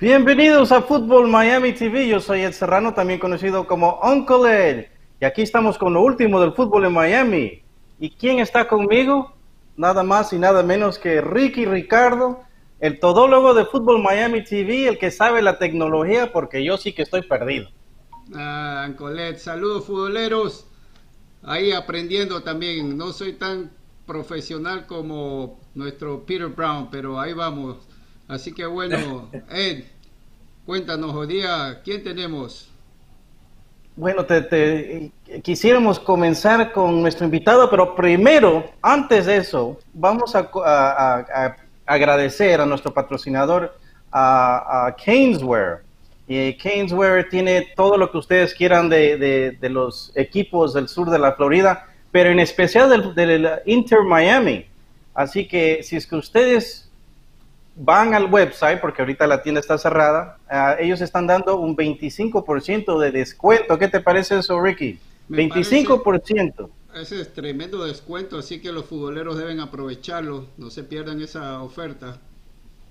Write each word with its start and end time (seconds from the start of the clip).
Bienvenidos 0.00 0.72
a 0.72 0.80
Fútbol 0.80 1.28
Miami 1.28 1.74
TV. 1.74 2.08
Yo 2.08 2.20
soy 2.20 2.40
Ed 2.40 2.52
Serrano, 2.52 2.94
también 2.94 3.20
conocido 3.20 3.66
como 3.66 4.00
Uncle 4.02 4.70
Ed. 4.70 4.86
Y 5.20 5.26
aquí 5.26 5.42
estamos 5.42 5.76
con 5.76 5.92
lo 5.92 6.00
último 6.00 6.40
del 6.40 6.54
fútbol 6.54 6.86
en 6.86 6.94
Miami. 6.94 7.62
¿Y 7.98 8.08
quién 8.08 8.38
está 8.38 8.66
conmigo? 8.66 9.34
Nada 9.76 10.02
más 10.02 10.32
y 10.32 10.38
nada 10.38 10.62
menos 10.62 10.98
que 10.98 11.20
Ricky 11.20 11.66
Ricardo, 11.66 12.40
el 12.78 12.98
todólogo 12.98 13.52
de 13.52 13.66
Fútbol 13.66 14.02
Miami 14.02 14.42
TV, 14.42 14.88
el 14.88 14.96
que 14.96 15.10
sabe 15.10 15.42
la 15.42 15.58
tecnología, 15.58 16.32
porque 16.32 16.64
yo 16.64 16.78
sí 16.78 16.94
que 16.94 17.02
estoy 17.02 17.20
perdido. 17.20 17.68
Ah, 18.34 18.86
Uncle 18.88 19.28
Ed, 19.28 19.36
saludos 19.36 19.84
futboleros. 19.84 20.66
Ahí 21.42 21.72
aprendiendo 21.72 22.42
también. 22.42 22.96
No 22.96 23.12
soy 23.12 23.34
tan 23.34 23.70
profesional 24.06 24.86
como 24.86 25.60
nuestro 25.74 26.24
Peter 26.24 26.48
Brown, 26.48 26.88
pero 26.90 27.20
ahí 27.20 27.34
vamos 27.34 27.89
Así 28.30 28.52
que 28.52 28.64
bueno, 28.64 29.28
Ed, 29.50 29.82
cuéntanos 30.64 31.12
hoy 31.12 31.26
día, 31.26 31.80
¿quién 31.82 32.04
tenemos? 32.04 32.70
Bueno, 33.96 34.24
te, 34.24 35.10
quisiéramos 35.42 35.98
comenzar 35.98 36.70
con 36.70 37.02
nuestro 37.02 37.24
invitado, 37.24 37.68
pero 37.68 37.96
primero, 37.96 38.70
antes 38.80 39.26
de 39.26 39.38
eso, 39.38 39.80
vamos 39.92 40.36
a, 40.36 41.26
agradecer 41.84 42.60
a 42.60 42.66
nuestro 42.66 42.94
patrocinador, 42.94 43.76
a, 44.12 44.94
Keynesware. 45.04 45.82
Y 46.28 46.54
Keynesware 46.54 47.28
tiene 47.28 47.72
todo 47.74 47.98
lo 47.98 48.12
que 48.12 48.18
ustedes 48.18 48.54
quieran 48.54 48.88
de, 48.88 49.58
los 49.62 50.12
equipos 50.14 50.72
del 50.72 50.86
sur 50.86 51.10
de 51.10 51.18
la 51.18 51.32
Florida, 51.32 51.88
pero 52.12 52.30
en 52.30 52.38
especial 52.38 52.90
del, 52.90 53.12
del 53.12 53.50
Inter 53.66 54.04
Miami. 54.04 54.66
Así 55.14 55.48
que 55.48 55.82
si 55.82 55.96
es 55.96 56.06
que 56.06 56.14
ustedes 56.14 56.89
van 57.82 58.12
al 58.14 58.26
website, 58.26 58.78
porque 58.80 59.00
ahorita 59.00 59.26
la 59.26 59.42
tienda 59.42 59.60
está 59.60 59.78
cerrada, 59.78 60.36
uh, 60.50 60.82
ellos 60.82 61.00
están 61.00 61.26
dando 61.26 61.58
un 61.58 61.74
25% 61.74 62.98
de 62.98 63.10
descuento. 63.10 63.78
¿Qué 63.78 63.88
te 63.88 64.00
parece 64.00 64.38
eso, 64.38 64.60
Ricky? 64.60 64.98
25%. 65.30 66.68
ese 66.96 67.20
es 67.20 67.32
tremendo 67.32 67.84
descuento, 67.84 68.36
así 68.36 68.60
que 68.60 68.70
los 68.72 68.84
futboleros 68.84 69.38
deben 69.38 69.60
aprovecharlo, 69.60 70.46
no 70.58 70.70
se 70.70 70.82
pierdan 70.82 71.22
esa 71.22 71.62
oferta. 71.62 72.18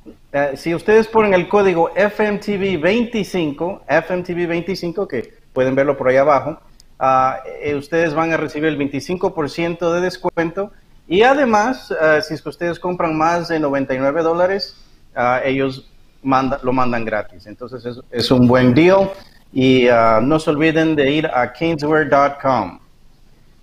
Uh, 0.05 0.55
si 0.55 0.73
ustedes 0.73 1.07
ponen 1.07 1.35
el 1.35 1.47
código 1.47 1.93
FMTV25, 1.93 3.85
FMTV25, 3.85 5.07
que 5.07 5.33
pueden 5.53 5.75
verlo 5.75 5.97
por 5.97 6.07
ahí 6.07 6.17
abajo, 6.17 6.59
uh, 6.99 7.77
ustedes 7.77 8.15
van 8.15 8.33
a 8.33 8.37
recibir 8.37 8.69
el 8.69 8.79
25% 8.79 9.93
de 9.93 10.01
descuento 10.01 10.71
y 11.09 11.23
además, 11.23 11.91
uh, 11.91 12.21
si 12.21 12.35
es 12.35 12.41
que 12.41 12.49
ustedes 12.49 12.79
compran 12.79 13.17
más 13.17 13.47
de 13.47 13.59
99 13.59 14.21
dólares, 14.21 14.77
uh, 15.17 15.43
ellos 15.43 15.89
manda, 16.21 16.59
lo 16.61 16.71
mandan 16.71 17.03
gratis. 17.03 17.47
Entonces 17.47 17.83
es, 17.83 17.99
es 18.11 18.29
un 18.29 18.47
buen 18.47 18.75
deal. 18.75 19.09
Y 19.52 19.89
uh, 19.89 20.21
no 20.21 20.39
se 20.39 20.52
olviden 20.52 20.95
de 20.95 21.11
ir 21.11 21.25
a 21.25 21.52
kingswear.com. 21.52 22.80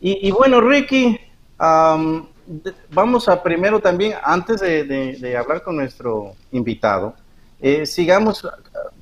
Y, 0.01 0.29
y, 0.29 0.31
bueno, 0.33 0.61
Ricky, 0.61 1.17
um, 1.61 2.27
vamos 2.91 3.29
a 3.29 3.41
primero 3.41 3.79
también, 3.79 4.15
antes 4.25 4.61
de, 4.61 4.83
de, 4.83 5.17
de 5.17 5.37
hablar 5.37 5.63
con 5.63 5.77
nuestro 5.77 6.35
invitado, 6.51 7.15
eh, 7.61 7.87
sigamos, 7.87 8.47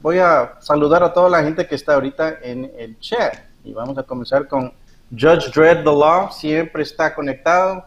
voy 0.01 0.19
a 0.19 0.55
saludar 0.61 1.03
a 1.03 1.13
toda 1.13 1.29
la 1.29 1.43
gente 1.43 1.67
que 1.67 1.75
está 1.75 1.95
ahorita 1.95 2.39
en 2.43 2.71
el 2.77 2.99
chat. 3.01 3.35
Y 3.65 3.73
vamos 3.73 3.97
a 3.99 4.03
comenzar 4.03 4.47
con 4.47 4.73
Judge 5.17 5.51
Dredd 5.53 5.85
the 5.85 5.91
Law 5.91 6.31
siempre 6.31 6.83
está 6.83 7.15
conectado. 7.15 7.85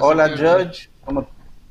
Hola 0.00 0.28
Judge, 0.30 0.88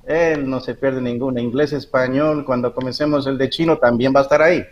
él 0.06 0.50
no 0.50 0.60
se 0.60 0.74
pierde 0.76 1.02
ninguna, 1.02 1.42
inglés, 1.42 1.74
español, 1.74 2.44
cuando 2.46 2.74
comencemos 2.74 3.28
el 3.28 3.38
de 3.38 3.50
chino 3.50 3.78
también 3.78 4.14
va 4.16 4.22
a 4.22 4.24
estar 4.24 4.42
ahí. 4.42 4.66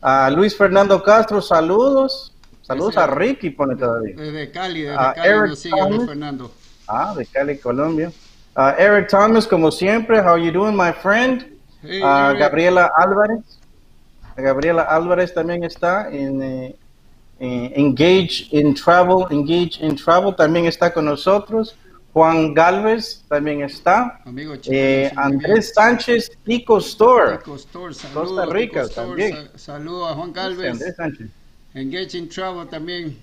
A 0.00 0.30
Luis 0.30 0.56
Fernando 0.56 1.02
Castro, 1.02 1.40
saludos. 1.40 2.34
Saludos 2.62 2.98
a 2.98 3.06
Ricky, 3.06 3.50
pone 3.50 3.76
todavía. 3.76 4.14
De 4.14 4.50
Cali, 4.50 4.82
de 4.82 4.94
Cali 4.94 5.28
Eric 5.28 5.54
sigue 5.54 6.06
Fernando. 6.06 6.50
Ah, 6.86 7.14
de 7.16 7.24
Cali, 7.24 7.58
Colombia. 7.58 8.12
Eric 8.76 9.08
Thomas, 9.08 9.46
como 9.46 9.70
siempre, 9.70 10.20
how 10.20 10.36
you 10.36 10.52
doing, 10.52 10.76
my 10.76 10.92
friend? 10.92 11.46
Gabriela 11.82 12.90
Álvarez. 12.96 13.58
Gabriela 14.36 14.82
Álvarez 14.82 15.34
también 15.34 15.64
está 15.64 16.10
en, 16.10 16.42
eh, 16.42 16.76
eh, 17.40 17.72
Engage 17.76 18.48
in 18.50 18.74
Travel, 18.74 19.26
Engage 19.30 19.78
in 19.80 19.96
Travel 19.96 20.34
también 20.34 20.66
está 20.66 20.92
con 20.92 21.04
nosotros. 21.04 21.76
Juan 22.12 22.52
Galvez 22.52 23.24
también 23.28 23.62
está. 23.62 24.20
Amigo 24.24 24.54
eh, 24.64 25.12
Andrés 25.14 25.72
Sánchez, 25.74 26.30
Pico 26.42 26.78
Store. 26.78 27.38
Costa 27.38 28.46
Rica 28.46 28.88
también. 28.88 29.50
Saludos 29.54 30.10
a 30.10 30.14
Juan 30.14 30.32
Galvez. 30.32 30.72
Andrés 30.72 30.96
Sánchez. 30.96 31.28
Engage 31.74 32.18
in 32.18 32.28
Travel 32.28 32.66
también. 32.68 33.18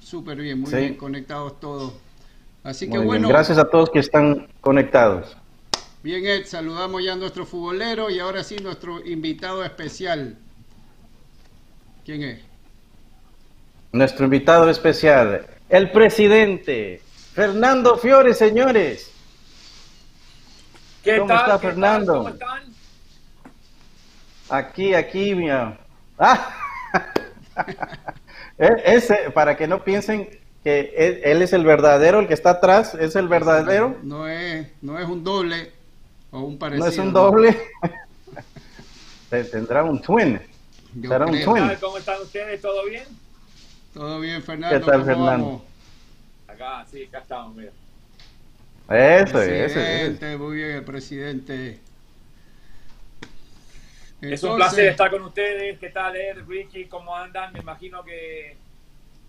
Súper 0.00 0.38
bien, 0.38 0.60
muy 0.60 0.72
bien 0.72 0.94
conectados 0.94 1.60
todos. 1.60 1.92
Así 2.64 2.88
que 2.88 2.98
bueno. 2.98 3.28
Gracias 3.28 3.58
a 3.58 3.68
todos 3.68 3.90
que 3.90 3.98
están 3.98 4.48
conectados. 4.60 5.36
Bien, 6.02 6.24
Ed, 6.24 6.46
saludamos 6.46 7.04
ya 7.04 7.12
a 7.12 7.16
nuestro 7.16 7.46
futbolero 7.46 8.10
y 8.10 8.18
ahora 8.18 8.42
sí 8.42 8.56
nuestro 8.56 9.04
invitado 9.06 9.64
especial. 9.64 10.36
¿Quién 12.04 12.22
es? 12.22 12.51
Nuestro 13.92 14.24
invitado 14.24 14.68
especial, 14.70 15.46
el 15.68 15.90
presidente 15.90 17.02
Fernando 17.34 17.96
Fiore, 17.96 18.34
señores. 18.34 19.10
¿Qué 21.04 21.18
¿Cómo 21.18 21.28
tal, 21.28 21.38
está 21.38 21.58
Fernando? 21.58 22.14
¿Cómo 22.14 22.28
están? 22.30 22.62
Aquí, 24.48 24.94
aquí, 24.94 25.34
mira. 25.34 25.78
Ah. 26.18 26.56
E-, 28.58 28.82
ese, 28.84 29.30
para 29.34 29.56
que 29.56 29.66
no 29.66 29.82
piensen 29.82 30.28
que 30.62 31.20
él, 31.24 31.42
es 31.42 31.52
el 31.52 31.64
verdadero, 31.64 32.20
el 32.20 32.28
que 32.28 32.34
está 32.34 32.50
atrás, 32.50 32.94
es 32.94 33.16
el 33.16 33.26
verdadero. 33.26 33.96
No 34.02 34.28
es, 34.28 34.68
no 34.82 34.98
es 34.98 35.08
un 35.08 35.24
doble 35.24 35.72
o 36.30 36.40
un 36.40 36.58
parecido. 36.58 36.84
No 36.84 36.92
es 36.92 36.98
un 36.98 37.12
doble. 37.12 37.60
Tendrá 39.50 39.82
un 39.82 40.00
twin. 40.00 40.40
Será 41.00 41.26
un 41.26 41.42
twin. 41.42 41.72
¿Cómo 41.80 41.98
están 41.98 42.20
ustedes? 42.20 42.60
¿Todo 42.60 42.84
bien? 42.84 43.04
Todo 43.92 44.20
bien, 44.20 44.42
Fernando. 44.42 44.78
¿Qué 44.78 44.90
tal, 44.90 45.04
Fernando? 45.04 45.64
Acá, 46.48 46.86
sí, 46.90 47.04
acá 47.04 47.18
estamos, 47.18 47.54
mira. 47.54 47.72
Eso, 48.88 49.42
eso, 49.42 49.80
eso. 49.80 50.38
Muy 50.38 50.56
bien, 50.56 50.70
el 50.70 50.84
presidente. 50.84 51.78
es 54.20 54.42
un 54.42 54.56
placer 54.56 54.88
estar 54.88 55.10
con 55.10 55.22
ustedes. 55.22 55.78
¿Qué 55.78 55.90
tal, 55.90 56.16
Ed, 56.16 56.38
Ricky? 56.46 56.86
¿Cómo 56.86 57.14
andan? 57.14 57.52
Me 57.52 57.60
imagino 57.60 58.02
que, 58.02 58.56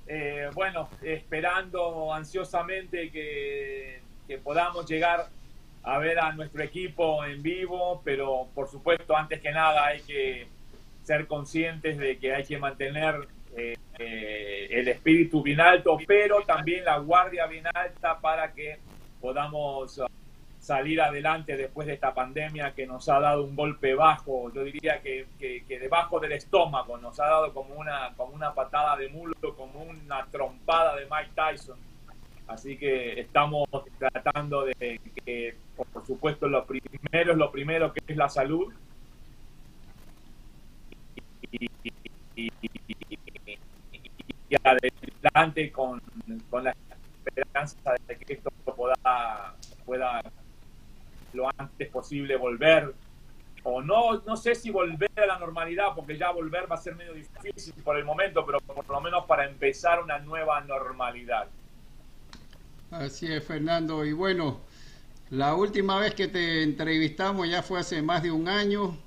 eh, 0.08 0.50
bueno, 0.54 0.90
esperando 1.02 2.14
ansiosamente 2.14 3.12
que, 3.12 4.02
que 4.28 4.38
podamos 4.38 4.86
llegar 4.90 5.28
a 5.84 5.98
ver 5.98 6.20
a 6.20 6.32
nuestro 6.32 6.64
equipo 6.64 7.26
en 7.26 7.44
vivo, 7.44 8.02
pero 8.06 8.48
por 8.56 8.70
supuesto, 8.70 9.16
antes 9.18 9.42
que 9.42 9.52
nada, 9.52 9.86
hay 9.86 10.02
que 10.02 10.48
ser 11.04 11.28
conscientes 11.28 11.98
de 11.98 12.18
que 12.18 12.34
hay 12.34 12.46
que 12.46 12.58
mantener 12.58 13.28
eh, 13.56 14.68
el 14.72 14.88
espíritu 14.88 15.44
bien 15.44 15.62
alto, 15.62 15.98
pero 16.08 16.42
también 16.42 16.84
la 16.84 16.98
guardia 16.98 17.46
bien 17.46 17.66
alta 17.74 18.20
para 18.20 18.52
que 18.54 18.80
podamos 19.22 20.00
uh, 20.00 20.06
salir 20.60 21.02
adelante 21.02 21.56
después 21.56 21.86
de 21.88 21.94
esta 21.94 22.14
pandemia 22.14 22.74
que 22.74 22.88
nos 22.88 23.08
ha 23.10 23.20
dado 23.20 23.44
un 23.44 23.56
golpe 23.56 23.94
bajo, 23.94 24.52
yo 24.54 24.64
diría 24.64 25.02
que, 25.02 25.28
debajo 25.68 26.20
del 26.20 26.32
estómago, 26.32 26.98
nos 26.98 27.20
ha 27.20 27.26
dado 27.26 27.54
como 27.54 27.76
una, 27.76 28.14
como 28.16 28.34
una 28.34 28.54
patada 28.54 28.98
de 28.98 29.10
mulo, 29.10 29.36
como 29.56 29.84
una 29.84 30.26
trompada 30.32 30.96
de 30.96 31.06
Mike 31.06 31.32
Tyson. 31.36 31.78
Así 32.48 32.78
que 32.78 33.20
estamos 33.20 33.68
tratando 34.00 34.66
de 34.66 35.00
que, 35.26 35.56
por 35.76 36.06
supuesto, 36.06 36.48
lo 36.48 36.66
primero 36.66 37.32
es 37.32 37.38
lo 37.38 37.52
primero 37.52 37.94
que 37.94 38.02
es 38.08 38.18
la 38.18 38.30
salud. 38.30 38.74
y, 42.36 42.50
adelante 44.64 45.72
con, 45.72 46.02
con, 46.50 46.64
la 46.64 46.76
esperanza 47.26 47.78
de 48.08 48.18
que 48.18 48.34
esto 48.34 48.50
pueda, 48.76 49.56
pueda 49.86 50.22
lo 51.34 51.50
antes 51.58 51.90
posible 51.90 52.36
volver 52.36 52.94
o 53.64 53.82
no, 53.82 54.22
no 54.26 54.36
sé 54.36 54.56
si 54.56 54.70
volver 54.70 55.12
a 55.16 55.26
la 55.26 55.40
normalidad, 55.40 55.96
porque 55.96 56.18
ya 56.18 56.32
volver 56.32 56.70
va 56.70 56.76
a 56.76 56.80
ser 56.80 56.96
medio 56.96 57.14
difícil 57.14 57.74
por 57.84 57.98
el 57.98 58.04
momento, 58.04 58.46
pero 58.46 58.60
por 58.60 58.88
lo 58.90 59.02
menos 59.02 59.26
para 59.26 59.46
empezar 59.46 60.04
una 60.04 60.20
nueva 60.20 60.62
normalidad. 60.62 61.48
Así 62.92 63.32
es, 63.32 63.44
Fernando. 63.44 64.06
Y 64.06 64.12
bueno, 64.12 64.60
la 65.30 65.56
última 65.56 65.98
vez 65.98 66.14
que 66.14 66.28
te 66.28 66.62
entrevistamos 66.62 67.50
ya 67.50 67.64
fue 67.64 67.80
hace 67.80 68.02
más 68.02 68.22
de 68.22 68.32
un 68.32 68.50
año. 68.50 68.98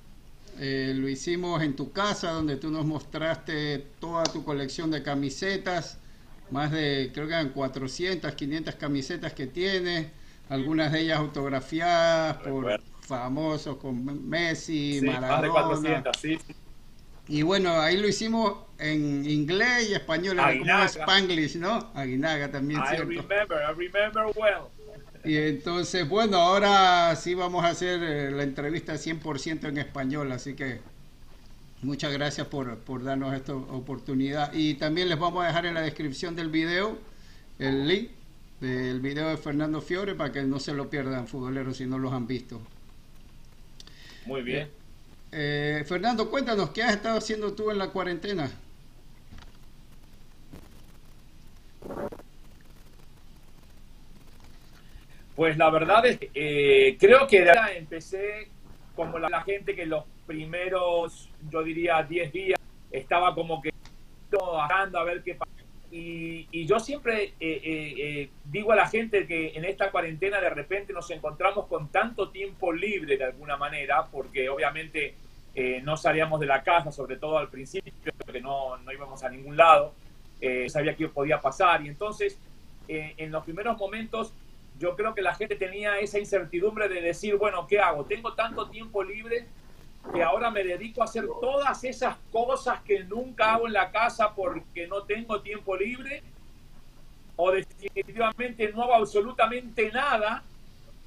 Eh, 0.58 0.93
lo 0.94 1.08
hicimos 1.08 1.62
en 1.62 1.76
tu 1.76 1.93
casa, 1.93 2.31
donde 2.31 2.56
tú 2.56 2.70
nos 2.70 2.87
mostraste 2.87 3.79
toda 4.00 4.25
tu 4.25 4.43
colección 4.44 4.91
de 4.91 5.03
camisetas, 5.03 5.99
más 6.50 6.70
de, 6.70 7.11
creo 7.12 7.26
que 7.26 7.35
eran 7.35 7.50
400, 7.50 8.32
500 8.35 8.75
camisetas 8.76 9.32
que 9.35 9.47
tienes, 9.47 10.08
algunas 10.49 10.93
de 10.93 11.00
ellas 11.00 11.19
autografiadas 11.19 12.38
por 12.38 12.81
famosos 13.00 13.76
como 13.76 14.14
Messi, 14.14 15.00
Maradona. 15.03 16.03
Y 17.29 17.43
bueno, 17.43 17.73
ahí 17.81 17.97
lo 17.97 18.06
hicimos 18.06 18.55
en 18.79 19.29
inglés 19.29 19.91
y 19.91 19.94
español, 19.94 20.38
era 20.38 20.58
como 20.58 20.85
Spanglish, 20.85 21.56
¿no? 21.56 21.91
Aguinaga 21.94 22.50
también, 22.50 22.81
I 22.81 22.97
remember, 22.97 23.58
I 23.58 23.75
remember 23.76 24.26
well. 24.37 24.70
Y 25.26 25.37
entonces, 25.37 26.08
bueno, 26.08 26.37
ahora 26.37 27.14
sí 27.17 27.34
vamos 27.34 27.64
a 27.64 27.69
hacer 27.69 28.02
eh, 28.02 28.31
la 28.31 28.44
entrevista 28.44 28.94
100% 28.94 29.69
en 29.69 29.78
español, 29.78 30.31
así 30.31 30.55
que 30.55 30.81
muchas 31.82 32.12
gracias 32.12 32.46
por, 32.46 32.78
por 32.78 33.02
darnos 33.02 33.34
esta 33.34 33.55
oportunidad. 33.55 34.52
Y 34.55 34.75
también 34.75 35.08
les 35.08 35.19
vamos 35.19 35.43
a 35.43 35.49
dejar 35.49 35.67
en 35.67 35.75
la 35.75 35.82
descripción 35.82 36.37
del 36.37 36.49
video 36.49 36.99
el 37.58 37.88
link 37.88 38.11
del 38.61 39.00
video 39.00 39.28
de 39.28 39.37
Fernando 39.37 39.81
Fiore 39.81 40.14
para 40.14 40.32
que 40.32 40.43
no 40.43 40.58
se 40.58 40.73
lo 40.73 40.88
pierdan 40.88 41.26
futboleros 41.26 41.76
si 41.76 41.87
no 41.87 41.99
los 41.99 42.12
han 42.12 42.26
visto. 42.26 42.61
Muy 44.25 44.43
bien. 44.43 44.69
Eh, 45.32 45.84
Fernando, 45.87 46.31
cuéntanos, 46.31 46.70
¿qué 46.70 46.82
has 46.82 46.94
estado 46.94 47.19
haciendo 47.19 47.52
tú 47.52 47.70
en 47.70 47.79
la 47.79 47.90
cuarentena? 47.90 48.50
Pues 55.36 55.56
la 55.56 55.70
verdad 55.70 56.04
es 56.06 56.18
que 56.18 56.30
eh, 56.34 56.96
creo 56.98 57.26
que 57.26 57.46
empecé 57.76 58.48
como 58.94 59.18
la, 59.18 59.42
gente 59.42 59.76
que 59.76 59.84
los 59.84 60.04
primeros, 60.26 61.30
yo 61.50 61.62
diría, 61.62 62.02
10 62.02 62.32
días 62.32 62.60
estaba 62.90 63.34
como 63.34 63.60
que 63.60 63.70
bajando 64.30 64.98
a 64.98 65.04
ver 65.04 65.22
qué 65.22 65.34
pasa. 65.34 65.52
Y, 65.90 66.66
yo 66.66 66.80
siempre 66.80 67.34
eh, 67.38 68.30
digo 68.44 68.72
a 68.72 68.76
la 68.76 68.88
gente 68.88 69.26
que 69.26 69.52
en 69.54 69.64
esta 69.64 69.90
cuarentena 69.90 70.40
de 70.40 70.50
repente 70.50 70.92
nos 70.92 71.10
encontramos 71.10 71.66
con 71.66 71.88
tanto 71.88 72.30
tiempo 72.30 72.72
libre 72.72 73.16
de 73.16 73.24
alguna 73.24 73.56
manera, 73.56 74.06
porque 74.10 74.48
obviamente 74.48 75.14
eh, 75.58 75.80
no 75.82 75.96
salíamos 75.96 76.38
de 76.38 76.44
la 76.44 76.62
casa, 76.62 76.92
sobre 76.92 77.16
todo 77.16 77.38
al 77.38 77.48
principio, 77.48 77.90
que 78.30 78.40
no, 78.42 78.76
no 78.76 78.92
íbamos 78.92 79.24
a 79.24 79.30
ningún 79.30 79.56
lado, 79.56 79.94
eh, 80.38 80.68
sabía 80.68 80.94
qué 80.94 81.08
podía 81.08 81.40
pasar. 81.40 81.82
Y 81.82 81.88
entonces, 81.88 82.38
eh, 82.86 83.14
en 83.16 83.32
los 83.32 83.42
primeros 83.42 83.78
momentos, 83.78 84.34
yo 84.78 84.94
creo 84.96 85.14
que 85.14 85.23
la 85.23 85.34
gente 85.34 85.56
tenía 85.56 85.99
esa 85.99 86.19
incertidumbre 86.19 86.88
de 86.88 87.00
decir, 87.00 87.37
bueno, 87.37 87.67
¿qué 87.67 87.81
hago? 87.81 88.05
Tengo 88.05 88.34
tanto 88.34 88.69
tiempo 88.69 89.02
libre 89.02 89.46
que 90.12 90.23
ahora 90.23 90.50
me 90.50 90.62
dedico 90.62 91.02
a 91.02 91.05
hacer 91.05 91.26
todas 91.40 91.82
esas 91.84 92.17
cosas 92.31 92.81
que 92.82 93.02
nunca 93.05 93.55
hago 93.55 93.67
en 93.67 93.73
la 93.73 93.90
casa 93.90 94.34
porque 94.34 94.87
no 94.87 95.02
tengo 95.02 95.40
tiempo 95.40 95.76
libre, 95.76 96.23
o 97.37 97.50
definitivamente 97.50 98.73
no 98.73 98.82
hago 98.82 98.94
absolutamente 98.94 99.90
nada 99.90 100.43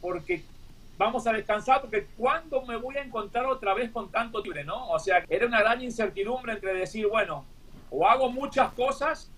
porque 0.02 0.44
vamos 0.98 1.26
a 1.28 1.34
descansar 1.34 1.82
porque 1.82 2.08
¿cuándo 2.18 2.62
me 2.66 2.76
voy 2.76 2.98
a 2.98 3.04
encontrar 3.04 3.46
otra 3.46 3.74
vez 3.74 3.90
con 3.90 4.12
tanto 4.12 4.44
libre, 4.44 4.64
no? 4.64 4.90
O 4.90 5.00
sea, 5.00 5.24
era 5.30 5.46
una 5.46 5.60
gran 5.60 5.82
incertidumbre 5.82 6.54
entre 6.54 6.74
decir, 6.74 7.08
bueno, 7.08 7.46
o 7.90 8.08
hago 8.08 8.30
muchas 8.30 8.72
cosas 8.74 9.32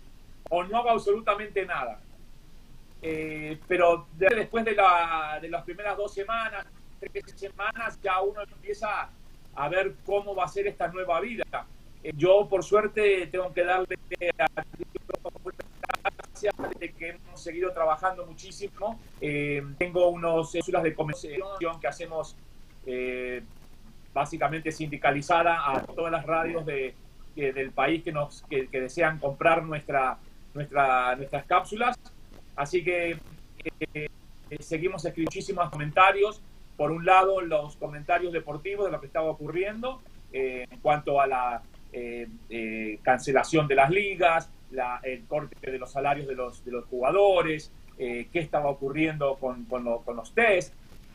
o 0.50 0.63
no 0.63 0.77
hago 0.77 0.89
absolutamente 0.89 1.66
nada. 1.66 2.00
Eh, 3.01 3.57
pero 3.68 4.07
después 4.15 4.63
de, 4.63 4.75
la, 4.75 5.39
de 5.42 5.50
las 5.50 5.63
primeras 5.63 5.98
dos 5.98 6.13
semanas, 6.13 6.65
tres 7.00 7.24
semanas, 7.36 8.00
ya 8.01 8.21
uno 8.21 8.42
empieza 8.44 9.09
a 9.56 9.69
ver 9.69 9.95
cómo 10.06 10.36
va 10.36 10.45
a 10.45 10.48
ser 10.48 10.68
esta 10.68 10.88
nueva 10.88 11.19
vida. 11.19 11.45
Eh, 12.03 12.13
yo, 12.15 12.48
por 12.50 12.63
suerte, 12.63 13.27
tengo 13.27 13.53
que 13.53 13.63
darle 13.63 13.95
a 14.39 14.63
de 16.80 16.92
que 16.94 17.09
hemos 17.09 17.39
seguido 17.39 17.71
trabajando 17.71 18.25
muchísimo. 18.25 19.00
Eh, 19.19 19.63
tengo 19.77 20.09
unos 20.09 20.51
células 20.51 20.83
de 20.83 20.95
comercialización 20.95 21.80
que 21.80 21.88
hacemos 21.88 22.36
eh, 22.88 23.44
básicamente 24.12 24.71
sindicalizada 24.71 25.71
a 25.71 25.83
todas 25.83 26.12
las 26.12 26.25
radios 26.25 26.65
de, 26.65 26.95
del 27.36 27.71
país 27.71 28.03
que, 28.03 28.12
nos, 28.12 28.44
que, 28.50 28.68
desean 28.71 29.19
comprar 29.19 29.63
nuestra, 29.63 30.18
nuestra, 30.56 31.15
nuestras 31.15 31.45
cápsulas. 31.45 32.00
Así 32.56 32.83
que 32.83 33.18
eh, 33.94 34.07
seguimos 34.59 35.06
escribiendo 35.06 35.31
muchísimos 35.31 35.69
comentarios. 35.69 36.42
Por 36.77 36.92
un 36.92 37.06
lado, 37.06 37.42
los 37.42 37.75
comentarios 37.75 38.33
deportivos 38.33 38.86
de 38.86 38.92
lo 38.92 39.00
que 39.00 39.07
estaba 39.07 39.30
ocurriendo 39.30 40.01
en 40.33 40.80
cuanto 40.80 41.19
a 41.19 41.27
la 41.27 41.62
cancelación 43.03 43.68
de 43.68 43.75
las 43.75 43.89
ligas, 43.89 44.50
el 45.03 45.25
corte 45.25 45.69
de 45.69 45.77
los 45.77 45.92
salarios 45.92 46.27
de 46.27 46.36
los, 46.36 46.63
de 46.63 46.71
los 46.71 46.86
jugadores, 46.86 47.71
eh, 47.98 48.27
qué 48.31 48.39
estaba 48.39 48.69
ocurriendo 48.69 49.36
con, 49.36 49.65
con, 49.65 49.83
los 49.83 50.33
test. 50.33 50.74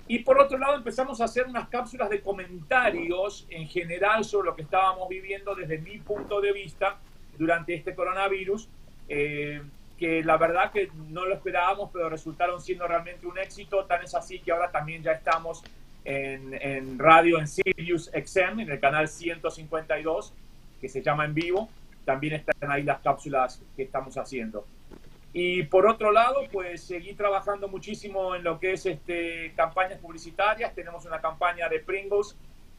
Y 0.08 0.20
por 0.20 0.38
otro 0.38 0.58
lado 0.58 0.76
empezamos 0.76 1.20
a 1.20 1.24
hacer 1.24 1.46
unas 1.46 1.68
cápsulas 1.68 2.10
de 2.10 2.20
comentarios 2.20 3.46
en 3.50 3.66
general 3.66 4.24
sobre 4.24 4.50
lo 4.50 4.56
que 4.56 4.62
estábamos 4.62 5.08
viviendo 5.08 5.54
desde 5.54 5.78
mi 5.78 5.98
punto 5.98 6.40
de 6.40 6.52
vista 6.52 6.98
durante 7.36 7.74
este 7.74 7.94
coronavirus, 7.94 8.68
eh, 9.08 9.62
que 9.98 10.22
la 10.22 10.36
verdad 10.36 10.72
que 10.72 10.90
no 11.08 11.24
lo 11.24 11.34
esperábamos, 11.34 11.90
pero 11.92 12.08
resultaron 12.08 12.60
siendo 12.60 12.86
realmente 12.86 13.26
un 13.26 13.38
éxito. 13.38 13.84
Tan 13.84 14.02
es 14.02 14.14
así 14.14 14.40
que 14.40 14.52
ahora 14.52 14.70
también 14.70 15.02
ya 15.02 15.12
estamos 15.12 15.62
en, 16.04 16.54
en 16.60 16.98
radio 16.98 17.38
en 17.38 17.48
Sirius 17.48 18.10
XM, 18.10 18.60
en 18.60 18.70
el 18.70 18.80
canal 18.80 19.08
152, 19.08 20.32
que 20.80 20.88
se 20.88 21.02
llama 21.02 21.24
En 21.24 21.34
Vivo 21.34 21.68
también 22.06 22.34
están 22.34 22.70
ahí 22.70 22.84
las 22.84 23.00
cápsulas 23.00 23.60
que 23.76 23.82
estamos 23.82 24.16
haciendo. 24.16 24.64
Y 25.34 25.64
por 25.64 25.86
otro 25.86 26.12
lado, 26.12 26.44
pues 26.50 26.82
seguí 26.82 27.12
trabajando 27.12 27.68
muchísimo 27.68 28.34
en 28.34 28.42
lo 28.42 28.58
que 28.58 28.72
es 28.72 28.86
este, 28.86 29.52
campañas 29.54 29.98
publicitarias. 29.98 30.74
Tenemos 30.74 31.04
una 31.04 31.20
campaña 31.20 31.68
de 31.68 31.80
Pringles 31.80 32.34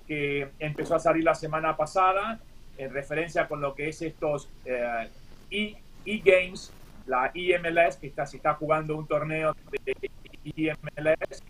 que 0.08 0.50
empezó 0.58 0.96
a 0.96 1.00
salir 1.00 1.24
la 1.24 1.36
semana 1.36 1.78
pasada 1.78 2.40
en 2.80 2.92
referencia 2.92 3.48
con 3.48 3.62
lo 3.62 3.76
que 3.76 3.90
es 3.90 4.02
estos 4.02 4.50
eh, 4.66 5.10
e-games, 5.52 6.72
la 7.08 7.32
IMLS, 7.34 7.98
que 7.98 8.08
está, 8.08 8.26
se 8.26 8.38
está 8.38 8.54
jugando 8.54 8.96
un 8.98 9.08
torneo 9.08 9.56
de 9.86 9.96
IMLS 10.44 11.44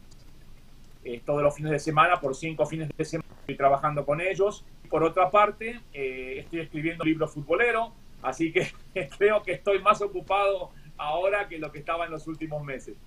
eh, 1.08 1.22
todos 1.26 1.42
los 1.42 1.56
fines 1.56 1.72
de 1.72 1.80
semana, 1.80 2.20
por 2.20 2.36
cinco 2.36 2.66
fines 2.66 2.90
de 2.96 3.06
semana 3.06 3.30
estoy 3.40 3.56
trabajando 3.56 4.06
con 4.06 4.20
ellos. 4.20 4.66
Por 4.90 5.06
otra 5.06 5.32
parte, 5.32 5.80
eh, 5.94 6.40
estoy 6.40 6.60
escribiendo 6.60 7.04
un 7.04 7.10
libro 7.10 7.30
futbolero, 7.30 7.94
así 8.22 8.52
que 8.52 8.74
creo 9.18 9.42
que 9.42 9.54
estoy 9.54 9.82
más 9.82 10.02
ocupado 10.02 10.72
ahora 10.98 11.48
que 11.48 11.60
lo 11.60 11.72
que 11.72 11.80
estaba 11.80 12.06
en 12.06 12.12
los 12.12 12.28
últimos 12.28 12.62
meses. 12.62 12.98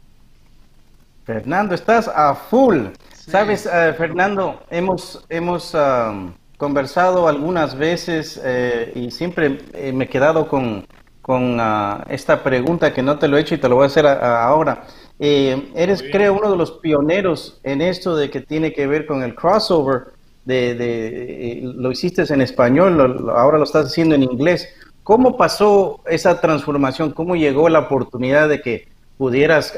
Fernando, 1.24 1.74
estás 1.74 2.08
a 2.08 2.34
full. 2.34 2.86
Sabes, 3.12 3.66
eh, 3.66 3.92
Fernando, 3.98 4.62
hemos, 4.70 5.22
hemos 5.28 5.74
um, 5.74 6.32
conversado 6.56 7.28
algunas 7.28 7.76
veces 7.76 8.40
eh, 8.42 8.92
y 8.94 9.10
siempre 9.10 9.58
me 9.92 10.04
he 10.04 10.08
quedado 10.08 10.48
con, 10.48 10.86
con 11.22 11.60
uh, 11.60 12.02
esta 12.08 12.42
pregunta 12.42 12.92
que 12.92 13.02
no 13.02 13.18
te 13.18 13.28
lo 13.28 13.36
he 13.36 13.40
hecho 13.40 13.54
y 13.54 13.58
te 13.58 13.68
lo 13.68 13.76
voy 13.76 13.84
a 13.84 13.86
hacer 13.86 14.06
ahora. 14.06 14.84
eres, 15.18 16.02
creo, 16.10 16.34
uno 16.34 16.50
de 16.50 16.56
los 16.56 16.72
pioneros 16.72 17.60
en 17.62 17.82
esto 17.82 18.16
de 18.16 18.30
que 18.30 18.40
tiene 18.40 18.72
que 18.72 18.86
ver 18.86 19.06
con 19.06 19.22
el 19.22 19.34
crossover 19.34 20.12
de, 20.44 21.58
eh, 21.58 21.60
lo 21.62 21.90
hiciste 21.90 22.22
en 22.32 22.40
español, 22.40 23.30
ahora 23.34 23.58
lo 23.58 23.64
estás 23.64 23.86
haciendo 23.86 24.14
en 24.14 24.22
inglés. 24.22 24.68
¿Cómo 25.02 25.36
pasó 25.36 26.00
esa 26.06 26.40
transformación? 26.40 27.12
¿Cómo 27.12 27.36
llegó 27.36 27.68
la 27.68 27.80
oportunidad 27.80 28.48
de 28.48 28.60
que 28.60 28.88
pudieras 29.16 29.74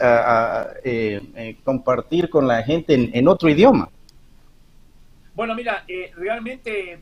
eh, 0.85 1.21
eh, 1.35 1.57
compartir 1.65 2.29
con 2.29 2.47
la 2.47 2.63
gente 2.63 3.11
en, 3.13 3.29
otro 3.29 3.49
idioma? 3.49 3.89
Bueno, 5.35 5.55
mira, 5.55 5.85
realmente 6.17 7.01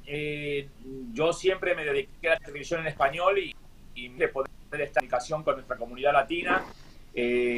yo 1.13 1.33
siempre 1.33 1.75
me 1.75 1.85
dediqué 1.85 2.29
a 2.29 2.35
la 2.35 2.39
televisión 2.39 2.81
en 2.81 2.87
español 2.87 3.39
y, 3.39 3.55
y 3.95 4.09
de 4.09 4.29
poder 4.29 4.51
esta 4.73 5.01
comunicación 5.01 5.43
con 5.43 5.55
nuestra 5.57 5.77
comunidad 5.77 6.13
latina. 6.13 6.65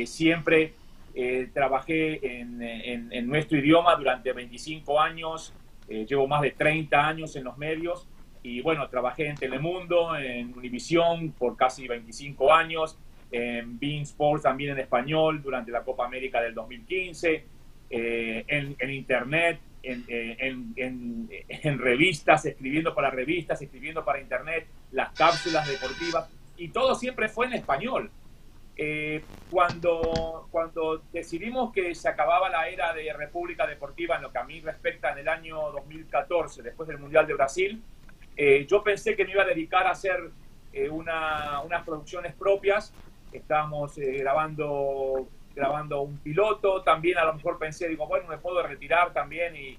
siempre 0.06 0.74
trabajé 1.52 2.40
en, 2.40 2.62
en, 2.62 3.26
nuestro 3.26 3.58
idioma 3.58 3.94
durante 3.96 4.32
25 4.32 4.98
años 4.98 5.52
eh, 5.88 6.06
llevo 6.08 6.26
más 6.26 6.42
de 6.42 6.52
30 6.52 7.06
años 7.06 7.34
en 7.36 7.44
los 7.44 7.58
medios 7.58 8.08
y 8.42 8.60
bueno, 8.60 8.88
trabajé 8.88 9.26
en 9.26 9.36
Telemundo, 9.36 10.16
en 10.16 10.56
Univisión 10.56 11.32
por 11.32 11.56
casi 11.56 11.86
25 11.86 12.52
años, 12.52 12.98
en 13.30 13.78
Bean 13.78 14.02
Sports 14.02 14.42
también 14.44 14.72
en 14.72 14.78
español 14.78 15.42
durante 15.42 15.70
la 15.70 15.82
Copa 15.84 16.06
América 16.06 16.40
del 16.40 16.54
2015, 16.54 17.44
eh, 17.90 18.44
en, 18.48 18.90
Internet, 18.90 19.60
eh, 19.82 20.36
en, 20.38 20.72
en, 20.76 21.28
en, 21.48 21.78
revistas, 21.78 22.46
escribiendo 22.46 22.94
para 22.94 23.10
revistas, 23.10 23.60
escribiendo 23.60 24.04
para 24.04 24.20
Internet, 24.20 24.66
las 24.92 25.12
cápsulas 25.12 25.66
deportivas, 25.66 26.28
y 26.56 26.68
todo 26.68 26.94
siempre 26.94 27.28
fue 27.28 27.46
en 27.46 27.54
español. 27.54 28.10
Eh, 28.76 29.22
cuando, 29.50 30.48
cuando 30.50 31.02
decidimos 31.12 31.72
que 31.72 31.94
se 31.94 32.08
acababa 32.08 32.48
la 32.48 32.68
era 32.68 32.94
de 32.94 33.12
República 33.12 33.66
Deportiva 33.66 34.16
en 34.16 34.22
lo 34.22 34.32
que 34.32 34.38
a 34.38 34.44
mí 34.44 34.60
respecta 34.60 35.12
en 35.12 35.18
el 35.18 35.28
año 35.28 35.70
2014, 35.72 36.62
después 36.62 36.88
del 36.88 36.98
Mundial 36.98 37.26
de 37.26 37.34
Brasil, 37.34 37.82
eh, 38.36 38.66
yo 38.66 38.82
pensé 38.82 39.14
que 39.14 39.24
me 39.24 39.32
iba 39.32 39.42
a 39.42 39.46
dedicar 39.46 39.86
a 39.86 39.90
hacer 39.90 40.30
eh, 40.72 40.88
una, 40.88 41.60
unas 41.60 41.84
producciones 41.84 42.34
propias. 42.34 42.94
Estábamos 43.30 43.96
grabando, 43.96 45.28
grabando 45.54 46.02
un 46.02 46.18
piloto, 46.18 46.82
también 46.82 47.18
a 47.18 47.24
lo 47.24 47.34
mejor 47.34 47.58
pensé, 47.58 47.88
digo, 47.88 48.06
bueno, 48.06 48.26
me 48.28 48.38
puedo 48.38 48.62
retirar 48.66 49.12
también 49.12 49.54
y, 49.56 49.78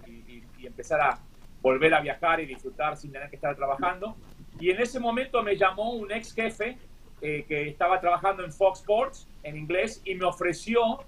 empezar 0.65 1.01
a, 1.01 1.19
volver 1.61 1.93
a 1.93 1.99
viajar 1.99 2.39
y 2.39 2.45
disfrutar 2.45 2.97
sin 2.97 3.11
tener 3.11 3.29
que 3.29 3.35
estar 3.35 3.55
trabajando. 3.55 4.15
Y 4.59 4.69
en 4.69 4.81
ese 4.81 4.99
momento 4.99 5.41
me 5.43 5.55
llamó 5.55 5.93
un 5.93 6.11
ex 6.11 6.33
jefe 6.33 6.77
eh, 7.21 7.45
que 7.47 7.69
estaba 7.69 7.99
trabajando 7.99 8.43
en 8.43 8.51
Fox 8.51 8.79
Sports 8.79 9.27
en 9.43 9.57
inglés 9.57 10.01
y 10.05 10.15
me 10.15 10.25
ofreció 10.25 11.03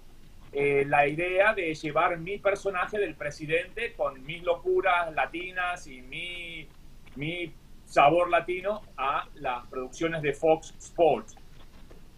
eh, 0.53 0.85
la 0.87 1.07
idea 1.07 1.53
de 1.53 1.73
llevar 1.73 2.17
mi 2.17 2.37
personaje 2.37 2.97
del 2.97 3.15
presidente 3.15 3.93
con 3.93 4.23
mis 4.25 4.41
locuras 4.43 5.13
latinas 5.13 5.85
y 5.87 6.01
mi, 6.01 6.67
mi 7.15 7.51
sabor 7.85 8.29
latino 8.29 8.81
a 8.97 9.27
las 9.35 9.67
producciones 9.67 10.21
de 10.21 10.33
Fox 10.33 10.73
Sports. 10.79 11.35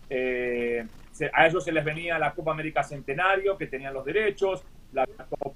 Eh, 0.10 0.86
a 1.34 1.48
ellos 1.48 1.64
se 1.64 1.72
les 1.72 1.84
venía 1.84 2.20
la 2.20 2.34
Copa 2.34 2.52
América 2.52 2.84
Centenario, 2.84 3.58
que 3.58 3.68
tenían 3.68 3.94
los 3.94 4.06
derechos, 4.06 4.64
la 4.94 5.06
Copa 5.06 5.56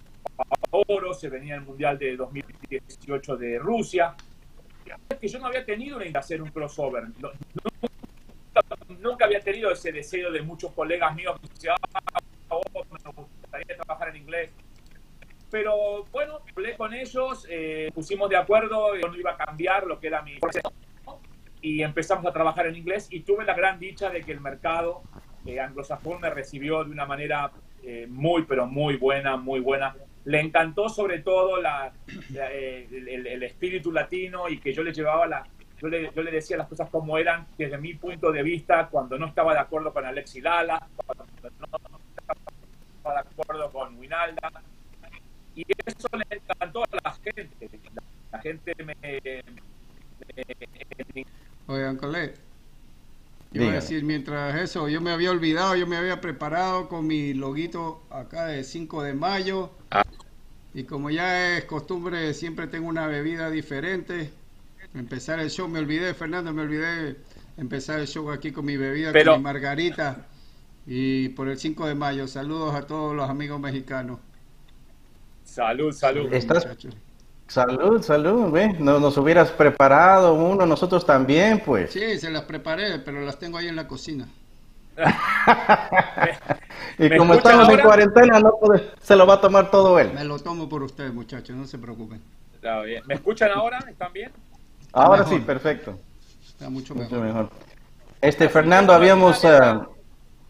Oro, 0.72 1.13
se 1.13 1.30
venía 1.30 1.56
el 1.56 1.62
Mundial 1.62 1.98
de 2.00 2.16
2018 2.16 3.38
de 3.38 3.60
Rusia. 3.60 4.16
Que 5.19 5.27
yo 5.27 5.39
no 5.39 5.48
había 5.48 5.65
tenido 5.65 5.98
una 5.98 6.19
hacer 6.19 6.41
un 6.41 6.50
crossover. 6.50 7.03
Nunca, 9.00 9.25
había 9.25 9.39
tenido 9.39 9.71
ese 9.71 9.91
deseo 9.91 10.31
de 10.31 10.41
muchos 10.41 10.71
colegas 10.74 11.15
míos 11.15 11.39
que 11.41 11.48
decían, 11.48 11.75
ah, 11.93 12.19
me 12.50 13.12
gustaría 13.13 13.75
trabajar 13.77 14.10
en 14.10 14.17
inglés. 14.17 14.51
Pero 15.50 16.05
bueno, 16.12 16.39
hablé 16.55 16.77
con 16.77 16.93
ellos, 16.93 17.45
eh, 17.50 17.91
pusimos 17.93 18.29
de 18.29 18.38
acuerdo, 18.38 18.95
yo 18.95 19.07
no 19.07 19.15
iba 19.15 19.31
a 19.31 19.38
cambiar 19.38 19.86
lo 19.86 20.00
que 20.00 20.07
era 20.07 20.21
mi 20.21 20.39
y 21.62 21.83
empezamos 21.83 22.25
a 22.25 22.33
trabajar 22.33 22.67
en 22.67 22.75
inglés 22.75 23.07
y 23.12 23.21
tuve 23.21 23.45
la 23.45 23.53
gran 23.53 23.79
dicha 23.79 24.10
de 24.10 24.21
que 24.21 24.31
el 24.31 24.41
mercado 24.41 25.03
eh, 25.45 25.60
anglosajón 25.60 26.19
me 26.19 26.29
recibió 26.29 26.83
de 26.83 26.91
una 26.91 27.05
manera 27.05 27.51
eh, 27.83 28.07
muy, 28.10 28.43
pero 28.43 28.65
muy 28.65 28.98
buena, 28.98 29.38
muy 29.38 29.60
buena. 29.60 29.95
Le 30.25 30.40
encantó 30.40 30.88
sobre 30.90 31.20
todo 31.20 31.62
la, 31.62 31.92
eh, 32.36 32.88
el, 32.92 33.44
espíritu 33.44 33.92
latino 33.92 34.48
y 34.50 34.60
que 34.60 34.74
yo 34.74 34.84
le 34.84 34.94
llevaba 34.94 35.28
la... 35.28 35.44
Yo 35.80 35.88
le, 35.88 36.12
yo 36.13 36.22
le, 36.22 36.30
decía 36.30 36.58
las 36.58 36.68
cosas 36.68 36.90
como 36.92 37.18
eran 37.18 37.48
desde 37.58 37.75
mi 37.80 37.96
punto 37.96 38.32
de 38.32 38.44
vista 38.44 38.88
cuando 38.88 39.18
no 39.18 39.25
estaba 39.25 39.54
de 39.54 39.62
acuerdo 39.62 39.92
con 39.92 40.06
Alexi 40.06 40.40
Lala, 40.40 40.88
cuando 40.96 41.25
no 41.25 41.68
estaba 42.98 43.13
de 43.16 43.20
acuerdo 43.20 43.72
con 43.72 43.98
Winalda. 43.98 44.51
Y 45.56 45.66
eso 45.86 46.08
le 46.13 46.38
encantó 46.38 46.84
a 46.84 46.98
la 47.04 47.13
gente. 47.13 47.70
La, 48.32 48.40
gente 48.40 48.75
me, 48.84 48.96
Oigan, 51.68 51.98
Colette. 51.98 52.50
Yo 53.53 53.63
voy 53.63 53.72
a 53.72 53.75
decir, 53.75 54.03
mientras 54.05 54.55
eso, 54.62 54.88
yo 54.88 55.01
me 55.01 55.12
había 55.12 55.29
olvidado, 55.29 55.75
yo 55.75 55.86
me 55.86 55.98
había 55.98 56.22
preparado 56.22 56.88
con 56.88 57.05
mi 57.05 57.34
loguito 57.34 58.01
acá 58.10 58.46
de 58.46 58.63
5 58.63 59.03
de 59.03 59.13
mayo. 59.13 59.72
Ah. 59.91 60.05
Y 60.74 60.84
como 60.84 61.10
ya 61.10 61.58
es 61.58 61.65
costumbre, 61.65 62.34
siempre 62.34 62.67
tengo 62.67 62.88
una 62.88 63.08
bebida 63.08 63.50
diferente. 63.50 64.31
Empezar 64.93 65.39
el 65.39 65.50
show, 65.50 65.67
me 65.67 65.79
olvidé, 65.79 66.13
Fernando, 66.13 66.53
me 66.53 66.62
olvidé 66.62 67.17
empezar 67.58 68.00
el 68.00 68.08
show 68.08 68.31
aquí 68.31 68.51
con 68.51 68.63
mi 68.63 68.77
bebida, 68.77 69.12
con 69.12 69.38
mi 69.38 69.43
margarita. 69.43 70.27
Y 70.88 71.29
por 71.29 71.50
el 71.50 71.60
5 71.60 71.88
de 71.88 71.96
mayo, 71.96 72.27
saludos 72.27 72.74
a 72.74 72.88
todos 72.88 73.13
los 73.13 73.29
amigos 73.29 73.60
mexicanos. 73.60 74.20
Salud, 75.43 75.91
salud. 75.91 76.34
¿Estás, 76.34 76.65
Salud, 77.51 78.01
salud, 78.01 78.50
¿ves? 78.50 78.79
No, 78.79 78.98
nos 78.98 79.17
hubieras 79.17 79.51
preparado 79.51 80.36
uno, 80.36 80.65
nosotros 80.65 81.05
también, 81.05 81.60
pues. 81.60 81.91
Sí, 81.91 82.17
se 82.17 82.31
las 82.31 82.43
preparé, 82.43 83.00
pero 83.00 83.20
las 83.25 83.38
tengo 83.39 83.58
ahí 83.58 83.67
en 83.67 83.75
la 83.75 83.89
cocina. 83.89 84.25
y 86.98 87.17
como 87.17 87.34
estamos 87.34 87.67
en 87.67 87.81
cuarentena, 87.81 88.39
no 88.39 88.53
se 89.01 89.17
lo 89.17 89.27
va 89.27 89.34
a 89.34 89.41
tomar 89.41 89.70
todo 89.70 90.00
él. 90.00 90.13
Me 90.13 90.24
lo 90.24 90.39
tomo 90.39 90.70
por 90.70 90.81
ustedes, 90.81 91.13
muchachos, 91.13 91.53
no 91.58 91.67
se 91.67 91.77
preocupen. 91.77 92.22
Está 92.53 92.79
bien. 92.84 93.03
¿Me 93.05 93.15
escuchan 93.15 93.51
ahora? 93.53 93.79
¿Están 93.79 94.13
bien? 94.13 94.31
Ahora 94.93 95.25
sí, 95.25 95.38
perfecto. 95.39 96.00
Está 96.48 96.70
mucho 96.70 96.96
mejor. 96.96 97.50
Este, 98.22 98.48
Fernando, 98.48 98.93
habíamos... 98.93 99.39
Esa, 99.39 99.74
eh, 99.74 99.79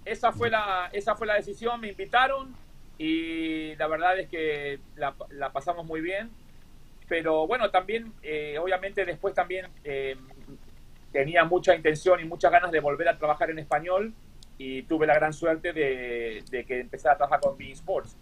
esa, 0.06 0.32
fue 0.32 0.52
la, 0.52 0.92
esa 0.94 1.16
fue 1.16 1.26
la 1.26 1.34
decisión, 1.34 1.82
me 1.82 1.88
invitaron 1.88 2.56
y 3.00 3.76
la 3.78 3.88
verdad 3.88 4.20
es 4.20 4.30
que 4.30 4.80
la, 4.98 5.16
la 5.32 5.52
pasamos 5.52 5.88
muy 5.88 6.02
bien 6.02 6.30
pero 7.12 7.46
bueno, 7.46 7.70
también, 7.70 8.14
eh, 8.24 8.58
obviamente 8.58 9.04
después 9.04 9.36
también 9.36 9.68
eh, 9.84 10.16
tenía 11.12 11.44
mucha 11.44 11.76
intención 11.76 12.22
y 12.22 12.24
muchas 12.24 12.50
ganas 12.54 12.72
de 12.72 12.80
volver 12.80 13.10
a 13.10 13.18
trabajar 13.18 13.50
en 13.50 13.60
español 13.60 14.14
y 14.58 14.84
tuve 14.84 15.08
la 15.08 15.16
gran 15.16 15.34
suerte 15.34 15.74
de, 15.74 16.42
que 16.66 16.80
empezara 16.80 17.16
a 17.16 17.18
trabajar 17.18 17.42
con 17.42 17.58
Bein 17.58 17.74
Sports. 17.74 18.16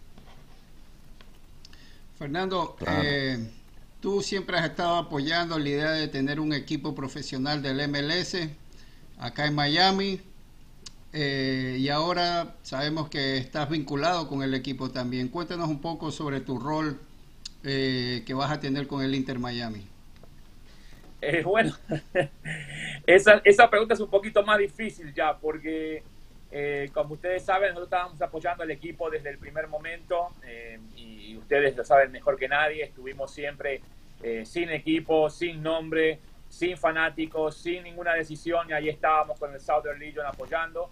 Fernando, 2.18 2.76
eh, 2.84 3.38
tú 4.00 4.22
siempre 4.22 4.58
has 4.58 4.64
estado 4.64 4.96
apoyando 4.96 5.56
la 5.56 5.68
idea 5.68 5.92
de 5.92 6.08
tener 6.08 6.40
un 6.40 6.52
equipo 6.52 6.92
profesional 6.92 7.62
del 7.62 7.88
MLS 7.88 8.38
acá 9.20 9.46
en 9.46 9.54
Miami 9.54 10.20
y 11.12 11.88
ahora 11.90 12.56
sabemos 12.62 13.08
que 13.08 13.36
estás 13.36 13.70
vinculado 13.70 14.26
con 14.26 14.42
el 14.42 14.52
equipo 14.52 14.90
también. 14.90 15.28
Cuéntanos 15.28 15.68
un 15.68 15.80
poco 15.80 16.10
sobre 16.10 16.40
tu 16.40 16.58
rol 16.58 16.98
eh, 17.62 18.22
que 18.24 18.32
vas 18.32 18.50
a 18.50 18.58
tener 18.58 18.86
con 18.86 19.02
el 19.02 19.14
Inter 19.14 19.38
Miami? 19.38 19.86
Eh, 21.20 21.42
bueno, 21.42 21.74
esa, 23.06 23.42
esa 23.44 23.68
pregunta 23.68 23.92
es 23.92 24.00
un 24.00 24.08
poquito 24.08 24.42
más 24.42 24.58
difícil 24.58 25.12
ya, 25.12 25.36
porque 25.36 26.02
eh, 26.50 26.88
como 26.94 27.14
ustedes 27.14 27.44
saben, 27.44 27.74
nosotros 27.74 27.88
estábamos 27.88 28.22
apoyando 28.22 28.62
al 28.62 28.70
equipo 28.70 29.10
desde 29.10 29.28
el 29.28 29.38
primer 29.38 29.68
momento 29.68 30.28
y 30.96 31.36
ustedes 31.36 31.76
lo 31.76 31.84
saben 31.84 32.10
mejor 32.10 32.38
que 32.38 32.48
nadie, 32.48 32.84
estuvimos 32.84 33.30
siempre 33.30 33.82
sin 34.44 34.70
equipo, 34.70 35.30
sin 35.30 35.62
nombre, 35.62 36.18
sin 36.48 36.76
fanáticos, 36.76 37.56
sin 37.56 37.84
ninguna 37.84 38.14
decisión 38.14 38.68
y 38.70 38.72
ahí 38.72 38.88
estábamos 38.88 39.38
con 39.38 39.52
el 39.52 39.60
Southern 39.60 39.98
Legion 39.98 40.26
apoyando. 40.26 40.90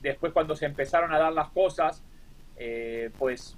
después 0.00 0.32
cuando 0.32 0.54
se 0.54 0.66
empezaron 0.66 1.12
a 1.12 1.18
dar 1.18 1.32
las 1.32 1.48
cosas, 1.50 2.02
pues 3.18 3.56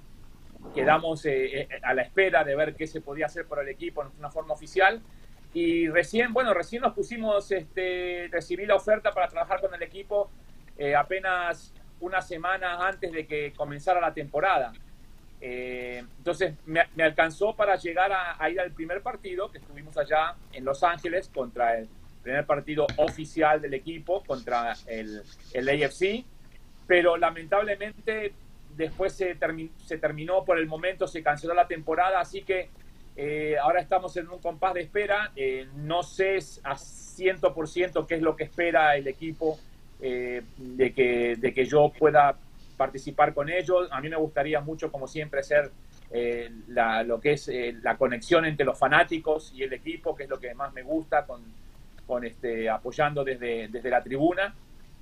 quedamos 0.74 1.24
eh, 1.26 1.62
eh, 1.62 1.68
a 1.82 1.94
la 1.94 2.02
espera 2.02 2.44
de 2.44 2.56
ver 2.56 2.74
qué 2.74 2.86
se 2.86 3.00
podía 3.00 3.26
hacer 3.26 3.46
por 3.46 3.60
el 3.60 3.68
equipo 3.68 4.02
en 4.02 4.08
una 4.18 4.30
forma 4.30 4.54
oficial. 4.54 5.00
Y 5.54 5.88
recién, 5.88 6.32
bueno, 6.32 6.54
recién 6.54 6.82
nos 6.82 6.94
pusimos, 6.94 7.50
este, 7.52 8.28
recibí 8.30 8.64
la 8.64 8.76
oferta 8.76 9.12
para 9.12 9.28
trabajar 9.28 9.60
con 9.60 9.74
el 9.74 9.82
equipo 9.82 10.30
eh, 10.78 10.94
apenas 10.94 11.74
una 12.00 12.22
semana 12.22 12.86
antes 12.86 13.12
de 13.12 13.26
que 13.26 13.52
comenzara 13.52 14.00
la 14.00 14.14
temporada. 14.14 14.72
entonces 15.40 16.54
me, 16.66 16.80
alcanzó 17.02 17.54
para 17.54 17.76
llegar 17.76 18.12
a, 18.12 18.48
ir 18.50 18.60
al 18.60 18.72
primer 18.72 19.02
partido 19.02 19.50
que 19.50 19.58
estuvimos 19.58 19.96
allá 19.98 20.34
en 20.52 20.64
Los 20.64 20.82
Ángeles 20.82 21.28
contra 21.28 21.78
el 21.78 21.88
primer 22.22 22.46
partido 22.46 22.86
oficial 22.96 23.60
del 23.60 23.74
equipo 23.74 24.22
contra 24.24 24.74
el, 24.86 25.22
el 25.52 25.68
AFC, 25.68 26.24
pero 26.86 27.16
lamentablemente 27.16 28.32
después 28.76 29.12
se, 29.14 29.36
se 29.84 29.98
terminó 29.98 30.44
por 30.44 30.58
el 30.58 30.66
momento, 30.66 31.06
se 31.06 31.22
canceló 31.22 31.54
la 31.54 31.66
temporada, 31.66 32.20
así 32.20 32.42
que 32.42 32.70
eh, 33.14 33.56
ahora 33.60 33.80
estamos 33.80 34.16
en 34.16 34.28
un 34.28 34.38
compás 34.38 34.74
de 34.74 34.82
espera. 34.82 35.32
Eh, 35.36 35.68
no 35.76 36.02
sé 36.02 36.38
a 36.64 36.74
100% 36.74 38.06
qué 38.06 38.14
es 38.14 38.22
lo 38.22 38.36
que 38.36 38.44
espera 38.44 38.96
el 38.96 39.06
equipo 39.06 39.58
eh, 40.00 40.42
de, 40.56 40.92
que, 40.92 41.36
de 41.36 41.52
que 41.52 41.66
yo 41.66 41.92
pueda 41.98 42.36
participar 42.76 43.34
con 43.34 43.50
ellos. 43.50 43.88
A 43.90 44.00
mí 44.00 44.08
me 44.08 44.16
gustaría 44.16 44.60
mucho, 44.60 44.90
como 44.90 45.06
siempre, 45.06 45.42
ser 45.42 45.70
la, 46.68 47.02
lo 47.04 47.18
que 47.22 47.32
es 47.32 47.50
la 47.82 47.96
conexión 47.96 48.44
entre 48.44 48.66
los 48.66 48.78
fanáticos 48.78 49.50
y 49.54 49.62
el 49.62 49.72
equipo, 49.72 50.14
que 50.14 50.24
es 50.24 50.28
lo 50.28 50.38
que 50.38 50.54
más 50.54 50.70
me 50.74 50.82
gusta, 50.82 51.24
con, 51.24 51.40
con 52.06 52.22
este, 52.26 52.68
apoyando 52.68 53.24
desde, 53.24 53.68
desde 53.68 53.88
la 53.88 54.02
tribuna. 54.02 54.54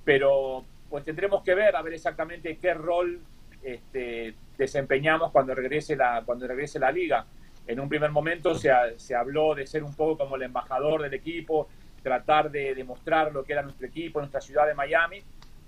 Pero 0.05 0.63
pues 0.89 1.03
tendremos 1.03 1.43
que 1.43 1.53
ver, 1.53 1.75
a 1.75 1.81
ver 1.81 1.93
exactamente 1.93 2.57
qué 2.57 2.73
rol 2.73 3.19
este, 3.63 4.35
desempeñamos 4.57 5.31
cuando 5.31 5.55
regrese 5.55 5.95
la, 5.95 6.23
cuando 6.25 6.47
regrese 6.47 6.79
la 6.79 6.91
liga. 6.91 7.25
En 7.67 7.79
un 7.79 7.87
primer 7.87 8.11
momento 8.11 8.55
se, 8.55 8.71
se 8.97 9.15
habló 9.15 9.55
de 9.55 9.67
ser 9.67 9.83
un 9.83 9.95
poco 9.95 10.17
como 10.17 10.35
el 10.35 10.43
embajador 10.43 11.01
del 11.01 11.13
equipo, 11.13 11.67
tratar 12.01 12.51
de 12.51 12.73
demostrar 12.73 13.31
lo 13.31 13.43
que 13.43 13.53
era 13.53 13.61
nuestro 13.61 13.87
equipo, 13.87 14.19
nuestra 14.19 14.41
ciudad 14.41 14.67
de 14.67 14.73
Miami, 14.73 15.23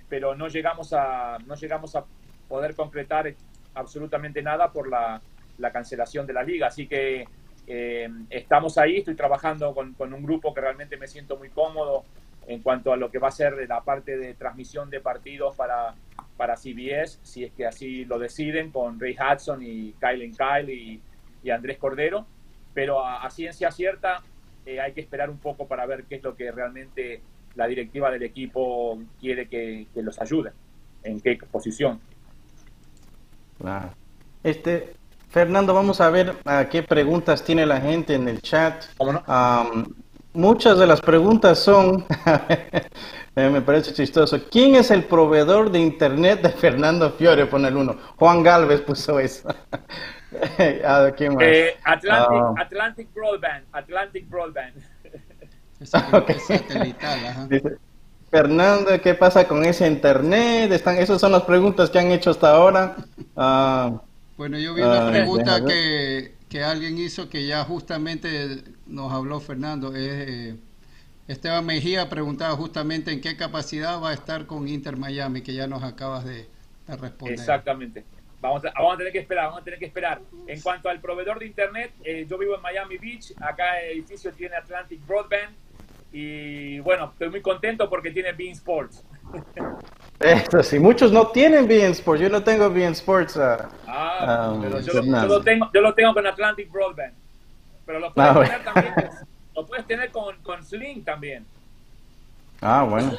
pero 0.09 0.35
no 0.35 0.47
llegamos 0.47 0.93
a, 0.93 1.37
no 1.45 1.55
llegamos 1.55 1.95
a 1.95 2.05
poder 2.47 2.75
concretar 2.75 3.33
absolutamente 3.75 4.41
nada 4.41 4.71
por 4.71 4.87
la, 4.87 5.21
la 5.57 5.71
cancelación 5.71 6.25
de 6.25 6.33
la 6.33 6.43
liga. 6.43 6.67
Así 6.67 6.87
que 6.87 7.27
eh, 7.67 8.09
estamos 8.29 8.77
ahí, 8.77 8.97
estoy 8.97 9.15
trabajando 9.15 9.73
con, 9.73 9.93
con, 9.93 10.13
un 10.13 10.23
grupo 10.23 10.53
que 10.53 10.61
realmente 10.61 10.97
me 10.97 11.07
siento 11.07 11.37
muy 11.37 11.49
cómodo 11.49 12.03
en 12.47 12.61
cuanto 12.61 12.91
a 12.91 12.97
lo 12.97 13.09
que 13.09 13.19
va 13.19 13.29
a 13.29 13.31
ser 13.31 13.67
la 13.67 13.81
parte 13.81 14.17
de 14.17 14.33
transmisión 14.33 14.89
de 14.89 14.99
partidos 14.99 15.55
para, 15.55 15.95
para 16.37 16.55
CBS, 16.55 17.19
si 17.23 17.43
es 17.43 17.51
que 17.53 17.65
así 17.65 18.05
lo 18.05 18.19
deciden, 18.19 18.71
con 18.71 18.99
Ray 18.99 19.15
Hudson 19.15 19.61
y 19.61 19.93
Kyle 19.93 20.31
Kyle 20.31 20.69
y, 20.69 21.01
y 21.43 21.49
Andrés 21.49 21.77
Cordero. 21.77 22.25
Pero 22.73 23.05
a, 23.05 23.29
ciencia 23.29 23.71
cierta 23.71 24.23
eh, 24.65 24.79
hay 24.79 24.93
que 24.93 25.01
esperar 25.01 25.29
un 25.29 25.37
poco 25.37 25.67
para 25.67 25.85
ver 25.85 26.05
qué 26.05 26.15
es 26.15 26.23
lo 26.23 26.35
que 26.35 26.51
realmente 26.51 27.21
la 27.55 27.67
directiva 27.67 28.09
del 28.09 28.23
equipo 28.23 28.99
quiere 29.19 29.47
que, 29.47 29.87
que 29.93 30.01
los 30.01 30.19
ayude, 30.19 30.51
en 31.03 31.19
qué 31.21 31.37
posición. 31.51 31.99
Claro. 33.59 33.91
Este, 34.43 34.93
Fernando, 35.29 35.73
vamos 35.73 36.01
a 36.01 36.09
ver 36.09 36.35
a 36.45 36.67
qué 36.69 36.83
preguntas 36.83 37.43
tiene 37.43 37.65
la 37.65 37.79
gente 37.79 38.15
en 38.15 38.27
el 38.27 38.41
chat. 38.41 38.83
¿Cómo 38.97 39.13
no? 39.13 39.23
Muchas 40.33 40.77
de 40.77 40.87
las 40.87 41.01
preguntas 41.01 41.59
son, 41.59 42.05
eh, 43.35 43.49
me 43.49 43.61
parece 43.61 43.93
chistoso, 43.93 44.39
¿quién 44.49 44.75
es 44.75 44.91
el 44.91 45.05
proveedor 45.05 45.71
de 45.71 45.79
internet 45.79 46.41
de 46.41 46.49
Fernando 46.49 47.11
Fiore? 47.11 47.45
Pone 47.45 47.67
el 47.67 47.77
uno. 47.77 47.97
Juan 48.17 48.43
Galvez 48.43 48.81
puso 48.81 49.19
eso. 49.19 49.47
¿quién 51.15 51.35
más? 51.35 51.43
Eh, 51.43 51.77
Atlantic, 51.83 52.41
ah. 52.41 52.53
Atlantic 52.57 53.13
Broadband. 53.13 53.65
Atlantic 53.71 54.29
Broadband. 54.29 54.73
okay. 56.13 56.37
Fernando, 58.29 58.99
¿qué 59.01 59.13
pasa 59.13 59.47
con 59.47 59.63
ese 59.63 59.85
internet? 59.85 60.71
Están, 60.71 60.97
esas 60.97 61.21
son 61.21 61.31
las 61.31 61.43
preguntas 61.43 61.89
que 61.89 61.99
han 61.99 62.07
hecho 62.07 62.31
hasta 62.31 62.55
ahora. 62.55 62.95
Uh, 63.35 63.99
bueno, 64.37 64.57
yo 64.57 64.73
vi 64.73 64.81
una 64.81 65.11
pregunta 65.11 65.63
que, 65.63 66.32
que, 66.53 66.63
alguien 66.63 66.99
hizo 66.99 67.29
que 67.29 67.47
ya 67.47 67.63
justamente 67.63 68.63
nos 68.85 69.11
habló 69.11 69.39
Fernando. 69.39 69.91
Eh, 69.95 70.55
Esteban 71.27 71.65
Mejía 71.65 72.09
preguntaba 72.09 72.55
justamente 72.55 73.11
en 73.11 73.21
qué 73.21 73.35
capacidad 73.35 73.99
va 73.99 74.11
a 74.11 74.13
estar 74.13 74.45
con 74.45 74.67
Inter 74.67 74.95
Miami, 74.95 75.41
que 75.41 75.55
ya 75.55 75.65
nos 75.65 75.81
acabas 75.81 76.25
de, 76.25 76.47
responder. 76.87 77.33
Exactamente. 77.33 78.03
Vamos 78.39 78.63
a, 78.65 78.71
vamos 78.75 78.93
a, 78.93 78.97
tener 78.97 79.13
que 79.13 79.19
esperar, 79.19 79.45
vamos 79.45 79.61
a 79.61 79.63
tener 79.63 79.79
que 79.79 79.85
esperar. 79.85 80.21
En 80.45 80.61
cuanto 80.61 80.89
al 80.89 81.01
proveedor 81.01 81.39
de 81.39 81.47
internet, 81.47 81.91
eh, 82.03 82.27
yo 82.29 82.37
vivo 82.37 82.55
en 82.55 82.61
Miami 82.61 82.97
Beach, 82.97 83.33
acá 83.41 83.79
el 83.79 83.99
edificio 83.99 84.31
tiene 84.33 84.55
Atlantic 84.55 85.03
Broadband 85.07 85.55
y 86.13 86.79
bueno, 86.79 87.09
estoy 87.11 87.29
muy 87.29 87.41
contento 87.41 87.89
porque 87.89 88.11
tiene 88.11 88.31
Bean 88.33 88.51
Sports. 88.51 89.03
Esto 90.19 90.61
sí, 90.61 90.77
muchos 90.77 91.11
no 91.11 91.27
tienen 91.27 91.67
Bean 91.67 91.91
Sports. 91.91 92.21
Yo 92.21 92.29
no 92.29 92.43
tengo 92.43 92.69
Bean 92.69 92.91
Sports. 92.91 93.35
ah, 93.37 93.67
ah 93.87 94.51
um, 94.53 94.61
pero 94.61 94.79
yo, 94.79 94.93
lo, 95.01 95.41
tengo, 95.41 95.69
yo 95.73 95.81
lo 95.81 95.93
tengo 95.95 96.13
con 96.13 96.27
Atlantic 96.27 96.71
Broadband. 96.71 97.13
Pero 97.85 97.99
lo 97.99 98.13
puedes 98.13 98.29
ah, 98.29 98.43
tener 98.43 98.63
también. 98.63 98.93
Lo 99.55 99.67
puedes 99.67 99.85
tener 99.85 100.09
con, 100.09 100.35
con 100.37 100.63
Sling 100.63 101.03
también. 101.03 101.45
Ah, 102.59 102.87
bueno. 102.89 103.11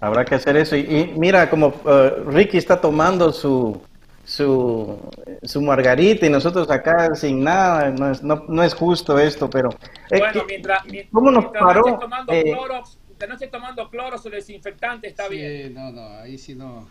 Habrá 0.00 0.24
que 0.24 0.34
hacer 0.34 0.56
eso. 0.56 0.74
Y, 0.74 1.12
mira, 1.16 1.48
como 1.48 1.68
uh, 1.68 2.28
Ricky 2.30 2.56
está 2.58 2.80
tomando 2.80 3.32
su, 3.32 3.80
su, 4.28 4.98
su 5.42 5.62
margarita 5.62 6.26
y 6.26 6.28
nosotros 6.28 6.70
acá 6.70 7.14
sin 7.14 7.42
nada, 7.42 7.90
no 7.90 8.10
es, 8.10 8.22
no, 8.22 8.44
no 8.46 8.62
es 8.62 8.74
justo 8.74 9.18
esto, 9.18 9.48
pero... 9.48 9.70
Bueno, 10.10 10.44
mientras, 10.46 10.82
¿cómo 11.10 11.30
nos 11.30 11.46
paró? 11.46 11.80
No 11.80 11.88
esté 11.88 12.00
tomando 12.00 12.32
eh, 12.34 12.42
clorox, 12.42 12.98
no 13.26 13.32
esté 13.32 13.46
tomando 13.46 13.88
cloro 13.88 14.16
o 14.22 14.30
desinfectante, 14.30 15.08
está 15.08 15.28
bien. 15.28 15.72
no, 15.72 15.90
no, 15.90 16.06
ahí 16.18 16.36
sí 16.36 16.54
no, 16.54 16.86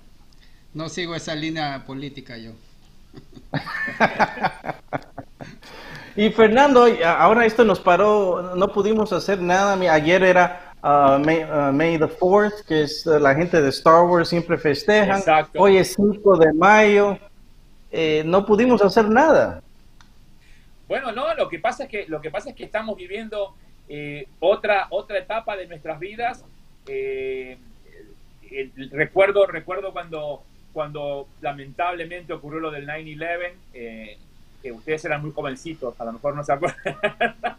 no 0.73 0.89
sigo 0.89 1.13
esa 1.13 1.35
línea 1.35 1.83
política 1.85 2.37
yo. 2.37 2.53
y 6.15 6.31
Fernando, 6.31 6.87
ahora 7.05 7.45
esto 7.45 7.63
nos 7.63 7.79
paró, 7.79 8.55
no 8.55 8.69
pudimos 8.69 9.13
hacer 9.13 9.41
nada, 9.41 9.73
ayer 9.93 10.23
era 10.23 10.66
uh, 10.83 11.19
May, 11.23 11.43
uh, 11.43 11.71
May, 11.71 11.97
the 11.97 12.07
4th, 12.07 12.63
que 12.65 12.83
es 12.83 13.05
uh, 13.05 13.19
la 13.19 13.33
gente 13.35 13.61
de 13.61 13.69
Star 13.69 14.05
Wars 14.05 14.29
siempre 14.29 14.57
festejan. 14.57 15.19
Exacto. 15.19 15.59
Hoy 15.59 15.77
es 15.77 15.93
5 15.93 16.37
de 16.37 16.53
mayo. 16.53 17.17
Eh, 17.91 18.23
no 18.25 18.45
pudimos 18.45 18.81
hacer 18.81 19.09
nada. 19.09 19.61
Bueno, 20.87 21.11
no, 21.11 21.33
lo 21.35 21.49
que 21.49 21.59
pasa 21.59 21.85
es 21.85 21.89
que, 21.89 22.05
lo 22.07 22.21
que, 22.21 22.31
pasa 22.31 22.49
es 22.49 22.55
que 22.55 22.65
estamos 22.65 22.95
viviendo 22.97 23.55
eh, 23.89 24.27
otra, 24.39 24.87
otra 24.89 25.17
etapa 25.17 25.55
de 25.55 25.67
nuestras 25.67 25.99
vidas. 25.99 26.43
Eh, 26.87 27.57
recuerdo, 28.91 29.45
recuerdo 29.45 29.91
cuando, 29.91 30.43
cuando 30.73 31.27
lamentablemente 31.41 32.33
ocurrió 32.33 32.59
lo 32.59 32.71
del 32.71 32.87
9-11, 32.87 34.17
que 34.61 34.71
ustedes 34.71 35.05
eran 35.05 35.21
muy 35.21 35.31
jovencitos, 35.31 35.99
a 35.99 36.05
lo 36.05 36.13
mejor 36.13 36.35
no 36.35 36.43
se 36.43 36.53
acuerdan, 36.53 36.95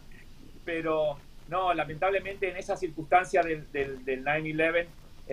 pero 0.65 1.17
no, 1.49 1.73
lamentablemente 1.73 2.49
en 2.49 2.57
esa 2.57 2.77
circunstancia 2.77 3.41
del, 3.41 3.71
del, 3.71 4.05
del 4.05 4.23
9-11, 4.23 4.87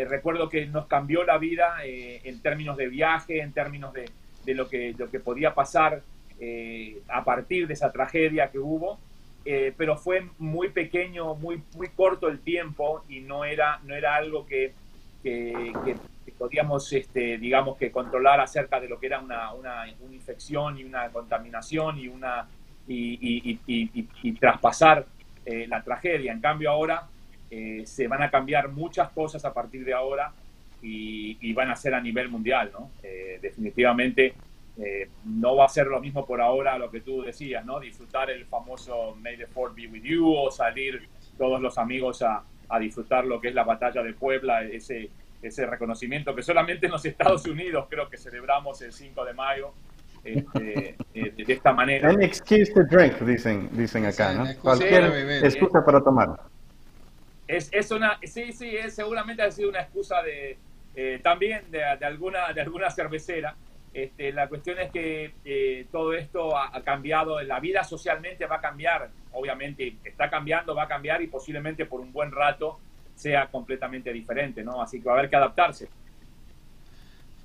recuerdo 0.08 0.48
que 0.48 0.66
nos 0.66 0.86
cambió 0.86 1.24
la 1.24 1.38
vida 1.38 1.76
en 1.84 2.42
términos 2.42 2.76
de 2.76 2.88
viaje, 2.88 3.40
en 3.40 3.52
términos 3.52 3.92
de, 3.94 4.04
de 4.46 4.54
lo 4.54 4.68
que, 4.68 4.94
lo 4.96 5.10
que 5.10 5.20
podía 5.20 5.52
pasar 5.54 6.02
eh, 6.38 7.02
a 7.08 7.24
partir 7.24 7.66
de 7.66 7.74
esa 7.74 7.90
tragedia 7.92 8.50
que 8.50 8.58
hubo, 8.58 8.98
eh, 9.44 9.74
pero 9.76 9.96
fue 9.96 10.28
muy 10.38 10.70
pequeño, 10.70 11.34
muy, 11.34 11.62
muy 11.74 11.88
corto 11.88 12.28
el 12.28 12.40
tiempo 12.40 13.04
y 13.08 13.20
no 13.20 13.44
era, 13.44 13.80
no 13.84 13.94
era 13.94 14.14
algo 14.16 14.46
que, 14.46 14.72
que, 15.22 15.72
podíamos, 16.38 16.92
este, 16.92 17.38
digamos, 17.38 17.78
que 17.78 17.90
controlar 17.90 18.40
acerca 18.40 18.78
de 18.78 18.88
lo 18.88 19.00
que 19.00 19.06
era 19.06 19.20
una, 19.20 19.54
una, 19.54 19.88
infección 20.12 20.78
y 20.78 20.84
una 20.84 21.08
contaminación 21.08 21.98
y, 21.98 22.08
una, 22.08 22.46
y, 22.86 23.58
y, 23.66 24.32
traspasar 24.32 25.06
eh, 25.46 25.66
la 25.66 25.82
tragedia. 25.82 26.32
En 26.32 26.40
cambio 26.40 26.70
ahora 26.70 27.08
se 27.84 28.08
van 28.08 28.22
a 28.22 28.30
cambiar 28.30 28.68
muchas 28.68 29.08
cosas 29.10 29.44
a 29.44 29.54
partir 29.54 29.84
de 29.84 29.94
ahora 29.94 30.32
y, 30.82 31.52
van 31.52 31.70
a 31.70 31.76
ser 31.76 31.94
a 31.94 32.00
nivel 32.00 32.28
mundial, 32.28 32.70
¿no? 32.72 32.90
Eh, 33.02 33.38
definitivamente 33.40 34.34
eh, 34.78 35.08
no 35.24 35.56
va 35.56 35.64
a 35.64 35.68
ser 35.68 35.86
lo 35.86 36.00
mismo 36.00 36.26
por 36.26 36.40
ahora 36.40 36.78
lo 36.78 36.90
que 36.90 37.00
tú 37.00 37.22
decías, 37.22 37.64
¿no? 37.64 37.80
Disfrutar 37.80 38.30
el 38.30 38.44
famoso 38.46 39.16
May 39.20 39.36
the 39.36 39.46
Fourth 39.46 39.74
be 39.74 39.86
with 39.86 40.02
you 40.02 40.32
o 40.32 40.50
salir 40.50 41.08
todos 41.38 41.60
los 41.60 41.78
amigos 41.78 42.22
a, 42.22 42.44
a 42.68 42.78
disfrutar 42.78 43.24
lo 43.24 43.40
que 43.40 43.48
es 43.48 43.54
la 43.54 43.64
batalla 43.64 44.02
de 44.02 44.12
Puebla, 44.12 44.62
ese, 44.64 45.10
ese 45.42 45.66
reconocimiento 45.66 46.34
que 46.34 46.42
solamente 46.42 46.86
en 46.86 46.92
los 46.92 47.04
Estados 47.04 47.46
Unidos 47.46 47.86
creo 47.88 48.08
que 48.08 48.16
celebramos 48.16 48.80
el 48.82 48.92
5 48.92 49.24
de 49.24 49.32
mayo. 49.32 49.72
Este, 50.26 50.96
eh, 51.14 51.32
de, 51.36 51.52
esta 51.52 51.72
manera. 51.72 52.10
An 52.10 52.22
excuse 52.22 52.72
to 52.72 52.82
drink, 52.84 53.18
dicen, 53.20 53.68
dicen 53.72 54.04
acá, 54.06 54.32
¿no? 54.32 54.44
Cualquier 54.60 55.44
excusa 55.44 55.84
para 55.84 56.02
tomar. 56.02 56.40
Es, 57.46 57.68
es 57.72 57.90
una, 57.92 58.18
sí, 58.24 58.52
sí, 58.52 58.76
es, 58.76 58.94
seguramente 58.94 59.42
ha 59.42 59.50
sido 59.50 59.68
una 59.68 59.82
excusa 59.82 60.20
de, 60.22 60.58
eh, 60.96 61.20
también 61.22 61.70
de, 61.70 61.84
alguna, 61.84 62.52
de 62.52 62.60
alguna 62.62 62.90
cervecera. 62.90 63.54
Este, 63.92 64.32
la 64.32 64.48
cuestión 64.48 64.78
es 64.78 64.90
que 64.90 65.32
eh, 65.44 65.86
todo 65.92 66.12
esto 66.12 66.56
ha, 66.56 66.82
cambiado, 66.82 67.40
la 67.42 67.60
vida 67.60 67.84
socialmente 67.84 68.46
va 68.46 68.56
a 68.56 68.60
cambiar, 68.60 69.10
obviamente 69.32 69.96
está 70.04 70.28
cambiando, 70.28 70.74
va 70.74 70.82
a 70.82 70.88
cambiar 70.88 71.22
y 71.22 71.28
posiblemente 71.28 71.86
por 71.86 72.00
un 72.00 72.12
buen 72.12 72.32
rato 72.32 72.78
sea 73.14 73.46
completamente 73.46 74.12
diferente, 74.12 74.62
¿no? 74.62 74.82
Así 74.82 75.00
que 75.00 75.06
va 75.06 75.14
a 75.14 75.18
haber 75.18 75.30
que 75.30 75.36
adaptarse. 75.36 75.88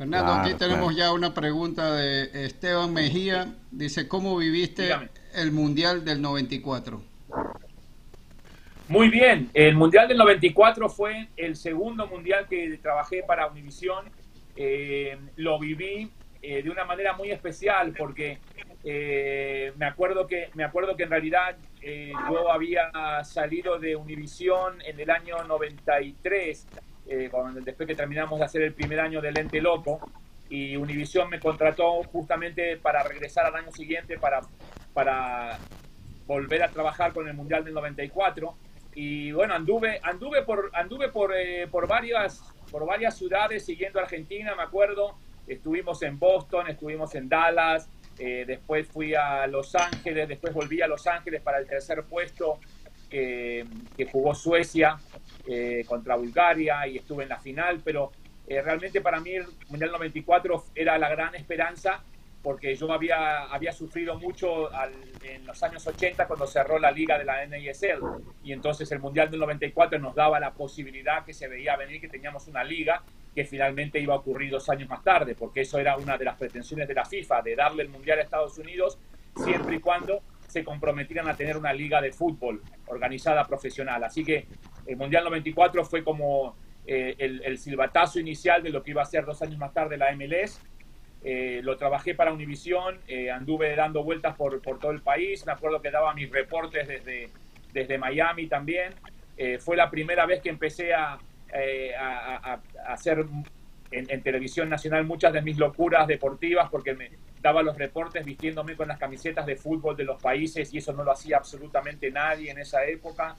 Fernando, 0.01 0.33
aquí 0.33 0.55
tenemos 0.55 0.95
ya 0.95 1.13
una 1.13 1.31
pregunta 1.31 1.93
de 1.93 2.45
Esteban 2.45 2.91
Mejía. 2.91 3.53
Dice, 3.69 4.07
¿cómo 4.07 4.35
viviste 4.35 4.89
el 5.35 5.51
Mundial 5.51 6.03
del 6.03 6.23
94? 6.23 6.99
Muy 8.87 9.09
bien, 9.09 9.51
el 9.53 9.75
Mundial 9.75 10.07
del 10.07 10.17
94 10.17 10.89
fue 10.89 11.27
el 11.37 11.55
segundo 11.55 12.07
Mundial 12.07 12.47
que 12.49 12.79
trabajé 12.81 13.21
para 13.21 13.45
Univisión. 13.45 14.05
Eh, 14.55 15.19
lo 15.35 15.59
viví 15.59 16.09
eh, 16.41 16.63
de 16.63 16.69
una 16.71 16.83
manera 16.83 17.13
muy 17.13 17.29
especial 17.29 17.93
porque 17.95 18.39
eh, 18.83 19.71
me, 19.77 19.85
acuerdo 19.85 20.25
que, 20.25 20.49
me 20.55 20.63
acuerdo 20.63 20.97
que 20.97 21.03
en 21.03 21.11
realidad 21.11 21.57
yo 22.27 22.51
había 22.51 23.23
salido 23.23 23.77
de 23.77 23.95
Univisión 23.95 24.81
en 24.83 24.99
el 24.99 25.11
año 25.11 25.43
93, 25.43 26.67
después 27.05 27.87
que 27.87 27.95
terminamos 27.95 28.39
de 28.39 28.45
hacer 28.45 28.61
el 28.61 28.73
primer 28.73 28.99
año 28.99 29.21
del 29.21 29.37
Ente 29.37 29.61
Loco, 29.61 29.99
y 30.51 30.75
Univisión 30.75 31.29
me 31.29 31.39
contrató 31.39 32.03
justamente 32.03 32.75
para 32.77 33.01
regresar 33.03 33.45
al 33.45 33.55
año 33.55 33.71
siguiente 33.71 34.19
para, 34.19 34.41
para 34.93 35.57
volver 36.27 36.61
a 36.61 36.67
trabajar 36.67 37.13
con 37.13 37.27
el 37.27 37.33
Mundial 37.33 37.63
del 37.63 37.73
94 37.73 38.53
y 38.93 39.31
bueno, 39.31 39.53
anduve, 39.53 40.01
anduve 40.03 40.41
por, 40.43 40.69
anduve 40.73 41.07
por, 41.07 41.33
eh, 41.33 41.67
por 41.67 41.87
varias, 41.87 42.43
por 42.69 42.85
varias 42.85 43.17
ciudades 43.17 43.65
siguiendo 43.65 43.99
Argentina, 43.99 44.53
me 44.53 44.63
acuerdo. 44.63 45.15
Estuvimos 45.47 46.03
en 46.03 46.19
Boston, 46.19 46.67
estuvimos 46.67 47.15
en 47.15 47.29
Dallas, 47.29 47.89
eh, 48.19 48.43
después 48.45 48.87
fui 48.87 49.15
a 49.15 49.47
Los 49.47 49.73
Ángeles, 49.75 50.27
después 50.27 50.53
volví 50.53 50.81
a 50.81 50.87
Los 50.87 51.07
Ángeles 51.07 51.41
para 51.41 51.59
el 51.59 51.67
tercer 51.67 52.03
puesto 52.03 52.59
que 53.09 53.65
jugó 54.09 54.33
Suecia 54.33 54.97
eh, 55.51 55.85
contra 55.85 56.15
Bulgaria 56.15 56.87
y 56.87 56.97
estuve 56.97 57.23
en 57.23 57.29
la 57.29 57.39
final, 57.39 57.81
pero 57.83 58.11
realmente 58.47 58.99
para 58.99 59.21
mí 59.21 59.31
el 59.31 59.45
Mundial 59.69 59.91
94 59.91 60.65
era 60.75 60.97
la 60.97 61.07
gran 61.07 61.33
esperanza 61.35 62.03
porque 62.41 62.75
yo 62.75 62.91
había, 62.91 63.43
había 63.43 63.71
sufrido 63.71 64.17
mucho 64.17 64.69
en 65.23 65.45
los 65.45 65.61
años 65.63 65.85
80 65.85 66.27
cuando 66.27 66.47
cerró 66.47 66.79
la 66.79 66.91
liga 66.91 67.17
de 67.17 67.25
la 67.25 67.45
NISL 67.45 68.01
y 68.43 68.51
entonces 68.51 68.91
el 68.91 68.99
Mundial 68.99 69.29
del 69.29 69.39
94 69.39 69.99
nos 69.99 70.15
daba 70.15 70.39
la 70.39 70.51
posibilidad 70.51 71.23
que 71.23 71.33
se 71.33 71.47
veía 71.47 71.75
venir 71.75 72.01
que 72.01 72.07
teníamos 72.07 72.47
una 72.47 72.63
liga 72.63 73.03
que 73.35 73.45
finalmente 73.45 73.99
iba 73.99 74.13
a 74.13 74.17
ocurrir 74.17 74.51
dos 74.51 74.69
años 74.69 74.89
más 74.89 75.03
tarde, 75.03 75.35
porque 75.35 75.61
eso 75.61 75.79
era 75.79 75.95
una 75.97 76.17
de 76.17 76.25
las 76.25 76.37
pretensiones 76.37 76.87
de 76.87 76.93
la 76.93 77.05
FIFA, 77.05 77.41
de 77.41 77.55
darle 77.55 77.83
el 77.83 77.89
Mundial 77.89 78.19
a 78.19 78.23
Estados 78.23 78.57
Unidos 78.57 78.97
siempre 79.35 79.77
y 79.77 79.79
cuando 79.79 80.21
se 80.51 80.63
comprometieran 80.63 81.27
a 81.29 81.35
tener 81.35 81.57
una 81.57 81.73
liga 81.73 82.01
de 82.01 82.11
fútbol 82.11 82.61
organizada 82.87 83.45
profesional. 83.45 84.03
Así 84.03 84.23
que 84.23 84.45
el 84.85 84.97
Mundial 84.97 85.23
94 85.23 85.85
fue 85.85 86.03
como 86.03 86.55
eh, 86.85 87.15
el, 87.17 87.57
silbatazo 87.57 88.19
inicial 88.19 88.61
de 88.61 88.69
lo 88.69 88.83
que 88.83 88.91
iba 88.91 89.01
a 89.01 89.05
ser 89.05 89.25
dos 89.25 89.41
años 89.41 89.57
más 89.57 89.73
tarde 89.73 89.97
la 89.97 90.13
MLS 90.15 90.59
eh, 91.23 91.61
lo 91.63 91.77
trabajé 91.77 92.15
para 92.15 92.33
Univisión, 92.33 92.97
eh, 93.07 93.29
anduve 93.29 93.75
dando 93.75 94.03
vueltas 94.03 94.35
por, 94.35 94.59
todo 94.59 94.91
el 94.91 95.01
país, 95.01 95.45
me 95.45 95.51
acuerdo 95.51 95.79
que 95.79 95.91
daba 95.91 96.13
mis 96.15 96.31
reportes 96.31 96.87
desde, 96.87 97.29
desde 97.73 97.97
Miami 97.99 98.47
también. 98.47 98.95
Eh, 99.37 99.59
fue 99.59 99.77
la 99.77 99.89
primera 99.91 100.25
vez 100.25 100.41
que 100.41 100.49
empecé 100.49 100.93
a, 100.93 101.19
hacer 102.87 103.25
en, 103.91 104.23
televisión 104.23 104.69
nacional 104.69 105.05
muchas 105.05 105.33
de 105.33 105.41
mis 105.41 105.57
locuras 105.57 106.07
deportivas 106.07 106.69
porque 106.69 106.93
me 106.93 107.11
daba 107.41 107.63
los 107.63 107.77
reportes 107.77 108.23
vistiéndome 108.23 108.75
con 108.75 108.87
las 108.87 108.99
camisetas 108.99 109.45
de 109.45 109.55
fútbol 109.55 109.95
de 109.95 110.03
los 110.03 110.21
países 110.21 110.73
y 110.73 110.77
eso 110.77 110.93
no 110.93 111.03
lo 111.03 111.11
hacía 111.11 111.37
absolutamente 111.37 112.11
nadie 112.11 112.51
en 112.51 112.59
esa 112.59 112.85
época. 112.85 113.35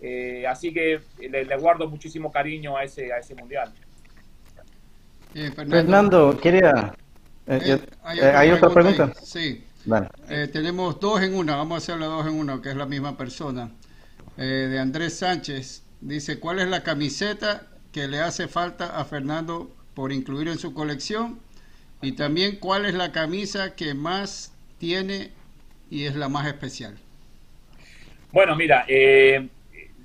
Eh, 0.00 0.46
así 0.46 0.72
que 0.72 1.00
le, 1.18 1.44
le, 1.44 1.56
guardo 1.56 1.88
muchísimo 1.88 2.30
cariño 2.30 2.76
a 2.76 2.84
ese, 2.84 3.12
a 3.12 3.18
ese 3.18 3.34
mundial. 3.34 3.72
Eh, 5.34 5.50
Fernando, 5.50 5.76
Fernando, 5.76 6.40
quería... 6.40 6.94
Eh, 7.46 7.60
eh 7.62 7.80
¿Hay, 8.02 8.18
otra, 8.20 8.40
¿hay 8.40 8.50
otra 8.50 8.70
pregunta? 8.70 8.96
pregunta? 9.06 9.20
Sí. 9.20 9.64
Vale. 9.86 10.08
tenemos 10.48 10.98
dos 10.98 11.20
en 11.20 11.34
una, 11.34 11.56
vamos 11.56 11.74
a 11.74 11.78
hacerlo 11.78 12.06
dos 12.06 12.26
en 12.26 12.38
una, 12.38 12.62
que 12.62 12.70
es 12.70 12.76
la 12.76 12.86
misma 12.86 13.18
persona. 13.18 13.70
de 14.36 14.78
Andrés 14.78 15.18
Sánchez, 15.18 15.82
dice, 16.00 16.40
¿cuál 16.40 16.60
es 16.60 16.68
la 16.68 16.82
camiseta 16.82 17.66
que 17.92 18.08
le 18.08 18.20
hace 18.20 18.48
falta 18.48 18.98
a 18.98 19.04
Fernando 19.04 19.70
por 19.92 20.10
incluir 20.10 20.48
en 20.48 20.58
su 20.58 20.72
colección? 20.72 21.38
Y 22.04 22.12
también, 22.12 22.56
¿cuál 22.56 22.84
es 22.84 22.94
la 22.94 23.12
camisa 23.12 23.74
que 23.74 23.94
más 23.94 24.54
tiene 24.78 25.30
y 25.90 26.04
es 26.04 26.14
la 26.16 26.28
más 26.28 26.46
especial? 26.46 26.98
Bueno, 28.30 28.54
mira, 28.56 28.84
eh, 28.88 29.48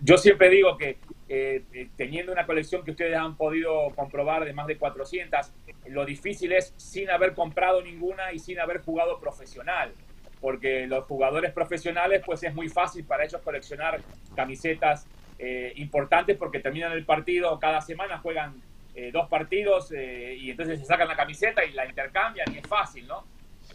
yo 0.02 0.18
siempre 0.18 0.50
digo 0.50 0.78
que 0.78 0.98
eh, 1.28 1.90
teniendo 1.98 2.32
una 2.32 2.46
colección 2.46 2.84
que 2.84 2.92
ustedes 2.92 3.18
han 3.18 3.36
podido 3.36 3.90
comprobar 3.96 4.46
de 4.46 4.54
más 4.54 4.68
de 4.68 4.78
400, 4.78 5.52
lo 5.88 6.06
difícil 6.06 6.54
es 6.54 6.74
sin 6.78 7.10
haber 7.10 7.34
comprado 7.34 7.82
ninguna 7.82 8.32
y 8.32 8.40
sin 8.40 8.60
haber 8.60 8.82
jugado 8.82 9.20
profesional. 9.20 9.92
Porque 10.40 10.88
los 10.88 11.04
jugadores 11.04 11.52
profesionales, 11.52 12.24
pues 12.26 12.44
es 12.44 12.56
muy 12.56 12.70
fácil 12.70 13.04
para 13.04 13.26
ellos 13.26 13.42
coleccionar 13.42 14.00
camisetas 14.36 15.06
eh, 15.38 15.74
importantes 15.76 16.38
porque 16.38 16.60
terminan 16.60 16.94
el 16.94 17.06
partido, 17.06 17.60
cada 17.60 17.82
semana 17.82 18.20
juegan 18.20 18.62
eh, 18.96 19.12
dos 19.12 19.28
partidos 19.30 19.92
eh, 19.92 20.36
y 20.40 20.52
entonces 20.52 20.80
se 20.80 20.86
sacan 20.86 21.08
la 21.08 21.16
camiseta 21.16 21.64
y 21.64 21.72
la 21.74 21.86
intercambian 21.86 22.54
y 22.54 22.58
es 22.58 22.68
fácil, 22.68 23.08
¿no? 23.08 23.26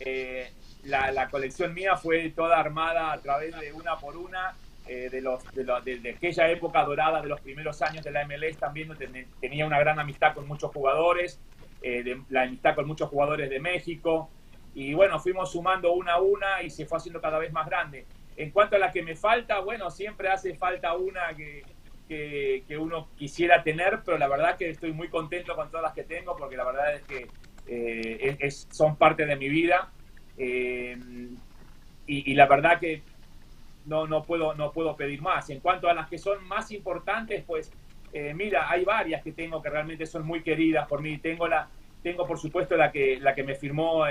Eh, 0.01 0.51
la, 0.85 1.13
la, 1.13 1.29
colección 1.29 1.73
mía 1.73 1.97
fue 1.97 2.31
toda 2.31 2.59
armada 2.59 3.13
a 3.13 3.21
través 3.21 3.59
de 3.59 3.73
una 3.73 3.97
por 3.97 4.17
una 4.17 4.55
eh, 4.87 5.09
de, 5.11 5.23
los, 5.23 5.45
de, 5.55 5.65
lo, 5.65 5.81
de, 5.81 6.15
aquella 6.17 6.51
época 6.51 6.83
dorada 6.85 7.23
de 7.23 7.29
los 7.29 7.41
primeros 7.41 7.81
años 7.81 8.05
de 8.05 8.11
la 8.11 8.27
MLS 8.27 8.59
también 8.59 8.93
tenía 9.41 9.67
una 9.67 9.79
gran 9.79 9.99
amistad 9.99 10.35
con 10.35 10.49
muchos 10.49 10.73
jugadores, 10.73 11.41
de, 11.81 12.21
la 12.29 12.43
amistad 12.43 12.75
con 12.75 12.87
muchos 12.87 13.09
jugadores 13.09 13.49
de 13.49 13.61
México 13.61 14.31
y 14.75 14.95
bueno, 14.95 15.21
fuimos 15.21 15.53
sumando 15.53 15.93
una 15.93 16.15
a 16.15 16.21
una 16.21 16.63
y 16.63 16.71
se 16.71 16.87
fue 16.87 16.99
haciendo 16.99 17.21
cada 17.21 17.39
vez 17.39 17.53
más 17.53 17.67
grande. 17.67 18.07
En 18.37 18.51
cuanto 18.51 18.75
a 18.77 18.79
la 18.81 18.91
que 18.91 19.03
me 19.03 19.15
falta, 19.15 19.61
bueno, 19.61 19.91
siempre 19.91 20.29
hace 20.29 20.55
falta 20.57 20.95
una 20.95 21.35
que, 21.37 21.63
que, 22.09 22.65
uno 22.79 23.09
quisiera 23.17 23.63
tener, 23.63 24.01
pero 24.05 24.19
la 24.19 24.29
verdad 24.29 24.57
que 24.57 24.71
estoy 24.71 24.93
muy 24.93 25.09
contento 25.09 25.55
con 25.57 25.71
todas 25.71 25.85
las 25.85 25.95
que 25.95 26.05
tengo 26.05 26.37
porque 26.37 26.57
la 26.57 26.65
verdad 26.65 26.95
es 26.95 27.03
que 27.03 27.29
eh, 27.67 28.37
es, 28.41 28.69
son 28.71 28.97
parte 28.97 29.27
de 29.27 29.37
mi 29.37 29.49
vida 29.49 29.91
eh, 30.37 30.99
y, 32.07 32.35
la 32.35 32.47
verdad 32.47 32.79
que 32.79 33.03
no, 33.87 34.07
no, 34.07 34.23
puedo, 34.23 34.55
no 34.55 34.73
puedo 34.73 34.95
pedir 34.97 35.23
más. 35.23 35.49
En 35.49 35.61
cuanto 35.61 35.89
a 35.89 35.95
las 35.95 36.09
que 36.09 36.19
son 36.19 36.47
más 36.47 36.71
importantes, 36.71 37.43
pues 37.47 37.73
eh, 38.13 38.35
mira, 38.35 38.71
hay 38.71 38.85
varias 38.85 39.23
que 39.23 39.33
tengo 39.33 39.63
que 39.63 39.71
realmente 39.71 40.05
son 40.05 40.27
muy 40.27 40.43
queridas 40.43 40.87
por 40.87 41.01
mí. 41.01 41.17
Tengo, 41.19 41.49
la, 41.49 41.69
tengo 42.03 42.27
por 42.27 42.39
supuesto 42.39 42.77
la 42.77 42.93
que, 42.93 43.19
la 43.21 43.35
que 43.35 43.43
me 43.43 43.55
firmó 43.55 44.05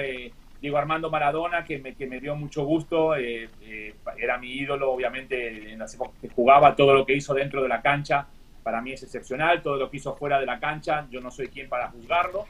Diego 0.63 0.77
Armando 0.77 1.11
Maradona, 1.11 1.65
que 1.65 1.77
me, 1.77 1.93
que 1.93 2.07
me 2.07 2.21
dio 2.21 2.37
mucho 2.37 2.63
gusto, 2.63 3.17
eh, 3.17 3.49
eh, 3.63 3.95
era 4.17 4.37
mi 4.37 4.49
ídolo, 4.49 4.93
obviamente, 4.93 5.73
en 5.73 5.77
las 5.77 5.93
épocas 5.93 6.17
que 6.21 6.29
jugaba, 6.29 6.73
todo 6.73 6.93
lo 6.93 7.05
que 7.05 7.13
hizo 7.13 7.33
dentro 7.33 7.61
de 7.61 7.67
la 7.67 7.81
cancha, 7.81 8.27
para 8.63 8.79
mí 8.79 8.93
es 8.93 9.03
excepcional, 9.03 9.61
todo 9.61 9.75
lo 9.75 9.91
que 9.91 9.97
hizo 9.97 10.15
fuera 10.15 10.39
de 10.39 10.45
la 10.45 10.61
cancha, 10.61 11.05
yo 11.11 11.19
no 11.19 11.31
soy 11.31 11.49
quien 11.49 11.67
para 11.67 11.89
juzgarlo. 11.89 12.45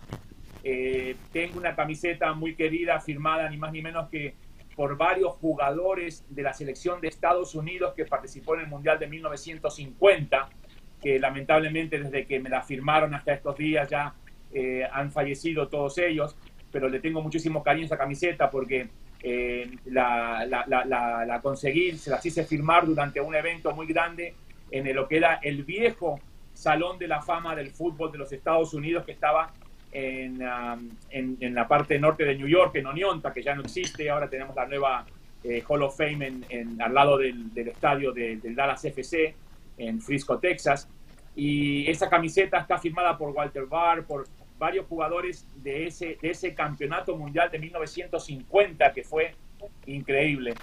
Eh, 0.63 1.15
tengo 1.31 1.57
una 1.57 1.75
camiseta 1.75 2.33
muy 2.33 2.53
querida, 2.53 2.99
firmada 3.01 3.49
ni 3.49 3.57
más 3.57 3.71
ni 3.71 3.81
menos 3.81 4.09
que 4.09 4.35
por 4.75 4.95
varios 4.95 5.33
jugadores 5.37 6.23
de 6.29 6.43
la 6.43 6.53
selección 6.53 7.01
de 7.01 7.07
Estados 7.07 7.55
Unidos 7.55 7.95
que 7.95 8.05
participó 8.05 8.53
en 8.53 8.61
el 8.61 8.67
Mundial 8.67 8.99
de 8.99 9.07
1950, 9.07 10.49
que 11.01 11.17
lamentablemente 11.17 11.97
desde 11.97 12.27
que 12.27 12.39
me 12.39 12.51
la 12.51 12.61
firmaron 12.61 13.15
hasta 13.15 13.33
estos 13.33 13.57
días 13.57 13.89
ya 13.89 14.13
han 14.91 15.11
fallecido 15.11 15.67
todos 15.67 15.97
ellos 15.97 16.37
pero 16.73 16.89
le 16.89 16.99
tengo 16.99 17.21
muchísimo 17.21 17.63
cariño 17.63 17.83
a 17.83 17.85
esa 17.85 17.97
camiseta 17.97 18.49
porque 18.49 18.89
eh, 19.21 19.69
la, 19.85 20.43
la, 20.45 20.65
la, 20.67 21.23
la, 21.23 21.41
conseguí, 21.41 21.95
se 21.97 22.09
las 22.09 22.25
hice 22.25 22.43
firmar 22.43 22.85
durante 22.85 23.21
un 23.21 23.33
evento 23.35 23.73
muy 23.73 23.85
grande 23.85 24.33
en 24.71 24.93
lo 24.93 25.07
que 25.07 25.17
era 25.17 25.35
el 25.43 25.63
viejo 25.63 26.19
Salón 26.51 26.97
de 26.97 27.07
la 27.07 27.21
Fama 27.21 27.55
del 27.55 27.69
Fútbol 27.69 28.11
de 28.11 28.17
los 28.17 28.33
Estados 28.33 28.73
Unidos 28.73 29.05
que 29.05 29.11
estaba 29.11 29.53
en, 29.91 30.41
um, 30.41 30.89
en, 31.11 31.37
en, 31.39 31.53
la 31.53 31.67
parte 31.67 31.99
norte 31.99 32.25
de 32.25 32.35
New 32.35 32.47
York, 32.47 32.75
en 32.75 32.87
Oneonta, 32.87 33.31
que 33.31 33.43
ya 33.43 33.53
no 33.53 33.61
existe, 33.61 34.09
ahora 34.09 34.27
tenemos 34.27 34.55
la 34.55 34.65
nueva 34.65 35.05
eh, 35.43 35.63
Hall 35.67 35.83
of 35.83 35.95
Fame 35.95 36.25
en, 36.25 36.45
en, 36.49 36.81
al 36.81 36.93
lado 36.93 37.17
del, 37.19 37.53
del 37.53 37.67
estadio 37.67 38.11
de, 38.11 38.37
del 38.37 38.55
Dallas 38.55 38.83
FC, 38.83 39.35
en 39.77 40.01
Frisco, 40.01 40.39
Texas. 40.39 40.89
Y 41.35 41.89
esa 41.89 42.09
camiseta 42.09 42.59
está 42.59 42.79
firmada 42.79 43.17
por 43.17 43.29
Walter 43.29 43.65
Barr, 43.65 44.03
por 44.05 44.25
varios 44.63 44.85
jugadores 44.85 45.45
de 45.61 45.87
ese, 45.87 46.17
de 46.21 46.29
ese 46.29 46.55
campeonato 46.55 47.17
mundial 47.17 47.51
de 47.51 47.59
1950, 47.59 48.93
que 48.93 49.03
fue 49.03 49.35
increíble. 49.87 50.53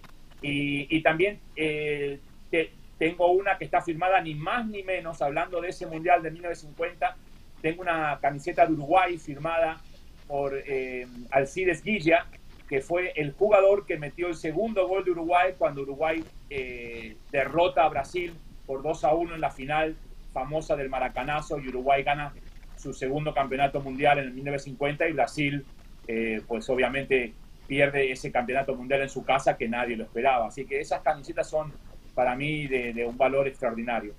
Y, 0.41 1.03
también 1.03 1.39
eh, 1.55 2.19
te, 2.51 2.71
tengo 2.97 3.31
una 3.31 3.59
que 3.59 3.67
está 3.67 3.83
firmada 3.83 4.19
ni 4.23 4.35
más 4.35 4.67
ni 4.67 4.83
menos, 4.83 5.21
hablando 5.21 5.61
de 5.61 5.69
ese 5.69 5.87
mundial 5.87 6.23
de 6.23 6.31
1950, 6.31 7.15
tengo 7.61 7.83
una 7.83 8.19
camiseta 8.23 8.65
de 8.65 8.73
Uruguay 8.73 9.19
firmada 9.19 9.83
por 10.27 10.55
eh, 10.57 11.07
Alcides 11.31 11.83
Guilla, 11.83 12.25
que 12.71 12.81
fue 12.81 13.13
el 13.17 13.33
jugador 13.33 13.85
que 13.85 13.99
metió 13.99 14.29
el 14.29 14.35
segundo 14.35 14.89
gol 14.89 15.05
de 15.05 15.11
Uruguay 15.11 15.53
cuando 15.59 15.83
Uruguay 15.83 16.25
eh, 16.49 17.19
derrota 17.31 17.85
a 17.85 17.91
Brasil 17.91 18.33
por 18.65 18.83
2 18.83 19.05
a 19.05 19.13
1 19.13 19.35
en 19.35 19.41
la 19.43 19.51
final 19.51 19.95
famosa 20.33 20.75
del 20.75 20.89
Maracanazo 20.89 21.59
y 21.59 21.69
Uruguay 21.69 22.03
gana 22.03 22.33
su 22.81 22.93
segundo 22.95 23.35
campeonato 23.35 23.81
mundial 23.81 24.19
en 24.19 24.25
el 24.27 24.33
1950 24.33 25.09
y 25.09 25.13
Brasil, 25.13 25.65
eh, 26.09 26.41
pues 26.49 26.69
obviamente 26.71 27.35
pierde 27.67 28.11
ese 28.11 28.33
campeonato 28.33 28.75
mundial 28.75 29.03
en 29.03 29.09
su 29.09 29.23
casa 29.25 29.57
que 29.57 29.69
nadie 29.69 29.97
lo 29.97 30.05
esperaba. 30.05 30.47
Así 30.47 30.65
que 30.65 30.81
esas 30.81 31.03
camisetas 31.03 31.49
son 31.49 31.73
para 32.15 32.35
mí 32.35 32.67
de, 32.67 32.93
de 32.93 33.07
un 33.07 33.17
valor 33.17 33.47
extraordinario. 33.47 34.15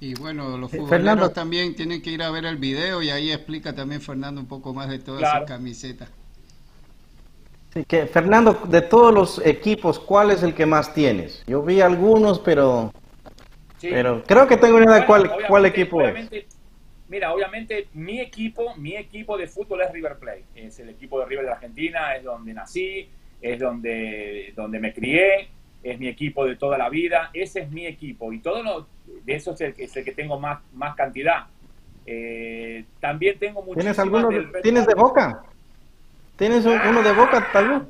Y 0.00 0.14
bueno, 0.14 0.58
los 0.58 0.70
futboleros 0.70 0.90
Fernando. 0.90 1.30
también 1.30 1.76
tienen 1.76 2.02
que 2.02 2.10
ir 2.10 2.22
a 2.22 2.30
ver 2.30 2.44
el 2.44 2.56
video 2.56 3.02
y 3.02 3.10
ahí 3.10 3.30
explica 3.30 3.72
también 3.72 4.00
Fernando 4.00 4.40
un 4.40 4.48
poco 4.48 4.74
más 4.74 4.88
de 4.88 4.98
todas 4.98 5.20
claro. 5.20 5.44
esas 5.44 5.48
camisetas. 5.48 6.08
Sí, 7.72 7.84
que 7.84 8.06
Fernando, 8.06 8.60
de 8.68 8.82
todos 8.82 9.14
los 9.14 9.46
equipos, 9.46 10.00
¿cuál 10.00 10.32
es 10.32 10.42
el 10.42 10.54
que 10.54 10.66
más 10.66 10.92
tienes? 10.92 11.44
Yo 11.46 11.62
vi 11.62 11.80
algunos, 11.80 12.40
pero, 12.40 12.92
sí. 13.78 13.88
pero 13.90 14.24
creo 14.24 14.48
que 14.48 14.56
tengo 14.56 14.76
una 14.76 14.86
idea 14.86 14.96
de 14.96 15.06
cuál, 15.06 15.30
cuál 15.48 15.66
equipo 15.66 16.02
es. 16.02 16.28
Mira, 17.12 17.30
obviamente 17.30 17.88
mi 17.92 18.20
equipo, 18.20 18.74
mi 18.76 18.96
equipo 18.96 19.36
de 19.36 19.46
fútbol 19.46 19.82
es 19.82 19.92
River 19.92 20.16
Plate. 20.16 20.46
Es 20.54 20.78
el 20.78 20.88
equipo 20.88 21.20
de 21.20 21.26
River 21.26 21.44
de 21.44 21.52
Argentina, 21.52 22.16
es 22.16 22.24
donde 22.24 22.54
nací, 22.54 23.06
es 23.38 23.58
donde, 23.58 24.54
donde 24.56 24.80
me 24.80 24.94
crié, 24.94 25.50
es 25.82 26.00
mi 26.00 26.08
equipo 26.08 26.46
de 26.46 26.56
toda 26.56 26.78
la 26.78 26.88
vida. 26.88 27.28
Ese 27.34 27.60
es 27.60 27.70
mi 27.70 27.86
equipo 27.86 28.32
y 28.32 28.38
todo 28.38 28.62
lo, 28.62 28.86
de 29.24 29.34
eso 29.34 29.52
es 29.52 29.60
el, 29.60 29.74
que, 29.74 29.84
es 29.84 29.94
el 29.94 30.06
que 30.06 30.12
tengo 30.12 30.40
más, 30.40 30.60
más 30.72 30.96
cantidad. 30.96 31.48
Eh, 32.06 32.86
también 32.98 33.38
tengo 33.38 33.60
muchos. 33.60 33.82
¿Tienes 33.82 33.98
alguno? 33.98 34.30
¿Tienes 34.62 34.86
de 34.86 34.94
Boca? 34.94 35.42
¿Tienes 36.36 36.64
un, 36.64 36.80
uno 36.80 37.02
de 37.02 37.12
Boca, 37.12 37.46
tal 37.52 37.68
vez? 37.68 37.82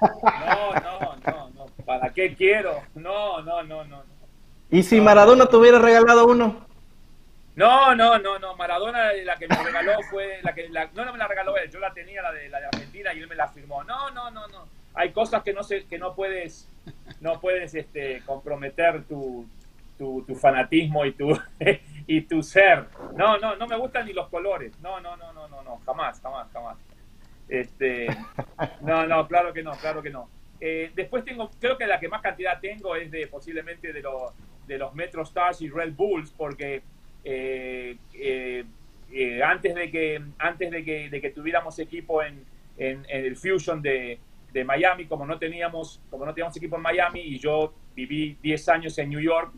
No, 0.00 0.74
no, 0.74 1.16
no, 1.26 1.50
no. 1.56 1.66
¿Para 1.84 2.12
qué 2.12 2.36
quiero? 2.36 2.76
No, 2.94 3.42
no, 3.42 3.64
no, 3.64 3.82
no. 3.82 4.04
¿Y 4.70 4.84
si 4.84 5.00
Maradona 5.00 5.46
te 5.46 5.56
hubiera 5.56 5.80
regalado 5.80 6.24
uno? 6.28 6.69
No, 7.60 7.94
no, 7.94 8.18
no, 8.18 8.38
no. 8.38 8.56
Maradona 8.56 9.12
la 9.22 9.36
que 9.36 9.46
me 9.46 9.62
regaló 9.62 10.00
fue 10.08 10.38
la 10.42 10.54
que 10.54 10.70
la, 10.70 10.88
no, 10.94 11.04
no 11.04 11.12
me 11.12 11.18
la 11.18 11.28
regaló 11.28 11.58
él. 11.58 11.70
Yo 11.70 11.78
la 11.78 11.92
tenía 11.92 12.22
la 12.22 12.32
de 12.32 12.48
la 12.48 12.58
de 12.58 12.66
Argentina 12.68 13.12
y 13.12 13.18
él 13.18 13.28
me 13.28 13.34
la 13.34 13.48
firmó. 13.48 13.84
No, 13.84 14.10
no, 14.12 14.30
no, 14.30 14.48
no. 14.48 14.66
Hay 14.94 15.12
cosas 15.12 15.42
que 15.42 15.52
no 15.52 15.62
se, 15.62 15.84
que 15.84 15.98
no 15.98 16.14
puedes 16.14 16.66
no 17.20 17.38
puedes 17.38 17.74
este 17.74 18.22
comprometer 18.24 19.04
tu, 19.04 19.46
tu, 19.98 20.24
tu 20.26 20.34
fanatismo 20.36 21.04
y 21.04 21.12
tu 21.12 21.38
y 22.06 22.22
tu 22.22 22.42
ser. 22.42 22.86
No, 23.14 23.36
no, 23.36 23.54
no 23.56 23.66
me 23.66 23.76
gustan 23.76 24.06
ni 24.06 24.14
los 24.14 24.28
colores. 24.28 24.72
No, 24.80 24.98
no, 24.98 25.18
no, 25.18 25.30
no, 25.34 25.46
no, 25.46 25.62
no. 25.62 25.82
Jamás, 25.84 26.18
jamás, 26.22 26.50
jamás. 26.54 26.78
Este, 27.46 28.06
no, 28.80 29.06
no, 29.06 29.28
claro 29.28 29.52
que 29.52 29.62
no, 29.62 29.72
claro 29.72 30.02
que 30.02 30.08
no. 30.08 30.30
Eh, 30.62 30.92
después 30.94 31.26
tengo, 31.26 31.50
creo 31.60 31.76
que 31.76 31.86
la 31.86 32.00
que 32.00 32.08
más 32.08 32.22
cantidad 32.22 32.58
tengo 32.58 32.96
es 32.96 33.10
de 33.10 33.26
posiblemente 33.26 33.92
de 33.92 34.00
los 34.00 34.32
de 34.66 34.78
los 34.78 34.94
Metro 34.94 35.24
Stars 35.24 35.60
y 35.60 35.68
Red 35.68 35.92
Bulls, 35.92 36.30
porque 36.30 36.82
eh, 37.24 37.96
eh, 38.14 38.64
eh, 39.12 39.42
antes 39.42 39.74
de 39.74 39.90
que 39.90 40.22
antes 40.38 40.70
de 40.70 40.84
que, 40.84 41.10
de 41.10 41.20
que 41.20 41.30
tuviéramos 41.30 41.78
equipo 41.78 42.22
en, 42.22 42.44
en, 42.78 43.04
el 43.08 43.36
Fusion 43.36 43.82
de, 43.82 44.18
de, 44.52 44.64
Miami, 44.64 45.06
como 45.06 45.26
no 45.26 45.38
teníamos 45.38 46.00
como 46.10 46.24
no 46.24 46.32
teníamos 46.32 46.56
equipo 46.56 46.76
en 46.76 46.82
Miami 46.82 47.20
y 47.20 47.38
yo 47.38 47.74
viví 47.94 48.38
10 48.42 48.68
años 48.68 48.98
en 48.98 49.10
New 49.10 49.20
York, 49.20 49.52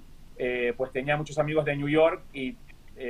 pues 0.76 0.90
tenía 0.90 1.16
muchos 1.16 1.38
amigos 1.38 1.64
de 1.64 1.76
New 1.76 1.88
York 1.88 2.22
y 2.32 2.56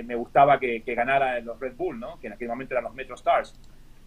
me 0.04 0.14
gustaba 0.14 0.58
que, 0.60 0.82
que, 0.82 0.94
ganara 0.94 1.40
los 1.40 1.58
Red 1.58 1.74
Bull, 1.76 1.98
¿no? 1.98 2.20
que 2.20 2.26
en 2.26 2.34
aquel 2.34 2.48
momento 2.48 2.74
eran 2.74 2.84
los 2.84 2.94
Metro 2.94 3.14
Stars. 3.14 3.58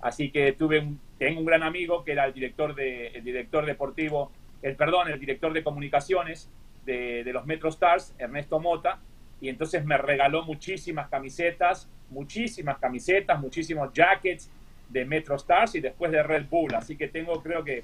Así 0.01 0.29
que 0.29 0.51
tuve 0.51 0.79
un, 0.79 0.99
tengo 1.17 1.39
un 1.39 1.45
gran 1.45 1.63
amigo 1.63 2.03
que 2.03 2.11
era 2.11 2.25
el 2.25 2.33
director, 2.33 2.75
de, 2.75 3.07
el 3.07 3.23
director 3.23 3.65
deportivo, 3.65 4.31
el 4.61 4.75
perdón, 4.75 5.09
el 5.09 5.19
director 5.19 5.53
de 5.53 5.63
comunicaciones 5.63 6.51
de, 6.85 7.23
de 7.23 7.33
los 7.33 7.45
Metro 7.47 7.69
Stars, 7.69 8.13
Ernesto 8.19 8.59
Mota, 8.59 8.99
y 9.41 9.49
entonces 9.49 9.85
me 9.85 9.97
regaló 9.97 10.43
muchísimas 10.43 11.09
camisetas, 11.09 11.89
muchísimas 12.09 12.77
camisetas, 12.77 13.39
muchísimos 13.39 13.91
jackets 13.93 14.49
de 14.89 15.05
Metro 15.05 15.35
Stars 15.35 15.75
y 15.75 15.81
después 15.81 16.11
de 16.11 16.23
Red 16.23 16.45
Bull. 16.49 16.73
Así 16.75 16.95
que 16.95 17.07
tengo, 17.07 17.41
creo 17.41 17.63
que 17.63 17.83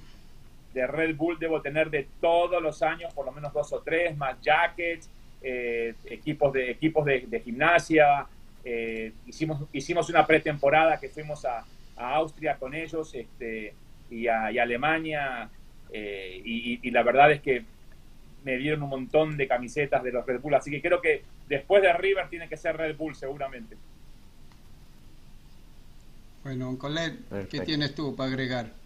de 0.74 0.88
Red 0.88 1.16
Bull 1.16 1.38
debo 1.40 1.62
tener 1.62 1.90
de 1.90 2.08
todos 2.20 2.62
los 2.62 2.82
años 2.82 3.14
por 3.14 3.26
lo 3.26 3.32
menos 3.32 3.52
dos 3.54 3.74
o 3.74 3.82
tres, 3.82 4.16
más 4.16 4.40
jackets, 4.42 5.10
eh, 5.42 5.96
equipos 6.06 6.54
de 6.54 6.72
equipos 6.72 7.06
de, 7.06 7.42
gimnasia. 7.44 8.28
Eh, 8.64 9.12
hicimos, 9.26 9.68
hicimos 9.74 10.10
una 10.10 10.26
pretemporada 10.26 11.00
que 11.00 11.10
fuimos 11.10 11.46
a, 11.46 11.66
Austria 11.98 12.56
con 12.58 12.74
ellos 12.74 13.14
este, 13.14 13.76
y, 14.10 14.28
a, 14.28 14.48
Alemania. 14.48 15.50
Eh, 15.94 16.42
y, 16.44 16.90
la 16.90 17.04
verdad 17.04 17.32
es 17.32 17.42
que 17.42 17.64
me 18.44 18.58
dieron 18.58 18.84
un 18.84 18.90
montón 18.90 19.38
de 19.38 19.48
camisetas 19.48 20.04
de 20.04 20.12
los 20.12 20.26
Red 20.26 20.42
Bull. 20.42 20.56
Así 20.56 20.72
que 20.72 20.82
creo 20.82 21.02
que 21.02 21.24
después 21.48 21.82
de 21.82 21.94
River 21.94 22.30
tiene 22.30 22.48
que 22.50 22.58
ser 22.58 22.78
Red 22.78 22.98
Bull 22.98 23.16
seguramente. 23.16 23.78
Bueno, 26.44 26.76
Colette, 26.78 27.48
¿qué 27.50 27.60
tienes 27.62 27.94
tú 27.94 28.16
para 28.16 28.30
agregar? 28.30 28.82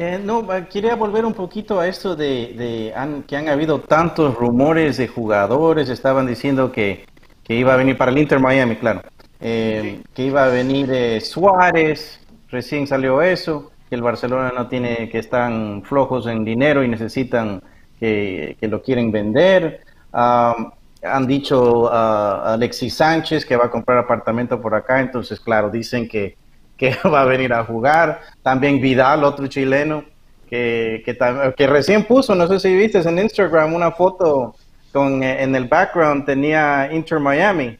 Eh, 0.00 0.20
no, 0.22 0.54
eh, 0.54 0.66
quería 0.70 0.94
volver 0.94 1.24
un 1.24 1.34
poquito 1.34 1.80
a 1.80 1.88
esto 1.88 2.14
de, 2.14 2.92
que 3.26 3.36
han 3.36 3.48
habido 3.48 3.80
tantos 3.80 4.32
rumores 4.36 4.96
de 4.96 5.08
jugadores, 5.08 5.88
estaban 5.88 6.24
diciendo 6.24 6.70
que, 6.70 7.04
iba 7.48 7.74
a 7.74 7.76
venir 7.76 7.98
para 7.98 8.12
el 8.12 8.18
Inter 8.18 8.38
Miami, 8.38 8.76
claro, 8.76 9.02
eh, 9.40 10.00
que 10.14 10.22
iba 10.22 10.44
a 10.44 10.48
venir 10.50 11.20
Suárez, 11.20 12.20
recién 12.48 12.86
salió 12.86 13.20
eso, 13.22 13.72
que 13.88 13.96
el 13.96 14.02
Barcelona 14.02 14.52
no 14.54 14.68
tiene, 14.68 15.08
que 15.08 15.18
están 15.18 15.82
flojos 15.82 16.28
en 16.28 16.44
dinero 16.44 16.84
y 16.84 16.88
necesitan 16.88 17.60
que, 17.98 18.56
lo 18.62 18.82
quieren 18.82 19.10
vender. 19.10 19.82
han 20.12 21.26
dicho 21.26 21.92
a 21.92 22.54
Alexis 22.54 22.94
Sánchez 22.94 23.44
que 23.44 23.56
va 23.56 23.66
a 23.66 23.70
comprar 23.70 23.98
apartamento 23.98 24.60
por 24.60 24.74
acá, 24.74 25.00
entonces 25.00 25.38
claro, 25.40 25.70
dicen 25.70 26.08
que, 26.08 26.36
que 26.76 26.96
va 27.04 27.22
a 27.22 27.24
venir 27.26 27.52
a 27.52 27.64
jugar. 27.64 28.20
También 28.42 28.80
Vidal, 28.80 29.24
otro 29.24 29.46
chileno, 29.46 30.04
que, 30.48 31.02
que, 31.56 31.66
recién 31.66 32.04
puso, 32.04 32.34
no 32.34 32.46
sé 32.46 32.58
si 32.60 32.74
viste 32.74 32.98
en 33.00 33.18
Instagram, 33.18 33.74
una 33.74 33.92
foto 33.92 34.54
con 34.92 35.22
eh, 35.22 35.42
en 35.42 35.54
el 35.54 35.66
background 35.66 36.24
tenía 36.24 36.88
Inter 36.90 37.20
Miami 37.20 37.78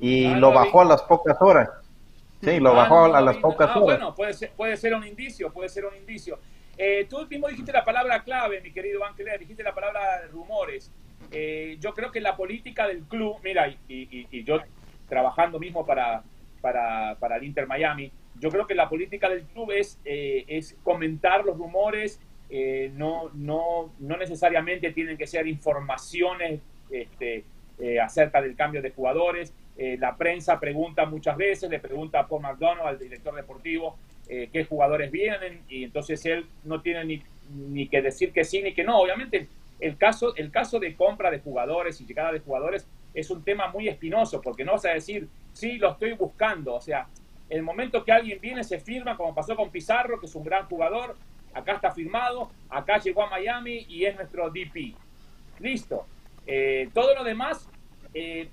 y 0.00 0.26
ah, 0.26 0.36
lo 0.38 0.52
bajó 0.52 0.80
a 0.80 0.84
las 0.84 1.02
pocas 1.02 1.36
horas. 1.40 1.68
Sí, 2.42 2.58
lo 2.60 2.70
ah, 2.70 2.74
bajó 2.74 3.14
a 3.14 3.20
las 3.20 3.36
pocas 3.36 3.70
ah, 3.70 3.78
horas. 3.78 3.98
Bueno, 3.98 4.14
puede 4.14 4.34
ser, 4.34 4.52
puede 4.56 4.76
ser 4.76 4.94
un 4.94 5.06
indicio, 5.06 5.52
puede 5.52 5.68
ser 5.68 5.84
un 5.84 5.96
indicio. 5.96 6.38
Eh, 6.78 7.06
tú 7.08 7.26
mismo 7.28 7.48
dijiste 7.48 7.72
la 7.72 7.84
palabra 7.84 8.22
clave, 8.22 8.60
mi 8.60 8.70
querido 8.70 9.04
Ángel, 9.04 9.28
dijiste 9.38 9.62
la 9.62 9.74
palabra 9.74 10.26
rumores. 10.30 10.92
Eh, 11.30 11.76
yo 11.80 11.94
creo 11.94 12.12
que 12.12 12.20
la 12.20 12.36
política 12.36 12.86
del 12.86 13.02
club, 13.04 13.38
mira, 13.42 13.74
y, 13.88 14.44
yo 14.44 14.60
trabajando 15.08 15.58
mismo 15.58 15.86
para, 15.86 16.22
para, 16.60 17.16
para, 17.18 17.36
el 17.36 17.44
Inter 17.44 17.66
Miami, 17.66 18.12
yo 18.38 18.50
creo 18.50 18.66
que 18.66 18.74
la 18.74 18.88
política 18.88 19.28
del 19.30 19.44
club 19.44 19.72
es, 19.72 19.98
eh, 20.04 20.44
es 20.48 20.76
comentar 20.82 21.44
los 21.44 21.56
rumores, 21.56 22.20
no, 22.92 23.30
no, 23.34 23.92
no 23.98 24.16
necesariamente 24.16 24.92
tienen 24.92 25.16
que 25.16 25.26
ser 25.26 25.48
informaciones 25.48 26.60
este, 26.90 27.44
acerca 28.00 28.40
del 28.40 28.54
cambio 28.54 28.80
de 28.82 28.92
jugadores. 28.92 29.52
la 29.76 30.16
prensa 30.16 30.60
pregunta 30.60 31.06
muchas 31.06 31.36
veces, 31.36 31.68
le 31.68 31.80
pregunta 31.80 32.20
a 32.20 32.28
Paul 32.28 32.42
McDonald, 32.42 32.86
al 32.86 32.98
director 33.00 33.34
deportivo, 33.34 33.96
eh, 34.28 34.48
qué 34.52 34.64
jugadores 34.64 35.12
vienen 35.12 35.62
y 35.68 35.84
entonces 35.84 36.24
él 36.26 36.46
no 36.64 36.80
tiene 36.80 37.04
ni, 37.04 37.22
ni, 37.50 37.86
que 37.86 38.02
decir 38.02 38.32
que 38.32 38.44
sí 38.44 38.60
ni 38.60 38.74
que 38.74 38.82
no. 38.82 38.98
Obviamente 38.98 39.48
el 39.78 39.96
caso, 39.96 40.34
el 40.34 40.50
caso 40.50 40.80
de 40.80 40.96
compra 40.96 41.30
de 41.30 41.38
jugadores 41.38 42.00
y 42.00 42.06
llegada 42.06 42.32
de 42.32 42.40
jugadores 42.40 42.88
es 43.14 43.30
un 43.30 43.44
tema 43.44 43.68
muy 43.68 43.88
espinoso 43.88 44.40
porque 44.40 44.64
no 44.64 44.72
vas 44.72 44.84
a 44.86 44.90
decir, 44.90 45.28
sí, 45.52 45.78
lo 45.78 45.92
estoy 45.92 46.14
buscando. 46.14 46.74
O 46.74 46.80
sea, 46.80 47.06
el 47.48 47.62
momento 47.62 48.04
que 48.04 48.10
alguien 48.10 48.40
viene 48.40 48.64
se 48.64 48.80
firma, 48.80 49.16
como 49.16 49.34
pasó 49.34 49.54
con 49.54 49.70
Pizarro, 49.70 50.18
que 50.18 50.26
es 50.26 50.34
un 50.34 50.42
gran 50.42 50.66
jugador, 50.66 51.16
acá 51.54 51.74
está 51.74 51.92
firmado, 51.92 52.50
acá 52.68 52.98
llegó 52.98 53.22
a 53.22 53.30
Miami 53.30 53.86
y 53.88 54.06
es 54.06 54.16
nuestro 54.16 54.50
DP. 54.50 54.96
Listo. 55.60 56.04
Eh, 56.48 56.90
todo 56.92 57.14
lo 57.14 57.22
demás, 57.22 57.68
eh, 58.12 58.50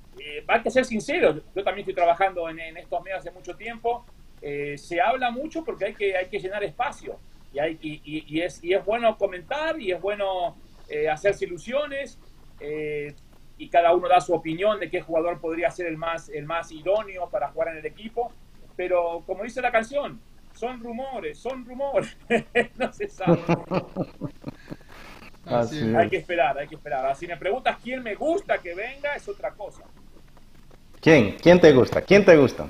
hay 0.48 0.62
que 0.62 0.70
ser 0.70 0.86
sincero, 0.86 1.42
yo 1.56 1.64
también 1.64 1.80
estoy 1.80 1.96
trabajando 1.96 2.48
en 2.48 2.78
estos 2.78 3.04
medios 3.04 3.20
hace 3.20 3.32
mucho 3.32 3.56
tiempo 3.56 4.06
eh, 4.46 4.78
se 4.78 5.00
habla 5.00 5.32
mucho 5.32 5.64
porque 5.64 5.86
hay 5.86 5.94
que, 5.94 6.18
hay 6.18 6.26
que 6.26 6.38
llenar 6.38 6.66
espacio 6.66 7.18
y, 7.54 7.60
hay, 7.60 7.80
y, 7.82 8.42
es, 8.42 8.62
y 8.62 8.74
es 8.74 8.84
bueno 8.84 9.18
comentar 9.18 9.80
y 9.80 9.94
es 9.94 10.02
bueno 10.02 10.58
eh, 10.90 11.08
hacerse 11.08 11.46
ilusiones 11.46 12.20
eh, 12.60 13.16
y 13.58 13.70
cada 13.70 13.94
uno 13.94 14.10
da 14.10 14.20
su 14.20 14.34
opinión 14.34 14.82
de 14.82 14.90
qué 14.90 15.00
jugador 15.00 15.40
podría 15.40 15.72
ser 15.72 15.88
el 15.88 15.96
más, 15.96 16.28
el 16.28 16.46
más 16.46 16.74
idóneo 16.74 17.30
para 17.30 17.52
jugar 17.52 17.70
en 17.70 17.78
el 17.78 17.86
equipo, 17.86 18.34
pero 18.76 19.24
como 19.26 19.44
dice 19.44 19.62
la 19.62 19.72
canción, 19.72 20.20
son 20.54 20.84
rumores, 20.84 21.40
son 21.40 21.66
rumores, 21.66 22.18
no 22.78 22.92
se 22.92 23.08
sabe. 23.08 23.40
hay 25.98 26.10
que 26.10 26.18
esperar, 26.18 26.58
hay 26.58 26.68
que 26.68 26.76
esperar. 26.76 27.16
Si 27.16 27.28
me 27.28 27.38
preguntas 27.38 27.78
quién 27.82 28.04
me 28.04 28.16
gusta 28.16 28.58
que 28.58 28.76
venga, 28.76 29.16
es 29.16 29.26
otra 29.30 29.52
cosa. 29.52 29.86
¿Quién? 31.00 31.38
¿Quién 31.42 31.62
te 31.62 31.72
gusta? 31.72 32.02
¿Quién 32.02 32.26
te 32.26 32.36
gusta? 32.36 32.68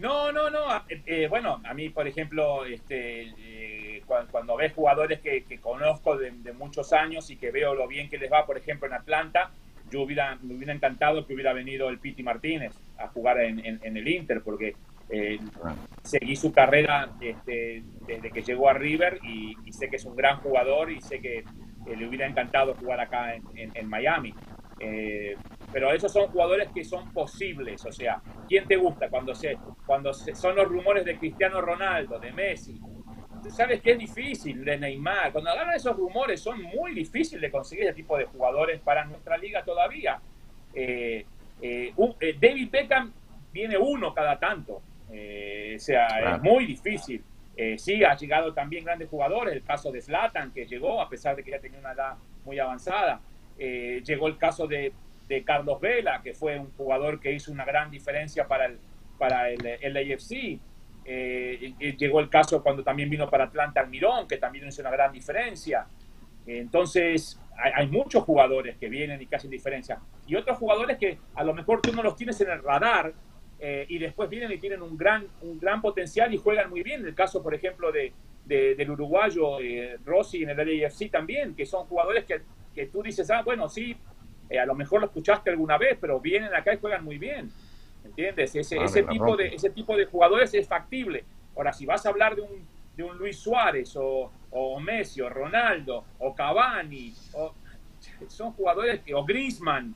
No, 0.00 0.32
no, 0.32 0.48
no. 0.48 0.76
Eh, 0.88 1.02
eh, 1.04 1.26
bueno, 1.28 1.60
a 1.62 1.74
mí, 1.74 1.90
por 1.90 2.08
ejemplo, 2.08 2.64
este, 2.64 3.34
eh, 3.38 4.02
cuando, 4.06 4.56
ves 4.56 4.72
jugadores 4.72 5.20
que, 5.20 5.44
conozco 5.60 6.16
de, 6.16 6.32
muchos 6.54 6.94
años 6.94 7.28
y 7.28 7.36
que 7.36 7.50
veo 7.50 7.74
lo 7.74 7.86
bien 7.86 8.08
que 8.08 8.16
les 8.16 8.32
va, 8.32 8.46
por 8.46 8.56
ejemplo, 8.56 8.88
en 8.88 8.94
Atlanta, 8.94 9.50
yo 9.90 10.00
hubiera, 10.00 10.38
me 10.40 10.54
hubiera 10.54 10.72
encantado 10.72 11.26
que 11.26 11.34
hubiera 11.34 11.52
venido 11.52 11.90
el 11.90 11.98
Piti 11.98 12.22
Martínez 12.22 12.72
a 12.96 13.08
jugar 13.08 13.40
en, 13.40 13.80
el 13.82 14.08
Inter, 14.08 14.40
porque 14.42 14.74
seguí 16.02 16.34
su 16.34 16.52
carrera 16.52 17.10
este, 17.20 17.82
desde 18.06 18.30
que 18.30 18.42
llegó 18.42 18.70
a 18.70 18.72
River 18.72 19.18
y, 19.22 19.54
sé 19.72 19.90
que 19.90 19.96
es 19.96 20.04
un 20.06 20.16
gran 20.16 20.38
jugador 20.38 20.90
y 20.90 21.02
sé 21.02 21.20
que 21.20 21.44
le 21.86 22.06
hubiera 22.06 22.26
encantado 22.26 22.74
jugar 22.74 23.00
acá 23.00 23.34
en, 23.34 23.88
Miami. 23.88 24.32
Pero 25.72 25.92
esos 25.92 26.12
son 26.12 26.28
jugadores 26.28 26.68
que 26.74 26.84
son 26.84 27.12
posibles, 27.12 27.84
o 27.84 27.92
sea, 27.92 28.20
¿quién 28.48 28.66
te 28.66 28.76
gusta 28.76 29.08
cuando 29.08 29.34
se 29.34 29.56
cuando 29.86 30.12
son 30.12 30.56
los 30.56 30.68
rumores 30.68 31.04
de 31.04 31.16
Cristiano 31.18 31.60
Ronaldo, 31.60 32.18
de 32.18 32.32
Messi? 32.32 32.80
Tú 33.42 33.50
sabes 33.50 33.80
que 33.80 33.92
es 33.92 33.98
difícil, 33.98 34.64
de 34.64 34.78
Neymar. 34.78 35.32
Cuando 35.32 35.50
hablan 35.50 35.74
esos 35.74 35.96
rumores 35.96 36.40
son 36.40 36.62
muy 36.62 36.92
difíciles 36.92 37.40
de 37.40 37.50
conseguir 37.50 37.84
ese 37.84 37.94
tipo 37.94 38.18
de 38.18 38.24
jugadores 38.24 38.80
para 38.80 39.04
nuestra 39.04 39.38
liga 39.38 39.64
todavía. 39.64 40.20
Eh, 40.74 41.24
eh, 41.62 41.92
eh, 42.20 42.36
David 42.38 42.70
Beckham 42.70 43.12
viene 43.52 43.78
uno 43.78 44.12
cada 44.12 44.38
tanto. 44.38 44.74
o 44.74 45.78
sea, 45.78 46.34
es 46.34 46.42
muy 46.42 46.66
difícil. 46.66 47.24
sí, 47.76 48.04
ha 48.04 48.14
llegado 48.14 48.52
también 48.52 48.84
grandes 48.84 49.08
jugadores. 49.08 49.54
El 49.54 49.62
caso 49.62 49.90
de 49.90 50.02
Zlatan, 50.02 50.52
que 50.52 50.66
llegó 50.66 51.00
a 51.00 51.08
pesar 51.08 51.34
de 51.34 51.42
que 51.42 51.52
ya 51.52 51.60
tenía 51.60 51.78
una 51.78 51.92
edad 51.92 52.14
muy 52.44 52.58
avanzada. 52.58 53.20
llegó 53.56 54.28
el 54.28 54.36
caso 54.36 54.66
de 54.66 54.92
de 55.30 55.44
Carlos 55.44 55.80
Vela, 55.80 56.20
que 56.24 56.34
fue 56.34 56.58
un 56.58 56.72
jugador 56.72 57.20
que 57.20 57.32
hizo 57.32 57.52
una 57.52 57.64
gran 57.64 57.88
diferencia 57.88 58.48
para 58.48 58.66
el, 58.66 58.78
para 59.16 59.48
el, 59.48 59.64
el 59.64 59.96
AFC. 59.96 60.58
Eh, 61.04 61.74
llegó 61.96 62.18
el 62.18 62.28
caso 62.28 62.60
cuando 62.64 62.82
también 62.82 63.08
vino 63.08 63.30
para 63.30 63.44
Atlanta 63.44 63.80
Almirón, 63.80 64.26
que 64.26 64.38
también 64.38 64.66
hizo 64.66 64.82
una 64.82 64.90
gran 64.90 65.12
diferencia. 65.12 65.86
entonces, 66.46 67.40
hay, 67.56 67.86
muchos 67.86 68.24
jugadores 68.24 68.76
que 68.76 68.88
vienen 68.88 69.22
y 69.22 69.26
que 69.26 69.36
hacen 69.36 69.52
diferencia. 69.52 70.00
Y 70.26 70.34
otros 70.34 70.58
jugadores 70.58 70.98
que 70.98 71.18
a 71.36 71.44
lo 71.44 71.54
mejor 71.54 71.80
tú 71.80 71.92
no 71.92 72.02
los 72.02 72.16
tienes 72.16 72.40
en 72.40 72.50
el 72.50 72.60
radar 72.60 73.12
eh, 73.60 73.86
y 73.88 73.98
después 73.98 74.28
vienen 74.28 74.50
y 74.50 74.58
tienen 74.58 74.82
un 74.82 74.96
gran, 74.96 75.28
un 75.42 75.60
gran 75.60 75.80
potencial 75.80 76.34
y 76.34 76.38
juegan 76.38 76.70
muy 76.70 76.82
bien. 76.82 77.06
El 77.06 77.14
caso, 77.14 77.40
por 77.40 77.54
ejemplo, 77.54 77.92
de, 77.92 78.12
del 78.46 78.90
uruguayo 78.90 79.60
eh, 79.60 79.96
Rossi 80.04 80.42
en 80.42 80.50
el 80.50 80.84
AFC 80.84 81.08
también, 81.08 81.54
que 81.54 81.66
son 81.66 81.86
jugadores 81.86 82.24
que, 82.24 82.40
que 82.74 82.86
tú 82.86 83.00
dices, 83.00 83.30
ah, 83.30 83.42
bueno, 83.44 83.68
sí, 83.68 83.96
eh, 84.50 84.58
a 84.58 84.66
lo 84.66 84.74
mejor 84.74 85.00
lo 85.00 85.06
escuchaste 85.06 85.50
alguna 85.50 85.78
vez, 85.78 85.96
pero 86.00 86.20
vienen 86.20 86.52
acá 86.54 86.74
y 86.74 86.78
juegan 86.78 87.04
muy 87.04 87.18
bien. 87.18 87.50
¿Entiendes? 88.04 88.54
Ese, 88.54 88.78
ah, 88.78 88.84
ese, 88.84 89.02
tipo 89.04 89.36
de, 89.36 89.48
ese 89.48 89.70
tipo 89.70 89.96
de 89.96 90.06
jugadores 90.06 90.52
es 90.54 90.66
factible. 90.66 91.24
Ahora, 91.56 91.72
si 91.72 91.86
vas 91.86 92.04
a 92.04 92.08
hablar 92.08 92.34
de 92.34 92.42
un, 92.42 92.66
de 92.96 93.04
un 93.04 93.16
Luis 93.16 93.38
Suárez 93.38 93.94
o, 93.96 94.32
o 94.50 94.80
Messi 94.80 95.20
o 95.20 95.28
Ronaldo 95.28 96.04
o 96.18 96.34
Cavani, 96.34 97.14
o, 97.34 97.54
son 98.28 98.52
jugadores 98.52 99.00
que, 99.00 99.14
o 99.14 99.24
Griezmann, 99.24 99.94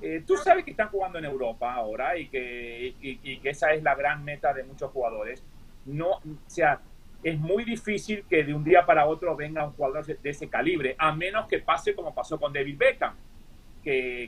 eh, 0.00 0.22
tú 0.26 0.36
sabes 0.36 0.64
que 0.64 0.70
están 0.70 0.88
jugando 0.90 1.18
en 1.18 1.24
Europa 1.24 1.74
ahora 1.74 2.16
y 2.16 2.28
que, 2.28 2.94
y, 3.00 3.38
que 3.38 3.50
esa 3.50 3.72
es 3.72 3.82
la 3.82 3.94
gran 3.94 4.24
meta 4.24 4.52
de 4.52 4.62
muchos 4.62 4.90
jugadores. 4.92 5.42
No, 5.86 6.10
o 6.10 6.22
sea, 6.46 6.80
es 7.22 7.38
muy 7.38 7.64
difícil 7.64 8.24
que 8.28 8.44
de 8.44 8.54
un 8.54 8.62
día 8.62 8.86
para 8.86 9.06
otro 9.06 9.34
venga 9.34 9.64
un 9.64 9.72
jugador 9.72 10.06
de, 10.06 10.30
ese 10.30 10.48
calibre, 10.48 10.94
a 10.98 11.12
menos 11.12 11.48
que 11.48 11.58
pase 11.58 11.94
como 11.94 12.14
pasó 12.14 12.38
con 12.38 12.52
David 12.52 12.76
Beckham, 12.78 13.14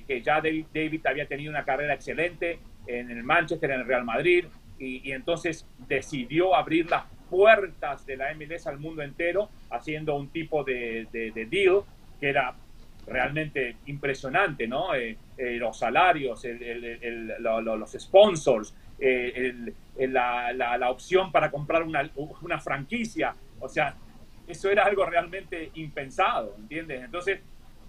que, 0.06 0.22
ya 0.22 0.40
David, 0.40 1.06
había 1.06 1.26
tenido 1.26 1.50
una 1.50 1.64
carrera 1.64 1.94
excelente 1.94 2.58
en 2.86 3.10
el 3.10 3.22
Manchester, 3.22 3.70
en 3.70 3.80
el 3.80 3.86
Real 3.86 4.04
Madrid, 4.04 4.46
y, 4.78 5.12
entonces 5.12 5.66
decidió 5.86 6.54
abrir 6.54 6.88
las 6.88 7.04
puertas 7.28 8.06
de 8.06 8.16
la 8.16 8.34
MLS 8.34 8.66
al 8.66 8.78
mundo 8.78 9.02
entero, 9.02 9.50
haciendo 9.70 10.16
un 10.16 10.28
tipo 10.28 10.64
de, 10.64 11.06
de, 11.12 11.30
de 11.30 11.46
deal 11.46 11.82
que 12.18 12.30
era 12.30 12.54
realmente 13.06 13.76
impresionante, 13.86 14.66
¿no? 14.66 14.94
Eh, 14.94 15.16
eh, 15.36 15.56
los 15.56 15.78
salarios, 15.78 16.42
los 17.60 17.92
sponsors, 17.92 18.74
eh, 18.98 19.72
la, 19.98 20.52
la, 20.52 20.90
opción 20.90 21.32
para 21.32 21.50
comprar 21.50 21.82
una, 21.82 22.10
una, 22.42 22.60
franquicia, 22.60 23.34
o 23.58 23.68
sea, 23.68 23.94
eso 24.46 24.70
era 24.70 24.84
algo 24.84 25.04
realmente 25.06 25.70
impensado, 25.74 26.54
¿entiendes? 26.58 27.04
Entonces 27.04 27.40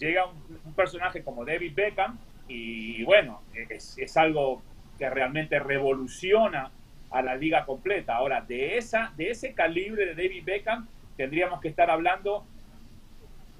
llega 0.01 0.25
un, 0.25 0.73
personaje 0.73 1.23
como 1.23 1.45
David 1.45 1.73
Beckham 1.75 2.17
y, 2.47 3.03
bueno, 3.03 3.41
es, 3.69 3.97
es, 3.97 4.17
algo 4.17 4.61
que 4.97 5.09
realmente 5.09 5.59
revoluciona 5.59 6.71
a 7.11 7.21
la 7.21 7.35
liga 7.35 7.65
completa. 7.65 8.15
Ahora, 8.15 8.41
de, 8.41 8.77
esa, 8.77 9.13
de 9.15 9.29
ese 9.29 9.53
calibre 9.53 10.05
de 10.05 10.15
David 10.15 10.43
Beckham 10.43 10.87
tendríamos 11.15 11.61
que 11.61 11.67
estar 11.67 11.89
hablando 11.89 12.45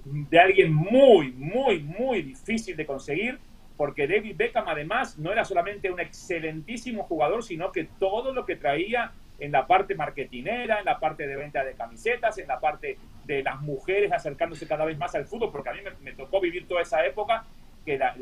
de 0.04 0.39
alguien 0.39 0.73
muy, 0.73 1.32
muy, 1.32 1.80
muy 1.80 2.23
difícil 2.23 2.75
de 2.75 2.86
conseguir, 2.86 3.39
porque 3.77 4.08
David 4.08 4.36
Beckham 4.36 4.67
además 4.67 5.17
no 5.19 5.32
era 5.32 5.45
solamente 5.45 5.91
un 5.91 5.99
excelentísimo 5.99 7.04
jugador, 7.04 7.43
sino 7.43 7.71
que 7.71 7.88
todo 7.99 8.34
lo 8.34 8.45
que 8.45 8.56
traía 8.56 9.12
en 9.41 9.51
la 9.51 9.65
parte 9.65 9.95
marketinera, 9.95 10.80
en 10.80 10.86
la 10.86 10.99
parte 10.99 11.25
de 11.25 11.36
venta 11.36 11.63
de 11.63 11.73
camisetas, 11.73 12.38
en 12.38 12.47
la 12.47 12.60
parte 12.60 12.97
de 13.25 13.41
las 13.41 13.60
mujeres 13.62 14.12
acercándose 14.12 14.67
cada 14.67 14.86
vez 14.86 14.97
más 14.97 15.15
al 15.15 15.25
fútbol, 15.25 15.51
porque 15.51 15.69
a 15.69 15.73
mí 15.73 15.80
me, 16.01 16.13
tocó 16.13 16.39
vivir 16.39 16.67
toda 16.67 16.84
esa 16.84 17.04
época 17.04 17.43
que 17.84 17.97
la, 17.97 18.13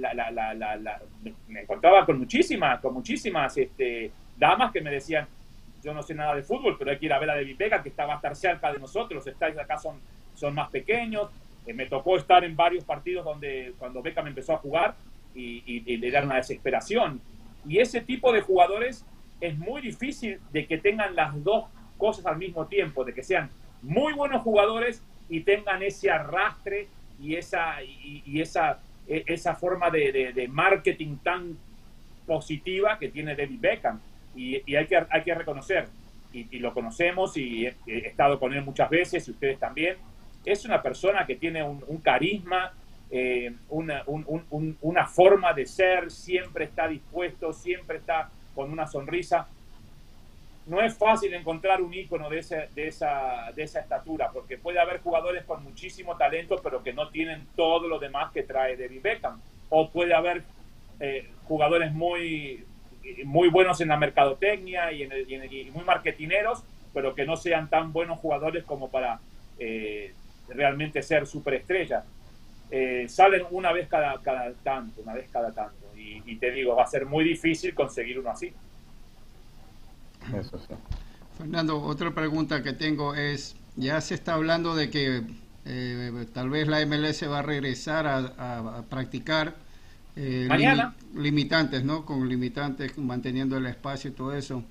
me 1.50 1.62
encontraba 1.62 2.06
con 2.06 2.18
muchísimas, 2.18 2.80
con 2.80 2.94
muchísimas 2.94 3.58
este, 3.58 4.12
damas 4.38 4.72
que 4.72 4.80
me 4.80 4.90
decían, 4.90 5.28
yo 5.84 5.94
no 5.94 6.02
sé 6.02 6.16
nada 6.16 6.34
de 6.36 6.42
fútbol, 6.42 6.78
pero 6.80 6.92
hay 6.92 6.98
que 6.98 7.08
ir 7.08 7.14
a 7.14 7.20
ver 7.20 7.30
a 7.30 7.36
David 7.36 7.58
Beckham, 7.58 7.84
que 7.84 7.90
está, 7.90 8.06
va 8.06 8.14
a 8.14 8.16
estar 8.16 8.36
cerca 8.38 8.72
de 8.72 8.80
nosotros, 8.80 9.28
estáis 9.28 9.58
acá 9.58 9.78
son, 9.78 10.00
son 10.36 10.56
más 10.56 10.70
pequeños, 10.70 11.30
eh, 11.68 11.74
me 11.74 11.86
tocó 11.88 12.16
estar 12.16 12.46
en 12.46 12.56
varios 12.56 12.86
partidos 12.86 13.26
donde 13.26 13.74
cuando 13.78 14.02
Beckham 14.02 14.28
empezó 14.28 14.54
a 14.54 14.58
jugar 14.58 14.96
y, 15.36 15.82
le 15.82 16.08
dieron 16.10 16.28
una 16.28 16.38
desesperación. 16.38 17.22
Y 17.68 17.80
ese 17.80 18.00
tipo 18.02 18.32
de 18.32 18.42
jugadores 18.42 19.06
es 19.42 19.58
muy 19.58 19.82
difícil 19.82 20.40
de 20.52 20.66
que 20.66 20.78
tengan 20.78 21.16
las 21.16 21.44
dos 21.44 21.66
cosas 21.98 22.26
al 22.26 22.38
mismo 22.38 22.68
tiempo, 22.68 23.04
de 23.04 23.14
que 23.14 23.24
sean 23.24 23.50
muy 23.82 24.14
buenos 24.14 24.42
jugadores 24.42 25.04
y 25.30 25.42
tengan 25.42 25.84
ese 25.84 26.10
arrastre 26.10 26.88
y 27.22 27.36
esa, 27.36 27.84
y, 27.84 28.42
esa, 28.42 28.80
e, 29.08 29.24
esa 29.28 29.56
forma 29.56 29.90
de, 29.90 30.48
marketing 30.50 31.18
tan 31.18 31.58
positiva 32.26 32.98
que 32.98 33.10
tiene 33.10 33.36
David 33.36 33.60
Beckham. 33.60 34.00
Y, 34.36 34.76
hay, 34.76 34.88
que, 34.88 35.06
hay 35.10 35.24
que 35.24 35.36
reconocer, 35.36 35.88
y, 36.32 36.60
lo 36.60 36.74
conocemos 36.74 37.36
y 37.38 37.66
he, 37.66 37.76
estado 37.88 38.40
con 38.40 38.54
él 38.54 38.64
muchas 38.64 38.90
veces 38.90 39.28
y 39.28 39.32
ustedes 39.32 39.60
también, 39.60 39.98
es 40.46 40.64
una 40.66 40.82
persona 40.82 41.26
que 41.26 41.36
tiene 41.36 41.64
un, 41.64 41.98
carisma, 41.98 42.72
eh, 43.12 43.54
una, 43.70 44.04
una, 44.08 45.06
forma 45.08 45.54
de 45.54 45.66
ser, 45.66 46.10
siempre 46.12 46.66
está 46.66 46.88
dispuesto, 46.88 47.52
siempre 47.52 47.98
está 47.98 48.30
con 48.60 48.74
una 48.74 48.88
sonrisa. 48.88 49.48
No 50.66 50.82
es 50.82 50.94
fácil 50.98 51.34
encontrar 51.34 51.82
un 51.82 51.94
ícono 51.94 52.30
de, 52.30 52.40
ese, 52.40 52.68
de, 52.76 52.90
esa, 52.90 53.54
de 53.56 53.64
esa 53.64 53.80
estatura, 53.80 54.32
porque 54.34 54.58
puede 54.58 54.82
haber 54.82 55.00
jugadores 55.00 55.46
con 55.46 55.64
muchísimo 55.64 56.18
talento, 56.18 56.60
pero 56.62 56.84
que 56.84 56.92
no 56.92 57.08
tienen 57.08 57.48
todo 57.56 57.88
lo 57.88 58.00
demás 58.00 58.34
que 58.34 58.44
trae 58.44 58.76
David 58.76 59.02
Beckham. 59.02 59.40
O 59.70 59.90
puede 59.92 60.14
haber 60.14 60.44
eh, 61.00 61.30
jugadores 61.46 61.94
muy, 61.94 62.66
muy 63.24 63.48
buenos 63.48 63.80
en 63.80 63.88
la 63.88 63.96
mercadotecnia 63.96 64.92
y, 64.92 65.08
muy 65.74 65.86
marketineros, 65.86 66.62
pero 66.94 67.16
que 67.16 67.24
no 67.24 67.38
sean 67.38 67.70
tan 67.70 67.94
buenos 67.94 68.20
jugadores 68.20 68.66
como 68.66 68.92
para 68.92 69.22
eh, 69.58 70.14
realmente 70.50 71.02
ser 71.02 71.28
superestrella. 71.28 72.04
Eh, 72.72 73.06
salen 73.08 73.44
una 73.52 73.72
vez 73.72 73.88
cada, 73.88 74.22
cada 74.22 74.52
tanto, 74.52 75.02
una 75.02 75.14
vez 75.14 75.30
cada 75.32 75.54
tanto. 75.54 75.89
Y, 76.26 76.36
te 76.38 76.52
digo, 76.52 76.76
va 76.76 76.84
a 76.84 76.88
ser 76.88 77.06
muy 77.06 77.24
difícil 77.24 77.74
conseguir 77.74 78.20
uno 78.20 78.32
así. 78.32 78.54
Eso 80.36 80.58
sí. 80.60 80.74
Fernando, 81.38 81.82
otra 81.82 82.12
pregunta 82.12 82.64
que 82.64 82.74
tengo 82.74 83.16
es, 83.16 83.56
ya 83.76 84.02
se 84.02 84.16
está 84.16 84.34
hablando 84.34 84.76
de 84.76 84.90
que 84.90 85.24
eh, 85.66 86.26
tal 86.34 86.50
vez 86.50 86.68
la 86.68 86.86
MLS 86.86 87.30
va 87.30 87.40
a 87.40 87.42
regresar 87.42 88.08
a, 88.08 88.84
practicar 88.90 89.56
eh, 90.16 90.46
Mañana. 90.50 90.96
limitantes, 91.16 91.84
¿no? 91.84 92.06
Con 92.06 92.28
limitantes, 92.28 92.98
manteniendo 92.98 93.58
el 93.58 93.66
espacio 93.68 94.10
y 94.10 94.14
todo 94.14 94.34
eso. 94.34 94.64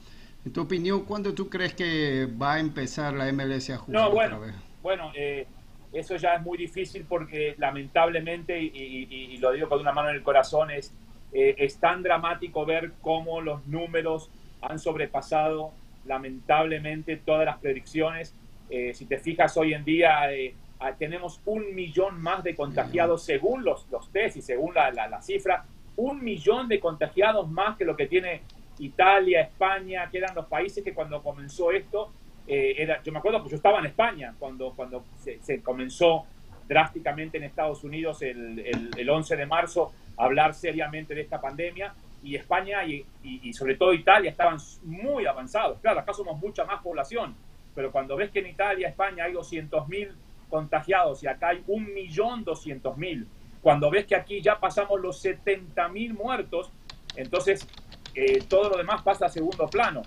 En 0.45 0.53
tu 0.53 0.63
opinión, 0.63 1.05
¿cuándo 1.05 1.35
tú 1.35 1.49
crees 1.49 1.75
que 1.75 2.29
va 2.41 2.55
a 2.55 2.61
empezar 2.61 3.15
la 3.15 3.33
MLS 3.33 3.71
a 3.71 3.79
jugar 3.79 4.03
no, 4.03 4.11
bueno, 4.11 4.37
otra 4.37 4.47
vez? 4.47 4.57
Bueno, 4.83 5.13
eh, 5.15 5.47
eso 5.93 6.17
ya 6.17 6.35
es 6.35 6.43
muy 6.43 6.59
difícil 6.59 7.05
porque 7.09 7.55
lamentablemente, 7.59 8.61
y, 8.61 9.37
lo 9.39 9.53
digo 9.53 9.69
con 9.69 9.81
una 9.81 9.93
mano 9.93 10.11
en 10.11 10.17
el 10.17 10.23
corazón, 10.23 10.71
es, 10.71 10.93
eh, 11.33 11.55
es 11.59 11.79
tan 11.79 12.03
dramático 12.03 12.65
ver 12.65 12.93
cómo 13.01 13.41
los 13.41 13.67
números 13.67 14.31
han 14.61 14.79
sobrepasado 14.79 15.73
lamentablemente 16.05 17.17
todas 17.17 17.45
las 17.45 17.59
predicciones. 17.59 18.35
Eh, 18.71 18.95
si 18.95 19.07
te 19.07 19.19
fijas 19.19 19.57
hoy 19.57 19.75
en 19.75 19.85
día, 19.85 20.33
eh, 20.33 20.55
ah, 20.81 20.93
tenemos 20.93 21.41
un 21.45 21.75
millón 21.75 22.21
más 22.21 22.43
de 22.45 22.55
contagiados 22.55 23.23
según 23.23 23.65
los, 23.65 23.87
los 23.91 24.11
test 24.11 24.37
y 24.37 24.43
según 24.43 24.75
la, 24.75 24.91
la, 24.91 25.09
la 25.09 25.23
cifra, 25.23 25.65
un 25.97 26.23
millón 26.23 26.69
de 26.69 26.81
contagiados 26.81 27.49
más 27.51 27.77
que 27.77 27.85
lo 27.85 27.97
que 27.97 28.07
tiene 28.07 28.43
Italia, 28.79 29.43
España, 29.43 30.09
que 30.11 30.19
eran 30.19 30.35
los 30.35 30.47
países 30.47 30.85
que 30.85 30.95
cuando 30.95 31.23
comenzó 31.23 31.71
esto 31.73 32.13
eh, 32.47 32.77
era, 32.79 33.03
yo 33.03 33.13
me 33.13 33.19
acuerdo 33.19 33.43
que 33.45 33.51
yo 33.51 33.57
estaba 33.57 33.79
en 33.79 33.87
España 33.87 34.35
cuando, 34.39 34.73
cuando 34.75 35.05
se, 35.19 35.63
comenzó 35.63 36.25
drásticamente 36.69 37.39
en 37.39 37.45
Estados 37.45 37.83
Unidos 37.83 38.23
el, 38.23 38.61
el, 38.97 39.11
11 39.11 39.37
de 39.37 39.47
marzo 39.47 39.93
hablar 40.17 40.55
seriamente 40.55 41.15
de 41.15 41.23
esta 41.23 41.41
pandemia 41.41 41.95
y 42.23 42.37
España 42.37 42.85
y, 42.85 43.07
y, 43.23 43.53
sobre 43.55 43.77
todo 43.77 43.95
Italia 43.95 44.31
estaban 44.31 44.59
muy 44.83 45.27
avanzados. 45.27 45.81
Claro, 45.81 46.01
acá 46.01 46.13
somos 46.13 46.39
mucha 46.39 46.65
más 46.65 46.83
población, 46.83 47.35
pero 47.75 47.91
cuando 47.91 48.17
ves 48.17 48.31
que 48.31 48.41
en 48.41 48.49
Italia, 48.49 48.89
España 48.89 49.25
hay 49.25 49.33
200.000 49.33 50.13
contagiados 50.51 51.23
y 51.23 51.27
acá 51.27 51.49
hay 51.49 51.63
1.200.000, 51.67 53.27
cuando 53.63 53.91
ves 53.91 54.07
que 54.07 54.17
aquí 54.17 54.41
ya 54.41 54.59
pasamos 54.59 55.01
los 55.01 55.25
70.000 55.25 56.15
muertos, 56.15 56.73
entonces 57.17 57.67
eh, 58.15 58.43
todo 58.49 58.71
lo 58.71 58.77
demás 58.77 59.03
pasa 59.03 59.27
a 59.27 59.29
segundo 59.29 59.69
plano. 59.69 60.03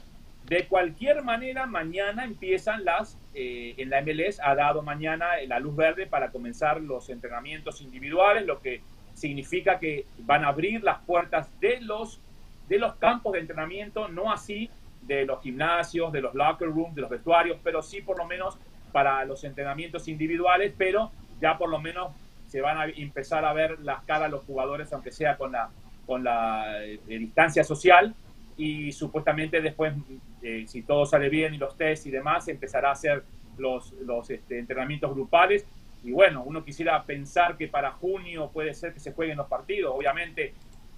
De 0.45 0.67
cualquier 0.67 1.23
manera, 1.23 1.65
mañana 1.65 2.25
empiezan 2.25 2.83
las, 2.83 3.17
eh, 3.33 3.75
en 3.77 3.89
la 3.89 4.01
MLS 4.01 4.39
ha 4.43 4.55
dado 4.55 4.81
mañana 4.81 5.27
la 5.47 5.59
luz 5.59 5.75
verde 5.75 6.05
para 6.07 6.31
comenzar 6.31 6.81
los 6.81 7.09
entrenamientos 7.09 7.81
individuales, 7.81 8.45
lo 8.45 8.59
que 8.61 8.81
significa 9.13 9.79
que 9.79 10.05
van 10.19 10.43
a 10.43 10.49
abrir 10.49 10.83
las 10.83 10.99
puertas 10.99 11.49
de 11.59 11.79
los, 11.81 12.19
de 12.67 12.79
los 12.79 12.95
campos 12.95 13.33
de 13.33 13.39
entrenamiento, 13.39 14.07
no 14.07 14.31
así 14.31 14.69
de 15.01 15.25
los 15.25 15.41
gimnasios, 15.41 16.11
de 16.11 16.21
los 16.21 16.33
locker 16.35 16.67
rooms, 16.67 16.95
de 16.95 17.01
los 17.01 17.09
vestuarios, 17.09 17.57
pero 17.63 17.81
sí 17.81 18.01
por 18.01 18.17
lo 18.17 18.25
menos 18.25 18.57
para 18.91 19.23
los 19.25 19.43
entrenamientos 19.43 20.07
individuales, 20.07 20.73
pero 20.77 21.11
ya 21.39 21.57
por 21.57 21.69
lo 21.69 21.79
menos 21.79 22.11
se 22.47 22.61
van 22.61 22.77
a 22.77 22.85
empezar 22.85 23.45
a 23.45 23.53
ver 23.53 23.79
las 23.79 24.03
caras 24.03 24.23
de 24.23 24.31
los 24.31 24.45
jugadores, 24.45 24.91
aunque 24.91 25.11
sea 25.11 25.37
con 25.37 25.53
la, 25.53 25.69
con 26.05 26.23
la 26.23 26.83
eh, 26.83 26.99
distancia 27.07 27.63
social, 27.63 28.13
y 28.57 28.91
supuestamente 28.91 29.61
después, 29.61 29.93
eh, 30.41 30.65
si 30.67 30.83
todo 30.83 31.05
sale 31.05 31.29
bien 31.29 31.53
y 31.53 31.57
los 31.57 31.77
test 31.77 32.05
y 32.05 32.11
demás, 32.11 32.47
empezará 32.47 32.89
a 32.89 32.93
hacer 32.93 33.23
los, 33.57 33.93
los 33.93 34.29
este, 34.29 34.59
entrenamientos 34.59 35.13
grupales. 35.13 35.65
Y 36.03 36.11
bueno, 36.11 36.43
uno 36.43 36.63
quisiera 36.63 37.03
pensar 37.03 37.57
que 37.57 37.67
para 37.67 37.91
junio 37.91 38.49
puede 38.51 38.73
ser 38.73 38.93
que 38.93 38.99
se 38.99 39.13
jueguen 39.13 39.37
los 39.37 39.47
partidos. 39.47 39.93
Obviamente 39.95 40.53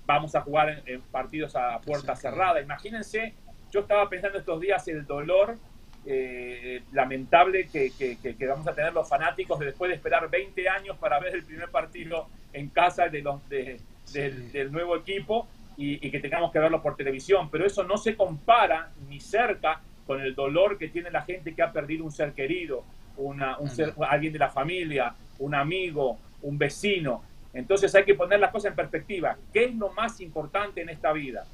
vamos 0.05 0.35
a 0.35 0.41
jugar 0.41 0.83
en, 0.85 1.01
partidos 1.01 1.55
a 1.55 1.79
puerta 1.81 2.15
cerrada. 2.15 2.61
Imagínense, 2.61 3.33
yo 3.71 3.81
estaba 3.81 4.09
pensando 4.09 4.37
estos 4.37 4.59
días 4.61 4.87
el 4.87 5.05
dolor 5.05 5.57
eh, 6.05 6.83
lamentable 6.91 7.67
que, 7.67 7.91
que, 7.91 8.47
vamos 8.47 8.67
a 8.67 8.73
tener 8.73 8.93
los 8.93 9.07
fanáticos 9.07 9.59
después 9.59 9.89
de 9.89 9.95
esperar 9.95 10.29
20 10.29 10.67
años 10.69 10.97
para 10.97 11.19
ver 11.19 11.35
el 11.35 11.43
primer 11.43 11.69
partido 11.69 12.27
en 12.51 12.69
casa 12.69 13.07
de 13.07 13.21
los, 13.21 13.47
de, 13.49 13.79
del 14.11 14.71
nuevo 14.71 14.97
equipo 14.97 15.47
y, 15.77 16.11
que 16.11 16.19
tengamos 16.19 16.51
que 16.51 16.59
verlo 16.59 16.81
por 16.81 16.95
televisión, 16.95 17.49
pero 17.49 17.65
eso 17.65 17.83
no 17.83 17.97
se 17.97 18.15
compara 18.15 18.91
ni 19.09 19.19
cerca 19.19 19.81
con 20.05 20.21
el 20.21 20.35
dolor 20.35 20.77
que 20.77 20.89
tiene 20.89 21.09
la 21.09 21.21
gente 21.21 21.55
que 21.55 21.61
ha 21.61 21.71
perdido 21.71 22.03
un 22.03 22.11
ser 22.11 22.33
querido, 22.33 22.83
una, 23.17 23.57
un 23.57 23.69
ser, 23.69 23.93
alguien 24.09 24.33
de 24.33 24.39
la 24.39 24.49
familia, 24.49 25.15
un 25.39 25.55
amigo, 25.55 26.19
un 26.41 26.57
vecino. 26.57 27.23
Entonces 27.53 27.93
hay 27.95 28.03
que 28.03 28.15
poner 28.15 28.39
las 28.39 28.51
cosas 28.51 28.71
en 28.71 28.75
perspectiva. 28.75 29.37
¿Qué 29.51 29.65
es 29.65 29.75
lo 29.75 29.91
más 29.93 30.19
importante 30.21 30.81
en 30.81 30.89
esta 30.89 31.13
vida? 31.13 31.45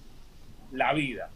La 0.72 0.94
vida. 0.94 1.30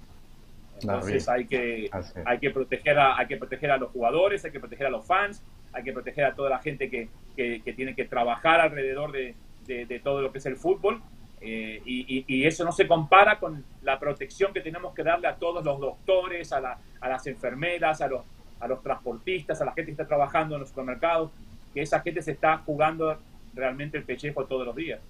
Entonces 0.81 1.29
hay 1.29 1.45
que, 1.45 1.89
hay, 2.25 2.39
que 2.39 2.49
proteger 2.49 2.97
a, 2.99 3.17
hay 3.17 3.27
que 3.27 3.38
proteger 3.38 3.71
a 3.71 3.77
los 3.77 3.91
jugadores, 3.91 4.43
hay 4.43 4.51
que 4.51 4.59
proteger 4.59 4.88
a 4.88 4.89
los 4.89 5.05
fans, 5.05 5.41
hay 5.71 5.84
que 5.84 5.93
proteger 5.93 6.25
a 6.25 6.34
toda 6.34 6.49
la 6.49 6.59
gente 6.59 6.89
que, 6.89 7.09
que, 7.36 7.73
tiene 7.73 7.95
que 7.95 8.05
trabajar 8.05 8.59
alrededor 8.59 9.11
de, 9.11 9.36
de, 9.65 9.99
todo 9.99 10.21
lo 10.21 10.31
que 10.31 10.39
es 10.39 10.45
el 10.45 10.55
fútbol. 10.55 11.01
Eh, 11.45 11.81
y, 11.85 12.45
eso 12.45 12.63
no 12.63 12.71
se 12.71 12.87
compara 12.87 13.37
con 13.37 13.65
la 13.81 13.99
protección 13.99 14.53
que 14.53 14.61
tenemos 14.61 14.93
que 14.93 15.03
darle 15.03 15.27
a 15.27 15.35
todos 15.35 15.63
los 15.65 15.77
doctores, 15.77 16.53
a, 16.53 16.61
la, 16.61 16.77
a 17.01 17.09
las 17.09 17.27
enfermeras, 17.27 17.99
a 17.99 18.07
los, 18.07 18.21
a 18.61 18.67
los 18.67 18.81
transportistas, 18.81 19.61
a 19.61 19.65
la 19.65 19.73
gente 19.73 19.87
que 19.87 19.91
está 19.91 20.07
trabajando 20.07 20.55
en 20.55 20.61
los 20.61 20.69
supermercados, 20.69 21.31
que 21.73 21.81
esa 21.81 21.99
gente 21.99 22.21
se 22.21 22.31
está 22.31 22.59
jugando 22.59 23.17
realmente 23.53 23.97
el 23.97 24.05
pellejo 24.05 24.45
todos 24.45 24.65
los 24.65 24.75
días. 24.75 25.01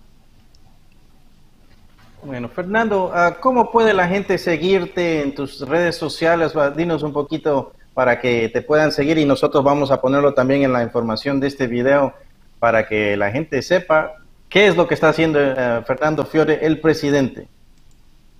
Bueno, 2.24 2.50
Fernando, 2.50 3.12
ah, 3.14 3.38
¿cómo 3.40 3.70
puede 3.70 3.94
la 3.94 4.08
gente 4.08 4.40
seguirte 4.40 5.22
en 5.22 5.36
tus 5.36 5.62
redes 5.68 5.98
sociales? 5.98 6.54
Dinos 6.76 7.04
un 7.04 7.14
poquito 7.14 7.74
para 7.94 8.20
que 8.20 8.50
te 8.50 8.64
puedan 8.64 8.92
seguir 8.92 9.20
y 9.20 9.26
nosotros 9.26 9.64
vamos 9.64 9.92
a 9.92 10.02
ponerlo 10.02 10.34
también 10.34 10.64
en 10.64 10.74
la 10.74 10.82
información 10.82 11.40
de 11.40 11.48
este 11.48 11.68
video 11.68 12.16
para 12.58 12.88
que 12.88 13.16
la 13.18 13.30
gente 13.30 13.62
sepa 13.62 14.23
qué 14.54 14.68
es 14.68 14.78
lo 14.78 14.88
que 14.88 14.94
está 14.94 15.10
haciendo 15.10 15.40
eh, 15.42 15.82
Fernando 15.84 16.24
Fiore, 16.28 16.64
el 16.64 16.80
presidente. 16.80 17.48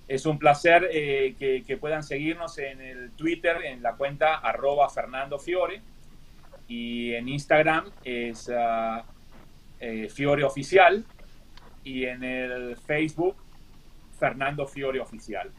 Es 0.06 0.26
un 0.26 0.38
placer 0.38 0.88
eh, 0.92 1.34
que, 1.36 1.76
puedan 1.76 2.04
seguirnos 2.04 2.56
en 2.58 2.80
el 2.80 3.10
Twitter, 3.10 3.56
en 3.64 3.82
la 3.82 3.96
cuenta 3.96 4.36
arroba 4.36 4.88
Fernando 4.88 5.40
Fiore 5.40 5.82
y 6.68 7.14
en 7.14 7.28
Instagram 7.28 7.90
es 8.04 8.48
eh, 9.80 10.08
Fiore 10.08 10.44
Oficial 10.44 11.04
y 11.82 12.04
en 12.04 12.22
el 12.22 12.76
Facebook 12.76 13.34
Fernando 14.16 14.68
Fiore 14.68 15.00
Oficial. 15.00 15.50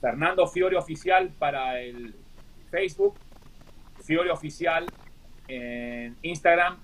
Fernando 0.00 0.48
Fiore 0.48 0.76
Oficial 0.76 1.30
para 1.38 1.80
el 1.80 2.12
Facebook, 2.72 3.14
Fiore 4.02 4.32
Oficial 4.32 4.86
en 5.46 6.16
Instagram 6.22 6.76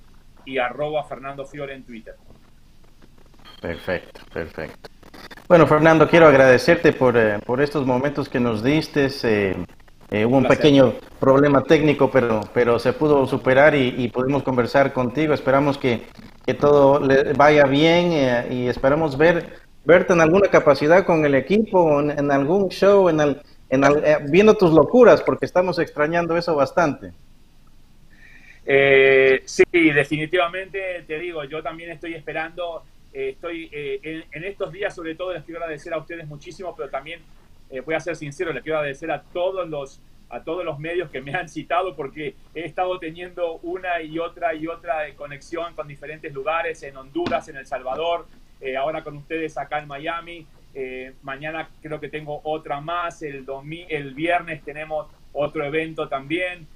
y 0.45 0.59
arroba 0.59 1.05
Fernando 1.05 1.47
Fiore 1.47 1.74
en 1.74 1.84
Twitter. 1.84 2.14
Perfecto, 3.61 4.20
perfecto. 4.32 4.88
Bueno, 5.49 5.66
Fernando, 5.66 6.09
quiero 6.09 6.28
agradecerte 6.28 6.93
por, 6.93 7.16
eh, 7.16 7.38
por 7.45 7.61
estos 7.61 7.84
momentos 7.84 8.28
que 8.28 8.41
nos 8.41 8.62
diste. 8.62 9.09
Eh, 9.24 9.57
eh, 10.11 10.24
hubo 10.24 10.38
un, 10.38 10.47
pequeño 10.47 10.95
problema 11.18 11.62
técnico, 11.62 12.11
pero, 12.11 12.41
pero 12.55 12.78
se 12.78 12.93
pudo 12.93 13.26
superar 13.26 13.74
y, 13.74 14.09
pudimos 14.09 14.43
conversar 14.43 14.93
contigo. 14.93 15.34
Esperamos 15.34 15.78
que, 15.78 16.07
que 16.45 16.55
todo 16.55 17.01
le 17.01 17.32
vaya 17.34 17.64
bien 17.64 18.49
y 18.51 18.68
esperamos 18.68 19.16
ver 19.18 19.61
verte 19.84 20.12
en 20.12 20.20
alguna 20.20 20.49
capacidad 20.49 21.05
con 21.05 21.24
el 21.24 21.34
equipo, 21.34 22.01
en, 22.01 22.30
algún 22.30 22.68
show, 22.68 23.09
en, 23.09 23.20
el, 23.20 23.43
en 23.70 23.84
eh, 23.84 24.18
viendo 24.28 24.55
tus 24.55 24.72
locuras, 24.72 25.22
porque 25.22 25.47
estamos 25.47 25.78
extrañando 25.78 26.36
eso 26.36 26.55
bastante. 26.55 27.12
Eh, 28.66 29.42
sí, 29.44 29.64
definitivamente 29.72 31.04
te 31.06 31.18
digo, 31.18 31.44
yo 31.44 31.62
también 31.62 31.90
estoy 31.90 32.14
esperando, 32.14 32.84
eh, 33.12 33.30
estoy 33.30 33.70
en, 33.72 34.24
en, 34.30 34.44
estos 34.44 34.70
días 34.72 34.94
sobre 34.94 35.14
todo 35.14 35.32
les 35.32 35.44
quiero 35.44 35.61
agradecer 35.61 35.92
a 35.94 35.98
ustedes 35.98 36.26
muchísimo, 36.26 36.74
pero 36.76 36.90
también 36.90 37.20
voy 37.84 37.94
a 37.94 38.00
ser 38.00 38.16
sincero, 38.16 38.52
les 38.52 38.62
quiero 38.62 38.78
agradecer 38.78 39.11
a 39.11 39.22
todos 39.22 39.68
los 39.68 40.00
a 40.30 40.42
todos 40.44 40.64
los 40.64 40.78
medios 40.78 41.11
que 41.11 41.20
me 41.20 41.34
han 41.34 41.48
citado 41.48 41.94
porque 41.94 42.34
he 42.54 42.64
estado 42.64 42.98
teniendo 42.98 43.56
una 43.62 44.00
y 44.00 44.18
otra 44.18 44.54
y 44.54 44.66
otra 44.68 45.12
conexión 45.16 45.74
con 45.74 45.88
diferentes 45.88 46.32
lugares 46.32 46.82
en 46.84 46.96
Honduras, 46.96 47.48
en 47.48 47.56
El 47.56 47.66
Salvador, 47.66 48.26
eh, 48.61 48.76
ahora 48.76 49.02
con 49.02 49.16
ustedes 49.16 49.58
acá 49.58 49.80
en 49.80 49.88
Miami. 49.88 50.46
Eh, 50.72 51.14
mañana 51.22 51.68
creo 51.82 51.98
que 51.98 52.08
tengo 52.08 52.40
otra 52.44 52.80
más, 52.80 53.22
el, 53.22 53.44
el 53.88 54.14
viernes 54.14 54.62
tenemos 54.62 55.08
otro 55.32 55.64
evento 55.64 56.08
también. 56.08 56.66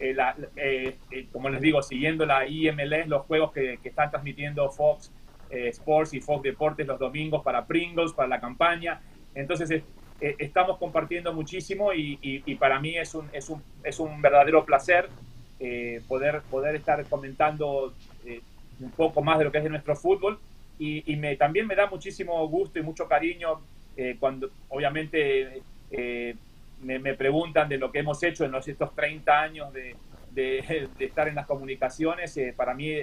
Eh, 0.00 0.96
como 1.30 1.50
les 1.50 1.60
digo, 1.60 1.82
siguiendo 1.82 2.24
la 2.26 2.46
IMLS, 2.46 3.06
los 3.06 3.26
juegos 3.26 3.52
que, 3.52 3.78
están 3.84 4.10
transmitiendo 4.10 4.70
Fox 4.70 5.12
Sports 5.50 6.14
y 6.14 6.20
Fox 6.20 6.42
Deportes 6.44 6.86
los 6.86 6.98
domingos 6.98 7.42
para 7.42 7.66
Pringles, 7.66 8.12
para 8.12 8.28
la 8.28 8.40
campaña. 8.40 9.00
Entonces, 9.34 9.82
estamos 10.20 10.78
compartiendo 10.78 11.32
muchísimo 11.32 11.92
y, 11.92 12.54
para 12.58 12.80
mí 12.80 12.96
es 12.96 13.14
un, 13.14 13.28
es 13.32 13.50
un, 13.50 13.62
es 13.84 13.98
un 13.98 14.22
verdadero 14.22 14.64
placer 14.64 15.08
poder, 16.08 16.42
poder 16.50 16.76
estar 16.76 17.04
comentando 17.06 17.94
un 18.80 18.90
poco 18.92 19.22
más 19.22 19.38
de 19.38 19.44
lo 19.44 19.52
que 19.52 19.58
es 19.58 19.64
de 19.64 19.70
nuestro 19.70 19.96
fútbol 19.96 20.38
y, 20.82 21.16
me, 21.16 21.36
también 21.36 21.66
me 21.66 21.76
da 21.76 21.86
muchísimo 21.86 22.48
gusto 22.48 22.78
y 22.78 22.82
mucho 22.82 23.06
cariño 23.06 23.60
eh, 23.98 24.16
cuando 24.18 24.48
obviamente 24.70 25.60
eh, 26.88 26.98
me, 26.98 27.14
preguntan 27.14 27.68
de 27.68 27.78
lo 27.78 27.90
que 27.90 28.00
hemos 28.00 28.22
hecho 28.22 28.44
en 28.44 28.52
los, 28.52 28.66
estos 28.68 28.94
30 28.94 29.40
años 29.40 29.72
de, 30.32 30.88
estar 30.98 31.28
en 31.28 31.34
las 31.34 31.46
comunicaciones. 31.46 32.36
Eh, 32.36 32.54
para 32.56 32.74
mí 32.74 32.94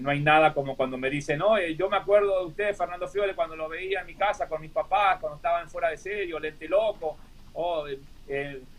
no 0.00 0.10
hay 0.10 0.20
nada 0.20 0.52
como 0.52 0.76
cuando 0.76 0.98
me 0.98 1.08
dicen, 1.08 1.38
no, 1.38 1.56
yo 1.60 1.88
me 1.88 1.96
acuerdo 1.96 2.40
de 2.40 2.46
usted, 2.46 2.74
Fernando 2.74 3.06
Fiore, 3.06 3.36
cuando 3.36 3.54
lo 3.54 3.68
veía 3.68 4.00
en 4.00 4.06
mi 4.06 4.16
casa 4.16 4.48
con 4.48 4.60
mis 4.60 4.72
papás, 4.72 5.18
cuando 5.20 5.36
estaban 5.36 5.70
fuera 5.70 5.88
de 5.88 5.96
serio, 5.96 6.40
lente 6.40 6.68
loco, 6.68 7.16
o 7.54 7.84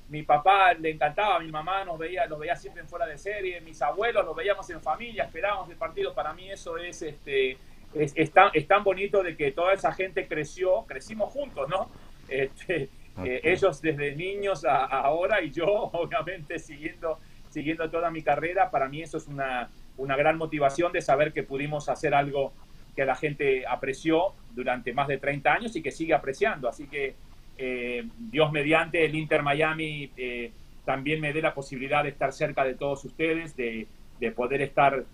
mi 0.10 0.24
papá 0.24 0.74
le 0.74 0.92
encantaba, 0.92 1.40
mi 1.40 1.50
mamá 1.50 1.86
nos 1.86 1.98
veía, 1.98 2.26
los 2.26 2.38
veía 2.38 2.56
siempre 2.58 2.84
fuera 2.84 3.06
de 3.06 3.18
serie, 3.18 3.62
mis 3.62 3.82
abuelos 3.82 4.26
los 4.26 4.36
veíamos 4.36 4.70
en 4.72 4.82
familia, 4.82 5.24
esperábamos 5.24 5.70
el 5.70 5.78
partido, 5.78 6.14
para 6.14 6.34
mí 6.34 6.52
eso 6.52 6.78
es 6.78 7.02
este 7.02 7.58
es, 7.94 8.32
tan, 8.68 8.84
bonito 8.84 9.24
de 9.24 9.36
que 9.36 9.52
toda 9.52 9.74
esa 9.74 9.92
gente 9.94 10.28
creció, 10.28 10.86
crecimos 10.88 11.32
juntos, 11.34 11.68
¿no? 11.70 11.90
Este, 12.30 12.90
eh, 13.26 13.42
ellos 13.44 13.82
desde 13.82 14.16
niños 14.16 14.66
a, 14.66 14.86
ahora 14.86 15.42
y 15.42 15.52
yo, 15.52 15.66
obviamente, 15.94 16.60
siguiendo, 16.60 17.20
siguiendo 17.50 17.90
toda 17.90 18.12
mi 18.12 18.22
carrera, 18.22 18.70
para 18.70 18.88
mí 18.88 19.02
eso 19.02 19.18
es 19.18 19.28
una, 19.28 19.70
una 19.98 20.16
gran 20.16 20.38
motivación 20.38 20.92
de 20.92 21.02
saber 21.02 21.34
que 21.34 21.44
pudimos 21.44 21.90
hacer 21.90 22.14
algo 22.14 22.54
que 22.96 23.06
la 23.06 23.16
gente 23.16 23.66
apreció 23.68 24.34
durante 24.52 24.94
más 24.94 25.08
de 25.08 25.18
30 25.18 25.54
años 25.54 25.76
y 25.76 25.82
que 25.82 25.92
sigue 25.92 26.14
apreciando. 26.14 26.68
Así 26.68 26.88
que 26.88 27.16
eh, 27.58 28.06
Dios 28.18 28.52
mediante 28.52 29.06
el 29.06 29.16
Inter 29.16 29.44
Miami 29.44 30.12
eh, 30.18 30.52
también 30.86 31.22
me 31.22 31.34
dé 31.34 31.42
la 31.42 31.54
posibilidad 31.54 32.04
de 32.04 32.10
estar 32.10 32.34
cerca 32.34 32.64
de 32.64 32.76
todos 32.76 33.04
ustedes, 33.06 33.56
de, 33.56 33.88
de 34.20 34.32
poder 34.32 34.62
estar 34.62 35.06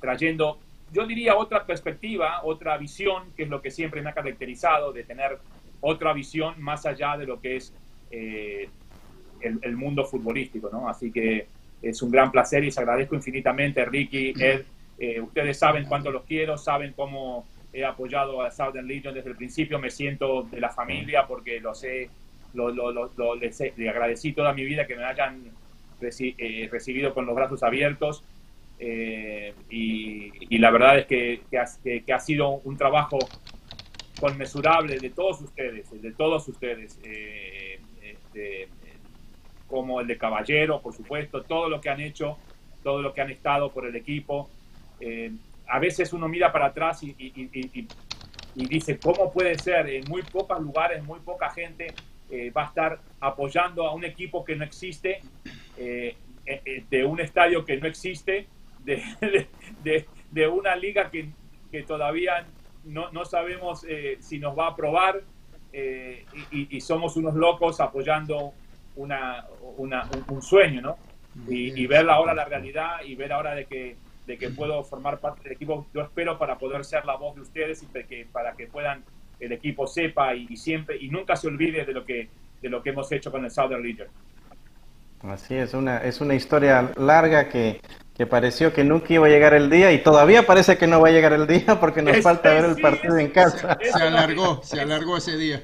trayendo 0.00 0.58
yo 0.92 1.06
diría 1.06 1.36
otra 1.36 1.64
perspectiva, 1.64 2.42
otra 2.44 2.76
visión, 2.76 3.32
que 3.34 3.44
es 3.44 3.48
lo 3.48 3.62
que 3.62 3.70
siempre 3.70 4.02
me 4.02 4.10
ha 4.10 4.12
caracterizado, 4.12 4.92
de 4.92 5.04
tener 5.04 5.38
otra 5.82 6.12
visión 6.14 6.54
más 6.62 6.86
allá 6.86 7.16
de 7.18 7.26
lo 7.26 7.40
que 7.40 7.56
es 7.56 7.74
eh, 8.10 8.68
el, 9.40 9.76
mundo 9.76 10.04
futbolístico, 10.04 10.70
¿no? 10.72 10.88
Así 10.88 11.10
que 11.10 11.46
es 11.82 12.00
un 12.00 12.10
gran 12.10 12.30
placer 12.30 12.62
y 12.62 12.66
les 12.66 12.78
agradezco 12.78 13.16
infinitamente, 13.16 13.84
Ricky, 13.84 14.32
Ed. 14.38 14.62
Eh, 14.98 15.20
ustedes 15.20 15.58
saben 15.58 15.84
cuánto 15.86 16.12
los 16.12 16.22
quiero, 16.22 16.56
saben 16.56 16.92
cómo 16.94 17.44
he 17.72 17.84
apoyado 17.84 18.42
a 18.42 18.52
Southern 18.52 18.86
Legion 18.86 19.14
desde 19.14 19.30
el 19.30 19.36
principio, 19.36 19.80
me 19.80 19.90
siento 19.90 20.44
de 20.44 20.60
la 20.60 20.70
familia 20.70 21.26
porque 21.26 21.58
los 21.58 21.82
he, 21.82 22.08
lo, 22.54 23.34
les, 23.34 23.60
agradecí 23.60 24.32
toda 24.32 24.52
mi 24.52 24.64
vida 24.64 24.86
que 24.86 24.94
me 24.94 25.04
hayan 25.04 25.50
eh, 26.00 26.68
recibido 26.70 27.12
con 27.14 27.26
los 27.26 27.34
brazos 27.34 27.64
abiertos 27.64 28.22
y, 28.78 30.58
la 30.58 30.70
verdad 30.70 30.98
es 30.98 31.06
que, 31.06 32.12
ha, 32.12 32.20
sido 32.20 32.60
un 32.64 32.76
trabajo 32.76 33.18
conmesurable 34.20 34.98
de 34.98 35.10
todos 35.10 35.40
ustedes, 35.40 35.90
de 36.00 36.12
todos 36.12 36.46
ustedes, 36.48 36.98
eh, 37.02 37.80
este, 38.02 38.68
como 39.68 40.00
el 40.00 40.06
de 40.06 40.18
Caballero, 40.18 40.80
por 40.80 40.94
supuesto, 40.94 41.42
todo 41.42 41.68
lo 41.68 41.80
que 41.80 41.88
han 41.88 42.00
hecho, 42.00 42.36
todo 42.82 43.00
lo 43.02 43.12
que 43.12 43.20
han 43.20 43.30
estado 43.30 43.70
por 43.70 43.86
el 43.86 43.96
equipo. 43.96 44.50
Eh, 45.00 45.32
a 45.68 45.78
veces 45.78 46.12
uno 46.12 46.28
mira 46.28 46.52
para 46.52 46.66
atrás 46.66 47.02
y, 47.02 47.14
y, 47.18 48.66
dice, 48.66 48.98
¿cómo 48.98 49.32
puede 49.32 49.58
ser? 49.58 49.88
En 49.88 50.04
muy 50.08 50.22
pocos 50.22 50.60
lugares, 50.60 51.02
muy 51.04 51.20
poca 51.20 51.50
gente 51.50 51.94
va 52.56 52.64
a 52.64 52.66
estar 52.68 53.00
apoyando 53.20 53.86
a 53.86 53.94
un 53.94 54.04
equipo 54.04 54.42
que 54.42 54.56
no 54.56 54.64
existe, 54.64 55.20
de 55.76 57.04
un 57.04 57.20
estadio 57.20 57.64
que 57.64 57.76
no 57.76 57.86
existe, 57.86 58.46
de, 58.84 59.46
de, 60.30 60.48
una 60.48 60.76
liga 60.76 61.10
que, 61.10 61.28
que 61.70 61.82
todavía 61.82 62.46
no, 62.84 63.10
no 63.12 63.24
sabemos 63.24 63.84
eh, 63.88 64.18
si 64.20 64.38
nos 64.38 64.58
va 64.58 64.66
a 64.66 64.70
aprobar 64.70 65.22
eh, 65.72 66.26
y, 66.50 66.80
somos 66.82 67.16
unos 67.16 67.34
locos 67.34 67.80
apoyando 67.80 68.52
una, 68.96 69.46
una 69.78 70.06
un, 70.28 70.42
sueño, 70.42 70.82
¿no? 70.82 70.96
Y, 71.48 71.86
ver 71.86 72.08
ahora 72.10 72.34
la 72.34 72.44
realidad 72.44 73.02
y 73.06 73.14
ver 73.14 73.32
ahora 73.32 73.54
de 73.54 73.64
que, 73.64 73.96
de 74.26 74.36
que 74.36 74.50
puedo 74.50 74.84
formar 74.84 75.18
parte 75.18 75.42
del 75.44 75.52
equipo, 75.52 75.86
yo 75.94 76.02
espero 76.02 76.38
para 76.38 76.58
poder 76.58 76.84
ser 76.84 77.06
la 77.06 77.16
voz 77.16 77.36
de 77.36 77.40
ustedes 77.40 77.82
y 77.82 77.86
para 77.86 78.04
que, 78.04 78.26
para 78.30 78.52
que 78.52 78.66
puedan, 78.66 79.02
el 79.40 79.52
equipo 79.52 79.86
sepa 79.86 80.34
y, 80.34 80.56
siempre, 80.58 80.98
y 81.00 81.08
nunca 81.08 81.36
se 81.36 81.48
olvide 81.48 81.86
de 81.86 81.92
lo 81.94 82.04
que, 82.04 82.28
de 82.60 82.68
lo 82.68 82.82
que 82.82 82.90
hemos 82.90 83.10
hecho 83.10 83.32
con 83.32 83.42
el 83.44 83.50
Southern 83.50 83.82
Leader. 83.82 84.10
Así 85.22 85.54
es, 85.54 85.72
una, 85.72 85.98
es 85.98 86.20
una 86.20 86.34
historia 86.34 86.92
larga 86.96 87.48
que 87.48 87.80
que 88.16 88.26
pareció 88.26 88.72
que 88.72 88.84
nunca 88.84 89.12
iba 89.14 89.26
a 89.26 89.30
llegar 89.30 89.54
el 89.54 89.70
día 89.70 89.92
y 89.92 90.02
todavía 90.02 90.44
parece 90.46 90.76
que 90.76 90.86
no 90.86 91.00
va 91.00 91.08
a 91.08 91.12
llegar 91.12 91.32
el 91.32 91.46
día 91.46 91.80
porque 91.80 92.02
nos 92.02 92.16
falta 92.22 92.52
ver 92.52 92.64
el 92.66 92.80
partido 92.80 93.18
en 93.18 93.30
casa. 93.30 93.78
Se, 93.80 94.02
alargó, 94.02 94.62
se 94.62 94.80
alargó 94.80 95.16
ese 95.16 95.36
día. 95.36 95.62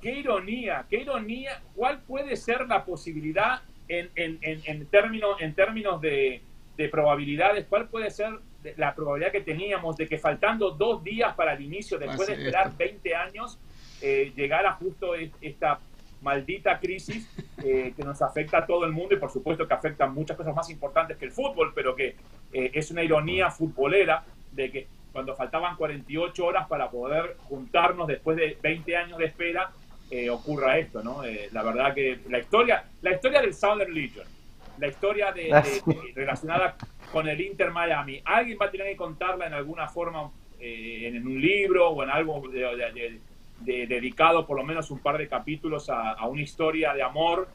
Qué 0.00 0.20
ironía, 0.20 0.84
qué 0.88 0.98
ironía. 0.98 1.60
¿Cuál 1.74 2.00
puede 2.02 2.36
ser 2.36 2.66
la 2.68 2.84
posibilidad 2.84 3.62
en, 3.88 4.10
en, 4.14 4.38
en, 4.42 4.86
términos, 4.86 5.40
en 5.40 5.54
términos 5.54 6.00
de, 6.00 6.40
de 6.76 6.88
probabilidades? 6.88 7.66
¿Cuál 7.68 7.88
puede 7.88 8.10
ser 8.10 8.30
la 8.76 8.94
probabilidad 8.94 9.32
que 9.32 9.40
teníamos 9.40 9.96
de 9.96 10.08
que 10.08 10.18
faltando 10.18 10.70
dos 10.70 11.02
días 11.02 11.34
para 11.34 11.54
el 11.54 11.62
inicio, 11.62 11.98
después 11.98 12.28
de 12.28 12.34
esperar 12.34 12.76
20 12.76 13.14
años, 13.14 13.58
eh, 14.02 14.32
llegara 14.36 14.72
justo 14.72 15.14
esta 15.40 15.78
maldita 16.26 16.78
crisis 16.78 17.26
eh, 17.64 17.94
que 17.96 18.02
nos 18.02 18.20
afecta 18.20 18.58
a 18.58 18.66
todo 18.66 18.84
el 18.84 18.92
mundo 18.92 19.14
y 19.14 19.18
por 19.18 19.30
supuesto 19.30 19.66
que 19.66 19.74
afecta 19.74 20.04
a 20.04 20.08
muchas 20.08 20.36
cosas 20.36 20.54
más 20.54 20.68
importantes 20.70 21.16
que 21.16 21.24
el 21.24 21.32
fútbol, 21.32 21.72
pero 21.74 21.94
que 21.94 22.16
eh, 22.52 22.70
es 22.74 22.90
una 22.90 23.02
ironía 23.02 23.50
futbolera 23.50 24.24
de 24.52 24.70
que 24.70 24.86
cuando 25.12 25.34
faltaban 25.34 25.76
48 25.76 26.44
horas 26.44 26.66
para 26.68 26.90
poder 26.90 27.36
juntarnos 27.48 28.06
después 28.06 28.36
de 28.36 28.58
20 28.60 28.96
años 28.96 29.18
de 29.18 29.24
espera, 29.26 29.70
ocurra 30.30 30.78
esto, 30.78 31.02
¿no? 31.02 31.22
la 31.50 31.62
verdad 31.64 31.92
que 31.92 32.20
la 32.28 32.38
historia, 32.38 32.84
la 33.02 33.12
historia 33.12 33.40
del 33.40 33.52
Southern 33.52 33.92
Legion, 33.92 34.26
la 34.78 34.88
historia 34.88 35.32
de, 35.32 35.52
ah, 35.52 35.64
relacionada 36.14 36.76
con 37.12 37.28
el 37.28 37.40
Inter 37.40 37.70
Miami. 37.70 38.20
Alguien 38.24 38.58
va 38.60 38.66
a 38.66 38.70
tener 38.70 38.88
que 38.88 38.96
contarla 38.96 39.46
en 39.46 39.54
alguna 39.54 39.88
forma, 39.88 40.30
eh, 40.60 41.02
en 41.08 41.26
un 41.26 41.40
libro 41.40 41.90
o 41.90 42.02
en 42.02 42.10
algo 42.10 42.42
dedicado 43.60 44.46
por 44.46 44.56
lo 44.56 44.64
menos 44.64 44.90
un 44.90 44.98
par 44.98 45.18
de 45.18 45.28
capítulos 45.28 45.88
a, 45.88 46.26
una 46.26 46.42
historia 46.42 46.92
de 46.92 47.02
amor 47.02 47.48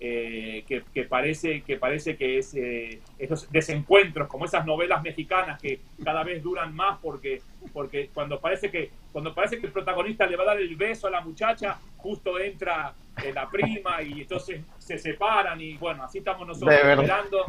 eh, 0.00 0.64
que, 0.66 1.02
parece 1.04 1.62
que 1.62 1.76
parece 1.76 2.16
que 2.16 2.38
es 2.38 2.54
eh, 2.54 3.00
esos 3.18 3.50
desencuentros 3.50 4.28
como 4.28 4.44
esas 4.44 4.64
novelas 4.64 5.02
mexicanas 5.02 5.60
que 5.60 5.80
cada 6.04 6.22
vez 6.22 6.40
duran 6.40 6.74
más 6.74 6.98
porque 7.02 7.42
porque 7.72 8.08
cuando 8.14 8.38
parece 8.38 8.70
que 8.70 8.90
cuando 9.10 9.34
parece 9.34 9.58
que 9.58 9.66
el 9.66 9.72
protagonista 9.72 10.24
le 10.26 10.36
va 10.36 10.44
a 10.44 10.46
dar 10.46 10.60
el 10.60 10.76
beso 10.76 11.08
a 11.08 11.10
la 11.10 11.20
muchacha 11.20 11.78
justo 11.96 12.38
entra 12.38 12.94
la 13.34 13.50
prima 13.50 14.00
y 14.00 14.20
entonces 14.20 14.60
se 14.78 14.98
separan 14.98 15.60
y 15.60 15.76
bueno 15.76 16.04
así 16.04 16.18
estamos 16.18 16.46
nosotros 16.46 16.72
esperando 16.72 17.44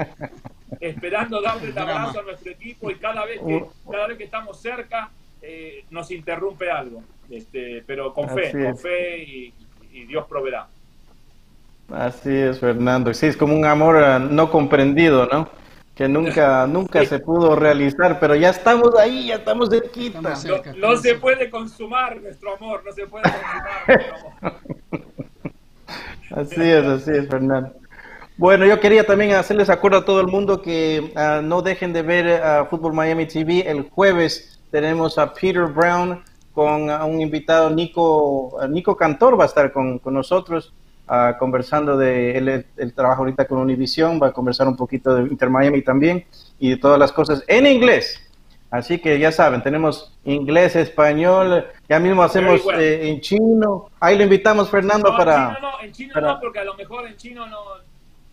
esperando 0.79 1.41
darle 1.41 1.69
el 1.69 1.77
abrazo 1.77 2.21
a 2.21 2.23
nuestro 2.23 2.51
equipo 2.51 2.89
y 2.89 2.95
cada 2.95 3.25
vez 3.25 3.39
que, 3.39 3.65
cada 3.91 4.07
vez 4.07 4.17
que 4.17 4.23
estamos 4.23 4.59
cerca 4.59 5.11
eh, 5.41 5.85
nos 5.89 6.11
interrumpe 6.11 6.69
algo. 6.69 7.01
Este, 7.29 7.83
pero 7.85 8.13
con 8.13 8.29
fe, 8.29 8.51
con 8.51 8.77
fe 8.77 9.23
y, 9.23 9.53
Dios 10.07 10.25
proveerá. 10.27 10.67
Así 11.91 12.33
es, 12.33 12.59
Fernando. 12.59 13.13
Sí, 13.13 13.25
es 13.25 13.35
como 13.35 13.55
un 13.55 13.65
amor 13.65 14.01
eh, 14.01 14.19
no 14.19 14.49
comprendido, 14.49 15.25
¿no? 15.25 15.49
Que 15.93 16.07
nunca, 16.07 16.65
nunca 16.69 17.05
se 17.05 17.19
pudo 17.19 17.55
realizar, 17.55 18.19
pero 18.19 18.35
ya 18.35 18.49
estamos 18.49 18.95
ahí, 18.95 19.27
ya 19.27 19.35
estamos 19.35 19.69
de 19.69 19.81
quita. 19.81 20.21
no, 20.77 20.95
se 20.97 21.15
puede 21.15 21.49
consumar 21.49 22.21
nuestro 22.21 22.55
amor, 22.55 22.83
no 22.85 22.91
se 22.93 23.07
puede 23.07 23.23
consumar 23.23 23.83
nuestro 23.87 24.15
amor. 24.41 24.53
Así 26.31 26.61
es, 26.61 26.85
así 26.85 27.09
es, 27.09 27.27
Fernando. 27.27 27.73
Bueno, 28.37 28.65
yo 28.65 28.79
quería 28.79 29.03
también 29.03 29.33
hacerles 29.33 29.69
acuerdo 29.69 29.97
a 29.97 30.05
todo 30.05 30.21
el 30.21 30.27
mundo 30.27 30.61
que 30.61 31.11
ah, 31.15 31.41
no 31.43 31.63
dejen 31.63 31.91
de 31.91 32.03
ver 32.03 32.41
a 32.41 32.65
Fútbol 32.65 32.93
Miami 32.93 33.25
TV. 33.25 33.69
El 33.69 33.89
jueves 33.89 34.59
tenemos 34.71 35.17
a 35.17 35.33
Peter 35.33 35.65
Brown 35.65 36.23
con 36.53 36.89
un 36.89 37.21
invitado, 37.21 37.69
Nico, 37.69 38.57
Nico 38.69 38.95
Cantor 38.97 39.39
va 39.39 39.43
a 39.43 39.47
estar 39.47 39.71
con, 39.71 40.01
nosotros 40.05 40.73
uh, 41.07 41.37
conversando 41.37 41.97
de 41.97 42.37
él, 42.37 42.65
el 42.75 42.93
trabajo 42.93 43.21
ahorita 43.21 43.45
con 43.45 43.59
Univision, 43.59 44.19
va 44.21 44.27
a 44.27 44.31
conversar 44.33 44.67
un 44.67 44.75
poquito 44.75 45.15
de 45.15 45.23
Inter 45.23 45.49
Miami 45.49 45.81
también 45.81 46.25
y 46.59 46.71
de 46.71 46.77
todas 46.77 46.99
las 46.99 47.11
cosas 47.11 47.43
en 47.47 47.67
inglés. 47.67 48.25
Así 48.71 48.99
que 48.99 49.17
ya 49.17 49.31
saben, 49.31 49.63
tenemos 49.63 50.15
inglés, 50.25 50.75
español, 50.75 51.65
ya 51.87 51.99
mismo 51.99 52.21
hacemos 52.21 52.61
eh, 52.77 53.09
en 53.09 53.19
chino. 53.19 53.89
Ahí 53.99 54.15
lo 54.15 54.23
invitamos, 54.23 54.69
Fernando, 54.69 55.15
para... 55.17 55.49
En 55.49 55.55
chino 55.55 55.59
no, 55.59 55.81
en 55.81 55.91
chino 55.91 56.21
no, 56.21 56.39
porque 56.39 56.59
a 56.59 56.63
lo 56.65 56.75
mejor 56.75 57.07
en 57.07 57.17
chino 57.17 57.47
no 57.47 57.89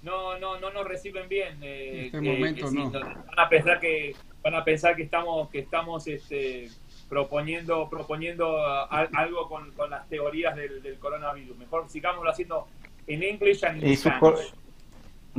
no, 0.07 0.39
no, 0.39 0.61
no 0.61 0.71
nos 0.71 0.87
reciben 0.87 1.29
bien. 1.29 1.59
Eh, 1.63 1.91
en 1.91 2.05
este 2.07 2.21
momento 2.21 2.71
no. 2.71 2.91
Van 2.91 3.39
a 3.39 3.49
pensar 3.49 3.81
que 3.81 4.15
van 4.43 4.55
a 4.55 4.65
pensar 4.65 4.95
que 4.95 5.03
estamos 5.03 5.51
que 5.51 5.59
estamos 5.59 6.07
este, 6.07 6.69
proponiendo 7.09 7.89
proponiendo 7.89 8.59
algo 8.91 9.49
con, 9.49 9.71
con, 9.73 9.91
las 9.91 10.09
teorías 10.09 10.57
del, 10.57 10.99
coronavirus. 10.99 11.57
Mejor 11.59 11.89
sigámoslo 11.89 12.31
haciendo 12.31 12.67
en 13.07 13.23
inglés 13.23 13.63
y 13.83 13.97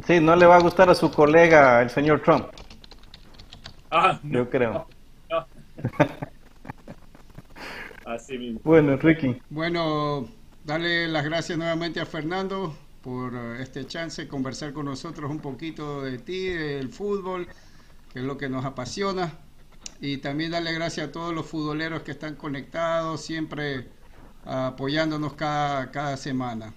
Sí, 0.06 0.20
no 0.20 0.36
le 0.36 0.46
va 0.46 0.58
a 0.58 0.62
gustar 0.62 0.90
a 0.90 0.96
su 0.96 1.12
colega 1.12 1.82
el 1.82 1.90
señor 1.90 2.22
Trump. 2.22 2.48
Ah, 3.90 4.20
yo 4.24 4.48
creo. 4.50 4.88
Así 8.06 8.38
mismo. 8.38 8.62
Bueno, 8.64 8.96
Ricky. 8.98 9.42
Bueno, 9.50 10.28
dale 10.64 11.08
las 11.08 11.26
gracias 11.26 11.58
nuevamente 11.58 12.00
a 12.00 12.06
Fernando 12.06 12.76
por 13.02 13.34
eh, 13.36 13.62
este 13.62 13.86
chance 13.86 14.22
de 14.22 14.28
conversar 14.28 14.72
con 14.72 14.86
nosotros 14.86 15.32
un 15.32 15.40
poquito 15.40 16.04
de 16.04 16.20
ti, 16.20 16.48
del 16.50 16.90
fútbol, 16.90 17.48
que 18.14 18.20
es 18.20 18.26
lo 18.26 18.38
que 18.38 18.50
nos 18.50 18.66
apasiona. 18.66 19.34
Y 20.00 20.18
también 20.18 20.52
darle 20.52 20.74
gracias 20.74 21.08
a 21.08 21.12
todos 21.12 21.34
los 21.34 21.46
futboleros 21.46 22.04
que 22.04 22.12
están 22.12 22.36
conectados, 22.36 23.22
siempre 23.22 23.88
apoyándonos 24.46 25.34
cada, 25.34 25.92
cada 25.92 26.18
semana. 26.18 26.74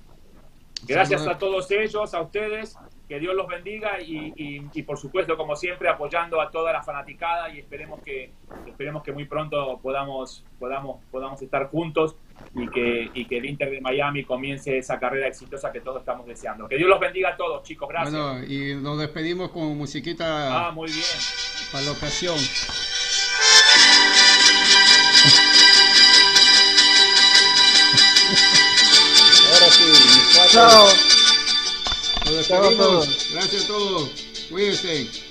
Gracias 0.87 1.27
a 1.27 1.39
todos 1.39 1.71
ellos, 1.71 2.15
a 2.15 2.23
ustedes 2.23 2.77
que 3.11 3.19
Dios 3.19 3.35
los 3.35 3.49
bendiga 3.49 4.01
y, 4.01 4.33
y, 4.73 4.83
por 4.85 4.97
supuesto, 4.97 5.37
como 5.37 5.57
siempre, 5.57 5.89
apoyando 5.89 6.41
a 6.41 6.49
toda 6.49 6.73
la 6.73 6.81
fanaticada 6.81 7.53
y 7.53 7.59
esperemos 7.59 8.01
que, 8.05 8.31
esperemos 8.69 9.03
que 9.03 9.11
muy 9.11 9.25
pronto 9.25 9.81
podamos, 9.83 10.45
podamos, 10.61 11.03
podamos 11.11 11.43
estar 11.43 11.69
juntos 11.69 12.15
y 12.55 12.69
que, 12.69 13.11
y 13.13 13.25
que 13.25 13.39
el 13.39 13.47
Inter 13.47 13.69
de 13.69 13.81
Miami 13.81 14.23
comience 14.23 14.79
esa 14.79 15.01
carrera 15.01 15.27
exitosa 15.27 15.73
que 15.73 15.81
todos 15.81 15.99
estamos 15.99 16.25
deseando. 16.25 16.69
Que 16.69 16.77
Dios 16.77 16.89
los 16.89 17.01
bendiga 17.01 17.31
a 17.31 17.37
todos, 17.37 17.65
chicos. 17.65 17.89
Gracias. 17.89 18.13
Bueno, 18.13 18.45
y 18.47 18.77
nos 18.77 18.97
despedimos 18.97 19.51
con 19.51 19.77
musiquita 19.77 20.69
ah, 20.69 20.71
muy 20.71 20.89
bien. 20.89 21.05
para 21.73 21.85
la 21.87 21.91
ocasión. 21.91 22.37
Sí, 29.71 30.49
Chao. 30.49 30.89
Nos 32.27 32.37
despedimos. 32.37 33.09
Gracias 33.33 33.65
a 33.65 33.67
todos. 33.69 34.09
Cuídense. 34.51 35.30